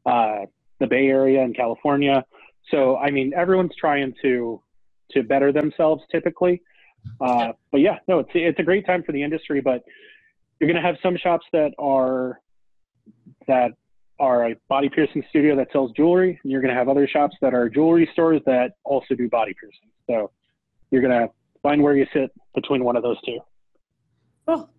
uh, 0.06 0.46
the 0.80 0.88
Bay 0.88 1.08
Area 1.08 1.42
in 1.42 1.54
California. 1.54 2.24
So 2.72 2.98
I 2.98 3.12
mean, 3.12 3.34
everyone's 3.36 3.76
trying 3.80 4.14
to 4.22 4.62
to 5.12 5.24
better 5.24 5.52
themselves 5.52 6.04
typically. 6.12 6.62
Uh, 7.20 7.54
but 7.72 7.82
yeah, 7.82 7.98
no, 8.08 8.20
it's 8.20 8.30
it's 8.34 8.60
a 8.60 8.64
great 8.64 8.86
time 8.86 9.04
for 9.04 9.12
the 9.12 9.22
industry. 9.22 9.62
But 9.62 9.84
you're 10.60 10.70
gonna 10.70 10.86
have 10.86 10.96
some 11.04 11.18
shops 11.18 11.46
that 11.54 11.74
are 11.78 12.40
that 13.48 13.72
are 14.20 14.52
a 14.52 14.56
body 14.70 14.90
piercing 14.90 15.24
studio 15.30 15.56
that 15.56 15.68
sells 15.72 15.92
jewelry, 15.92 16.40
and 16.44 16.52
you're 16.52 16.62
gonna 16.62 16.74
have 16.74 16.90
other 16.90 17.08
shops 17.08 17.36
that 17.42 17.54
are 17.54 17.70
jewelry 17.70 18.10
stores 18.14 18.42
that 18.46 18.74
also 18.84 19.16
do 19.16 19.28
body 19.30 19.54
piercing. 19.60 19.90
So 20.08 20.32
you're 20.92 21.02
gonna 21.02 21.30
find 21.62 21.82
where 21.82 21.96
you 21.96 22.06
sit 22.14 22.32
between 22.56 22.84
one 22.84 22.96
of 22.96 23.04
those 23.04 23.20
two. 23.22 23.40
Cool. 24.46 24.70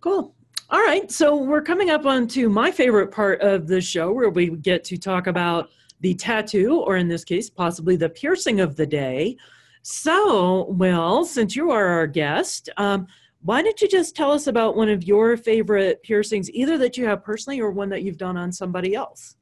Cool. 0.00 0.34
All 0.72 0.80
right. 0.80 1.10
So 1.10 1.36
we're 1.36 1.62
coming 1.62 1.90
up 1.90 2.06
on 2.06 2.28
to 2.28 2.48
my 2.48 2.70
favorite 2.70 3.10
part 3.10 3.40
of 3.40 3.66
the 3.66 3.80
show 3.80 4.12
where 4.12 4.30
we 4.30 4.50
get 4.50 4.84
to 4.84 4.96
talk 4.96 5.26
about 5.26 5.70
the 5.98 6.14
tattoo, 6.14 6.76
or 6.86 6.96
in 6.96 7.08
this 7.08 7.24
case, 7.24 7.50
possibly 7.50 7.96
the 7.96 8.08
piercing 8.08 8.60
of 8.60 8.76
the 8.76 8.86
day. 8.86 9.36
So, 9.82 10.66
well, 10.70 11.24
since 11.24 11.56
you 11.56 11.72
are 11.72 11.86
our 11.86 12.06
guest, 12.06 12.70
um, 12.76 13.08
why 13.42 13.62
don't 13.62 13.80
you 13.82 13.88
just 13.88 14.14
tell 14.14 14.30
us 14.30 14.46
about 14.46 14.76
one 14.76 14.88
of 14.88 15.02
your 15.02 15.36
favorite 15.36 16.04
piercings, 16.04 16.48
either 16.52 16.78
that 16.78 16.96
you 16.96 17.04
have 17.06 17.24
personally 17.24 17.60
or 17.60 17.72
one 17.72 17.88
that 17.88 18.02
you've 18.02 18.18
done 18.18 18.36
on 18.36 18.52
somebody 18.52 18.94
else? 18.94 19.36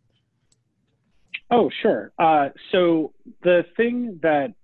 Oh, 1.51 1.69
sure. 1.83 2.13
Uh, 2.19 2.49
so 2.73 3.13
the 3.43 3.67
thing 3.77 4.19
that 4.23 4.55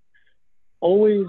always 0.79 1.27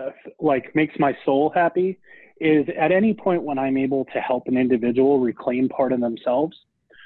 uh, 0.00 0.10
like 0.40 0.74
makes 0.74 0.94
my 0.98 1.16
soul 1.26 1.52
happy 1.54 1.98
is 2.40 2.66
at 2.78 2.92
any 2.92 3.14
point 3.14 3.42
when 3.42 3.58
I'm 3.58 3.76
able 3.76 4.04
to 4.06 4.20
help 4.20 4.46
an 4.46 4.56
individual 4.56 5.20
reclaim 5.20 5.68
part 5.68 5.92
of 5.92 6.00
themselves. 6.00 6.56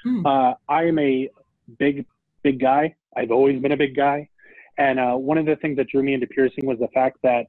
Hmm. 0.03 0.25
Uh, 0.25 0.53
I 0.69 0.85
am 0.85 0.99
a 0.99 1.29
big, 1.79 2.05
big 2.43 2.59
guy. 2.59 2.95
I've 3.15 3.31
always 3.31 3.61
been 3.61 3.71
a 3.71 3.77
big 3.77 3.95
guy, 3.95 4.29
and 4.77 4.99
uh, 4.99 5.13
one 5.13 5.37
of 5.37 5.45
the 5.45 5.55
things 5.55 5.77
that 5.77 5.87
drew 5.87 6.03
me 6.03 6.13
into 6.13 6.27
piercing 6.27 6.65
was 6.65 6.79
the 6.79 6.87
fact 6.93 7.17
that 7.23 7.47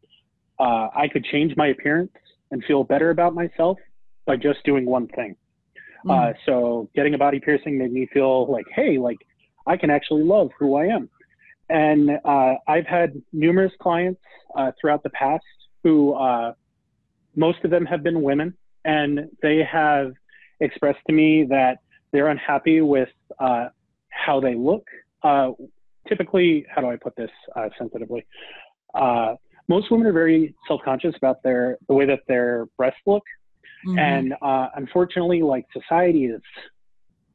uh, 0.58 0.88
I 0.94 1.08
could 1.12 1.24
change 1.24 1.56
my 1.56 1.68
appearance 1.68 2.12
and 2.50 2.62
feel 2.64 2.84
better 2.84 3.10
about 3.10 3.34
myself 3.34 3.78
by 4.26 4.36
just 4.36 4.62
doing 4.64 4.86
one 4.86 5.08
thing. 5.08 5.36
Uh, 6.08 6.32
so 6.44 6.88
getting 6.94 7.14
a 7.14 7.18
body 7.18 7.40
piercing 7.40 7.78
made 7.78 7.92
me 7.92 8.06
feel 8.12 8.50
like, 8.50 8.66
hey, 8.74 8.98
like 8.98 9.18
I 9.66 9.76
can 9.76 9.90
actually 9.90 10.22
love 10.22 10.50
who 10.58 10.76
I 10.76 10.86
am. 10.86 11.08
And 11.70 12.10
uh, 12.24 12.54
I've 12.68 12.86
had 12.86 13.20
numerous 13.32 13.72
clients 13.80 14.20
uh, 14.54 14.72
throughout 14.78 15.02
the 15.02 15.10
past 15.10 15.44
who, 15.82 16.12
uh, 16.12 16.52
most 17.36 17.58
of 17.64 17.70
them 17.70 17.84
have 17.86 18.02
been 18.02 18.22
women, 18.22 18.54
and 18.84 19.28
they 19.42 19.62
have 19.70 20.12
expressed 20.60 21.00
to 21.06 21.12
me 21.12 21.44
that 21.48 21.78
they're 22.12 22.28
unhappy 22.28 22.80
with 22.80 23.08
uh, 23.38 23.68
how 24.10 24.40
they 24.40 24.54
look. 24.54 24.84
Uh, 25.22 25.50
typically, 26.08 26.66
how 26.72 26.80
do 26.80 26.88
I 26.88 26.96
put 26.96 27.16
this 27.16 27.30
uh, 27.56 27.68
sensitively? 27.78 28.26
Uh, 28.94 29.34
most 29.68 29.90
women 29.90 30.06
are 30.06 30.12
very 30.12 30.54
self-conscious 30.68 31.14
about 31.16 31.42
their 31.42 31.78
the 31.88 31.94
way 31.94 32.06
that 32.06 32.20
their 32.28 32.66
breasts 32.76 33.00
look 33.06 33.24
Mhm. 33.86 33.98
and 33.98 34.34
uh, 34.40 34.68
unfortunately 34.76 35.42
like 35.42 35.66
society 35.72 36.26
is 36.26 36.40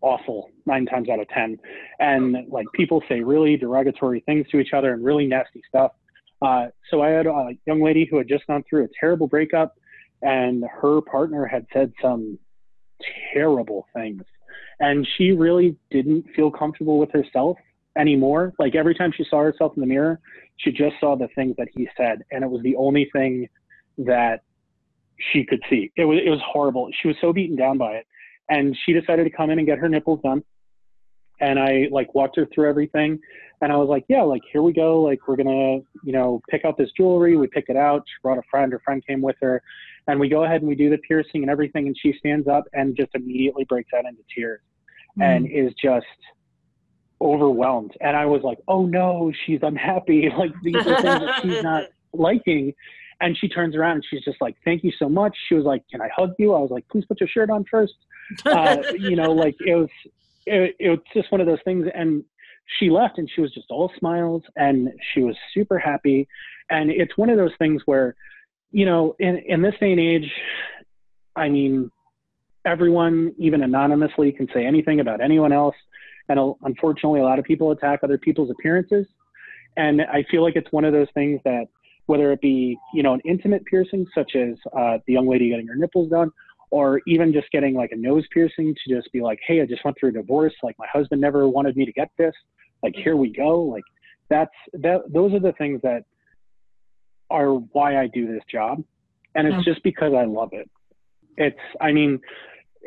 awful 0.02 0.50
nine 0.66 0.86
times 0.86 1.10
out 1.10 1.20
of 1.20 1.28
ten 1.30 1.58
and 2.00 2.48
like 2.50 2.66
people 2.74 3.04
say 3.10 3.20
really 3.20 3.58
derogatory 3.58 4.22
things 4.22 4.48
to 4.50 4.60
each 4.60 4.74
other 4.74 4.94
and 4.94 5.04
really 5.04 5.28
nasty 5.28 5.62
stuff 5.68 5.92
uh, 6.42 6.68
so 6.90 7.02
i 7.02 7.10
had 7.10 7.28
a 7.28 7.50
young 7.66 7.82
lady 7.82 8.08
who 8.10 8.18
had 8.18 8.28
just 8.28 8.48
gone 8.48 8.64
through 8.70 8.86
a 8.86 8.88
terrible 9.00 9.28
breakup 9.28 9.74
and 10.22 10.64
her 10.82 11.02
partner 11.02 11.46
had 11.46 11.66
said 11.74 11.92
some 12.02 12.38
terrible 13.34 13.88
things 13.94 14.24
and 14.80 15.08
she 15.18 15.32
really 15.32 15.76
didn't 15.90 16.26
feel 16.36 16.52
comfortable 16.52 17.00
with 17.00 17.12
herself 17.12 17.58
anymore 17.98 18.54
like 18.60 18.76
every 18.76 18.94
time 18.94 19.12
she 19.16 19.26
saw 19.30 19.42
herself 19.42 19.72
in 19.76 19.82
the 19.82 19.88
mirror 19.88 20.20
she 20.58 20.72
just 20.72 20.96
saw 21.00 21.16
the 21.16 21.30
things 21.36 21.56
that 21.58 21.68
he 21.74 21.88
said 21.96 22.24
and 22.32 22.44
it 22.44 22.48
was 22.50 22.62
the 22.64 22.76
only 22.76 23.10
thing 23.14 23.48
that 23.98 24.42
she 25.32 25.46
could 25.46 25.62
see. 25.70 25.92
It 25.96 26.06
was 26.06 26.20
it 26.26 26.30
was 26.30 26.40
horrible. 26.46 26.90
She 27.02 27.08
was 27.08 27.18
so 27.22 27.34
beaten 27.34 27.56
down 27.56 27.78
by 27.78 27.94
it, 27.94 28.08
and 28.50 28.78
she 28.86 28.94
decided 28.94 29.26
to 29.26 29.30
come 29.30 29.50
in 29.50 29.60
and 29.60 29.68
get 29.68 29.78
her 29.78 29.90
nipples 29.90 30.22
done. 30.24 30.44
And 31.40 31.60
I 31.60 31.88
like 31.92 32.14
walked 32.14 32.36
her 32.38 32.48
through 32.54 32.70
everything, 32.70 33.20
and 33.62 33.72
I 33.72 33.78
was 33.78 33.90
like, 33.90 34.06
yeah, 34.10 34.22
like 34.22 34.42
here 34.52 34.62
we 34.62 34.74
go. 34.74 35.02
Like 35.02 35.28
we're 35.28 35.38
gonna 35.38 35.80
you 36.04 36.12
know 36.12 36.42
pick 36.50 36.66
out 36.66 36.78
this 36.78 36.90
jewelry. 36.98 37.38
We 37.38 37.48
pick 37.48 37.66
it 37.70 37.78
out. 37.78 38.04
She 38.08 38.22
brought 38.22 38.38
a 38.38 38.44
friend. 38.50 38.72
Her 38.72 38.82
friend 38.84 39.06
came 39.06 39.22
with 39.22 39.38
her, 39.42 39.62
and 40.08 40.20
we 40.20 40.30
go 40.30 40.44
ahead 40.44 40.62
and 40.62 40.70
we 40.70 40.76
do 40.76 40.90
the 40.90 40.98
piercing 41.00 41.42
and 41.44 41.50
everything. 41.50 41.88
And 41.88 41.98
she 41.98 42.14
stands 42.20 42.48
up 42.48 42.66
and 42.74 42.96
just 42.96 43.12
immediately 43.16 43.66
breaks 43.66 43.92
out 43.98 44.06
into 44.06 44.22
tears, 44.36 44.62
and 45.20 45.48
is 45.50 45.74
just 45.82 46.06
overwhelmed. 47.22 47.96
And 48.02 48.16
I 48.16 48.26
was 48.26 48.42
like, 48.44 48.60
oh 48.68 48.86
no, 48.86 49.32
she's 49.46 49.60
unhappy. 49.62 50.30
Like 50.38 50.52
these 50.64 50.76
are 50.76 51.02
things 51.02 51.04
that 51.04 51.40
she's 51.42 51.64
not 51.64 51.86
liking. 52.14 52.74
And 53.22 53.38
she 53.38 53.50
turns 53.50 53.76
around 53.76 53.96
and 53.96 54.06
she's 54.10 54.24
just 54.24 54.40
like, 54.40 54.56
thank 54.64 54.84
you 54.84 54.92
so 54.98 55.10
much. 55.10 55.36
She 55.50 55.56
was 55.56 55.66
like, 55.66 55.84
can 55.92 56.02
I 56.02 56.08
hug 56.16 56.32
you? 56.40 56.54
I 56.54 56.60
was 56.60 56.72
like, 56.72 56.88
please 56.88 57.04
put 57.06 57.20
your 57.20 57.28
shirt 57.28 57.50
on 57.50 57.66
first. 57.70 57.94
Uh, 58.46 58.78
you 58.96 59.16
know, 59.16 59.32
like 59.32 59.56
it 59.66 59.74
was, 59.74 59.90
it, 60.50 60.90
was 60.90 61.00
just 61.14 61.32
one 61.32 61.42
of 61.42 61.48
those 61.48 61.60
things. 61.64 61.88
And 61.94 62.24
she 62.78 62.90
left 62.90 63.18
and 63.18 63.30
she 63.34 63.42
was 63.42 63.54
just 63.54 63.68
all 63.70 63.92
smiles 63.98 64.44
and 64.56 64.90
she 65.14 65.22
was 65.22 65.36
super 65.54 65.80
happy. 65.80 66.28
And 66.70 66.92
it's 66.92 67.18
one 67.18 67.30
of 67.30 67.38
those 67.38 67.52
things 67.58 67.82
where, 67.86 68.16
you 68.72 68.86
know, 68.86 69.16
in, 69.20 69.38
in 69.48 69.62
this 69.62 69.74
day 69.80 69.92
and 69.92 70.00
age, 70.00 70.32
I 71.36 71.50
mean, 71.50 71.90
everyone, 72.66 73.34
even 73.38 73.64
anonymously, 73.64 74.32
can 74.32 74.48
say 74.54 74.66
anything 74.66 75.00
about 75.00 75.22
anyone 75.22 75.52
else. 75.52 75.76
And 76.28 76.56
unfortunately, 76.64 77.22
a 77.22 77.24
lot 77.24 77.40
of 77.40 77.46
people 77.46 77.72
attack 77.72 78.02
other 78.04 78.18
people's 78.18 78.52
appearances. 78.52 79.08
And 79.78 80.02
I 80.02 80.24
feel 80.30 80.44
like 80.44 80.56
it's 80.56 80.72
one 80.72 80.86
of 80.86 80.94
those 80.94 81.08
things 81.14 81.40
that, 81.46 81.66
whether 82.06 82.32
it 82.32 82.42
be, 82.42 82.78
you 82.94 83.04
know, 83.04 83.14
an 83.14 83.22
intimate 83.24 83.64
piercing, 83.66 84.06
such 84.16 84.36
as 84.36 84.56
uh, 84.78 84.98
the 85.06 85.14
young 85.14 85.28
lady 85.28 85.50
getting 85.50 85.68
her 85.68 85.76
nipples 85.76 86.10
done, 86.10 86.32
or 86.72 87.02
even 87.08 87.34
just 87.34 87.50
getting 87.52 87.74
like 87.74 87.92
a 87.92 87.96
nose 87.96 88.26
piercing 88.32 88.76
to 88.76 88.96
just 88.96 89.12
be 89.12 89.22
like, 89.22 89.40
hey, 89.48 89.62
I 89.62 89.66
just 89.66 89.84
went 89.84 89.98
through 90.00 90.10
a 90.10 90.14
divorce. 90.14 90.54
Like 90.62 90.78
my 90.78 90.88
husband 90.92 91.20
never 91.22 91.48
wanted 91.48 91.76
me 91.76 91.86
to 91.86 91.92
get 91.92 92.12
this. 92.18 92.34
Like 92.84 92.96
here 92.96 93.16
we 93.16 93.32
go. 93.32 93.62
Like 93.62 93.84
that's 94.30 94.52
that. 94.74 95.02
Those 95.12 95.34
are 95.34 95.40
the 95.40 95.54
things 95.54 95.82
that 95.84 96.04
are 97.30 97.54
why 97.54 98.00
I 98.00 98.08
do 98.08 98.28
this 98.28 98.44
job, 98.52 98.84
and 99.36 99.48
it's 99.48 99.58
Yeah. 99.58 99.74
just 99.74 99.84
because 99.84 100.14
I 100.14 100.26
love 100.26 100.50
it. 100.54 100.70
It's, 101.38 101.60
I 101.80 101.92
mean, 101.92 102.20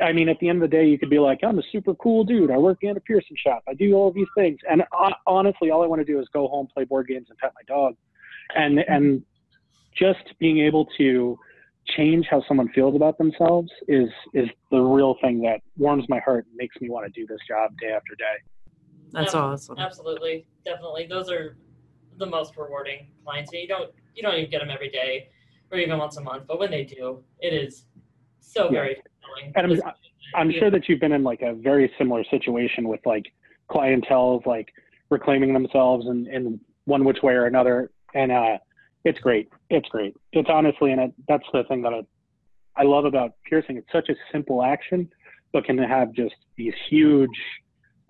I 0.02 0.12
mean, 0.12 0.28
at 0.28 0.38
the 0.38 0.48
end 0.48 0.62
of 0.62 0.70
the 0.70 0.76
day, 0.76 0.86
you 0.86 0.98
could 0.98 1.10
be 1.10 1.18
like, 1.18 1.40
I'm 1.42 1.58
a 1.58 1.62
super 1.70 1.94
cool 1.94 2.24
dude. 2.24 2.50
I 2.50 2.58
work 2.58 2.78
in 2.82 2.96
a 2.96 3.00
piercing 3.00 3.36
shop. 3.36 3.62
I 3.68 3.74
do 3.74 3.94
all 3.94 4.08
of 4.08 4.14
these 4.14 4.28
things. 4.36 4.58
And 4.70 4.82
hon- 4.92 5.14
honestly, 5.26 5.70
all 5.70 5.82
I 5.82 5.86
want 5.86 6.00
to 6.00 6.04
do 6.04 6.18
is 6.20 6.28
go 6.32 6.48
home, 6.48 6.66
play 6.72 6.84
board 6.84 7.08
games, 7.08 7.26
and 7.28 7.38
pet 7.38 7.52
my 7.54 7.62
dog. 7.66 7.96
And 8.54 8.80
and 8.80 9.22
just 9.96 10.38
being 10.38 10.58
able 10.58 10.86
to 10.98 11.38
change 11.88 12.26
how 12.30 12.42
someone 12.46 12.68
feels 12.70 12.94
about 12.94 13.18
themselves 13.18 13.70
is 13.88 14.08
is 14.34 14.48
the 14.70 14.80
real 14.80 15.16
thing 15.20 15.42
that 15.42 15.60
warms 15.76 16.04
my 16.08 16.20
heart 16.20 16.46
and 16.46 16.56
makes 16.56 16.76
me 16.80 16.88
want 16.88 17.12
to 17.12 17.20
do 17.20 17.26
this 17.26 17.38
job 17.46 17.76
day 17.78 17.88
after 17.88 18.14
day. 18.14 18.70
That's 19.12 19.34
Ab- 19.34 19.42
awesome. 19.44 19.78
Absolutely, 19.78 20.46
definitely. 20.64 21.06
Those 21.06 21.30
are 21.30 21.56
the 22.18 22.26
most 22.26 22.56
rewarding 22.56 23.08
clients. 23.24 23.52
And 23.52 23.60
you 23.62 23.68
don't 23.68 23.90
you 24.14 24.22
don't 24.22 24.34
even 24.34 24.50
get 24.50 24.60
them 24.60 24.70
every 24.70 24.90
day, 24.90 25.28
or 25.70 25.78
even 25.78 25.98
once 25.98 26.16
a 26.16 26.20
month. 26.20 26.44
But 26.46 26.58
when 26.58 26.70
they 26.70 26.84
do, 26.84 27.22
it 27.40 27.52
is 27.52 27.86
so 28.40 28.64
Yeah. 28.64 28.80
very 28.80 28.96
fulfilling. 28.96 29.52
And 29.56 29.82
I'm- 29.82 29.94
I'm 30.34 30.50
you. 30.50 30.58
sure 30.58 30.70
that 30.70 30.88
you've 30.88 31.00
been 31.00 31.12
in 31.12 31.22
like 31.24 31.42
a 31.42 31.52
very 31.52 31.92
similar 31.98 32.24
situation 32.24 32.88
with 32.88 33.04
like 33.04 33.30
clientele 33.68 34.42
like 34.46 34.72
reclaiming 35.10 35.52
themselves 35.52 36.06
in, 36.06 36.26
in 36.28 36.60
one 36.84 37.04
which 37.04 37.22
way 37.22 37.34
or 37.34 37.46
another. 37.46 37.90
And 38.14 38.32
uh, 38.32 38.58
it's 39.05 39.18
great. 39.18 39.48
It's 39.70 39.88
great. 39.88 40.14
It's 40.32 40.48
honestly, 40.50 40.92
and 40.92 41.00
it, 41.00 41.12
that's 41.28 41.44
the 41.53 41.64
thing 41.64 41.82
that 41.82 41.92
I, 41.92 42.03
I 42.76 42.84
love 42.84 43.05
about 43.05 43.32
piercing. 43.48 43.76
It's 43.76 43.92
such 43.92 44.09
a 44.09 44.14
simple 44.30 44.62
action, 44.62 45.09
but 45.53 45.64
can 45.64 45.76
have 45.78 46.12
just 46.12 46.34
these 46.57 46.74
huge 46.88 47.30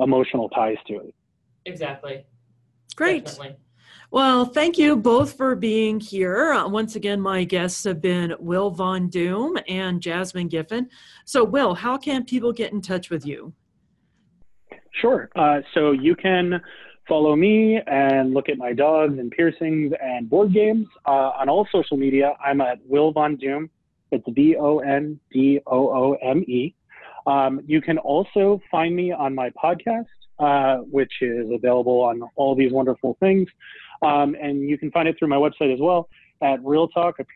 emotional 0.01 0.49
ties 0.51 0.76
to 0.88 0.95
it. 0.95 1.14
exactly. 1.64 2.24
Great. 2.97 3.24
Definitely. 3.24 3.57
Well, 4.11 4.45
thank 4.45 4.76
you 4.76 4.97
both 4.97 5.38
for 5.38 5.57
being 5.57 5.99
here. 5.99 6.53
Uh, 6.53 6.68
once 6.68 6.97
again, 6.97 7.18
my 7.18 7.45
guests 7.45 7.84
have 7.84 8.03
been 8.03 8.34
Will 8.38 8.70
Von 8.70 9.09
Doome 9.09 9.62
and 9.68 10.03
Jasmine 10.03 10.49
Giffen. 10.49 10.90
So, 11.24 11.43
Will, 11.43 11.74
how 11.74 11.97
can 11.97 12.24
people 12.24 12.53
get 12.53 12.72
in 12.72 12.82
touch 12.82 13.09
with 13.09 13.24
you? 13.24 13.55
Sure. 15.01 15.30
Uh, 15.34 15.61
so 15.72 15.93
you 15.93 16.14
can 16.14 16.61
follow 17.09 17.36
me 17.36 17.80
and 17.86 18.34
look 18.34 18.48
at 18.48 18.59
my 18.59 18.72
dogs 18.72 19.18
and 19.18 19.30
piercings 19.30 19.92
and 20.03 20.28
board 20.28 20.53
games 20.53 20.86
uh, 21.07 21.30
on 21.38 21.48
all 21.48 21.66
social 21.72 21.96
media. 21.96 22.32
I'm 22.44 22.61
at 22.61 22.78
Will 22.86 23.12
Von 23.12 23.36
Doome. 23.36 23.68
It's 24.11 24.24
V 24.28 24.57
O 24.57 24.78
N 24.78 25.18
D 25.32 25.61
O 25.66 25.88
O 25.90 26.16
M 26.22 26.42
E. 26.42 26.74
Um, 27.26 27.61
you 27.66 27.80
can 27.80 27.98
also 27.98 28.61
find 28.70 28.94
me 28.94 29.12
on 29.12 29.34
my 29.34 29.50
podcast, 29.50 30.07
uh, 30.38 30.78
which 30.78 31.12
is 31.20 31.46
available 31.53 32.00
on 32.00 32.22
all 32.36 32.55
these 32.55 32.72
wonderful 32.72 33.16
things. 33.20 33.48
Um, 34.03 34.34
and 34.40 34.68
you 34.68 34.76
can 34.76 34.90
find 34.90 35.09
it 35.09 35.16
through 35.18 35.28
my 35.28 35.36
website 35.36 35.72
as 35.72 35.80
well 35.80 36.09
at 36.42 36.59
Real 36.64 36.88
Talk, 36.88 37.16
a. 37.20 37.28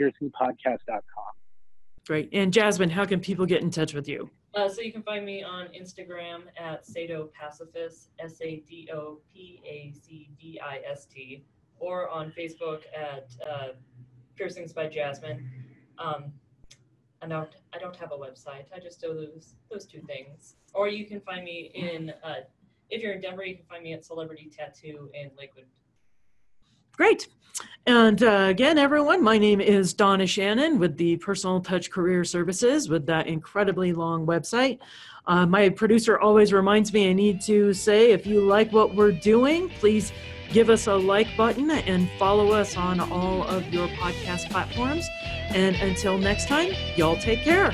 Great. 2.07 2.29
And 2.33 2.53
Jasmine, 2.53 2.91
how 2.91 3.05
can 3.05 3.21
people 3.21 3.47
get 3.47 3.63
in 3.63 3.71
touch 3.71 3.95
with 3.95 4.09
you? 4.09 4.31
Uh, 4.57 4.71
so 4.71 4.81
you 4.81 4.91
can 4.91 5.03
find 5.03 5.25
me 5.27 5.43
on 5.43 5.67
Instagram 5.79 6.45
at 6.59 6.87
Sado 6.87 7.29
Pacivist, 7.39 8.09
S 8.19 8.41
A 8.41 8.65
D 8.67 8.89
O 8.91 9.19
P 9.31 9.61
A 9.67 9.93
C 9.93 10.31
D 10.41 10.59
I 10.65 10.81
S 10.91 11.05
T, 11.05 11.45
or 11.79 12.09
on 12.09 12.33
Facebook 12.37 12.81
at 12.99 13.29
uh, 13.47 13.69
Piercings 14.35 14.73
by 14.73 14.87
Jasmine. 14.89 15.47
Um, 15.99 16.33
I 17.21 17.27
don't, 17.27 17.51
I 17.75 17.79
don't 17.79 17.97
have 17.97 18.13
a 18.13 18.17
website. 18.17 18.65
I 18.75 18.81
just 18.81 18.99
do 18.99 19.09
those 19.13 19.57
those 19.71 19.85
two 19.85 20.01
things. 20.01 20.55
Or 20.73 20.89
you 20.89 21.05
can 21.05 21.21
find 21.21 21.45
me 21.45 21.71
in, 21.75 22.15
uh, 22.25 22.37
if 22.89 23.03
you're 23.03 23.13
in 23.13 23.21
Denver, 23.21 23.45
you 23.45 23.57
can 23.57 23.67
find 23.67 23.83
me 23.83 23.93
at 23.93 24.07
Celebrity 24.07 24.51
Tattoo 24.57 25.11
in 25.13 25.31
Lakewood. 25.39 25.67
Great. 26.97 27.29
And 27.87 28.23
uh, 28.23 28.47
again, 28.49 28.79
everyone, 28.79 29.23
my 29.23 29.39
name 29.39 29.61
is 29.61 29.95
Donna 29.95 30.27
Shannon 30.27 30.79
with 30.79 30.97
the 30.97 31.17
Personal 31.19 31.61
Touch 31.61 31.91
Career 31.91 32.25
Services 32.25 32.89
with 32.89 33.07
that 33.07 33.29
incredibly 33.29 33.93
long 33.93 34.27
website. 34.27 34.81
Uh, 35.27 35.47
my 35.47 35.69
producer 35.69 36.19
always 36.19 36.53
reminds 36.53 36.93
me 36.93 37.11
I 37.11 37.13
need 37.13 37.41
to 37.43 37.73
say 37.73 38.11
if 38.11 38.27
you 38.27 38.41
like 38.41 38.73
what 38.73 38.95
we're 38.95 39.13
doing, 39.13 39.69
please 39.69 40.13
give 40.51 40.71
us 40.71 40.87
a 40.87 40.95
like 40.95 41.29
button 41.37 41.71
and 41.71 42.09
follow 42.19 42.53
us 42.53 42.77
on 42.77 42.99
all 42.99 43.45
of 43.45 43.73
your 43.73 43.89
podcast 43.89 44.51
platforms. 44.51 45.09
And 45.51 45.77
until 45.77 46.19
next 46.19 46.49
time, 46.49 46.73
y'all 46.97 47.17
take 47.17 47.41
care. 47.41 47.73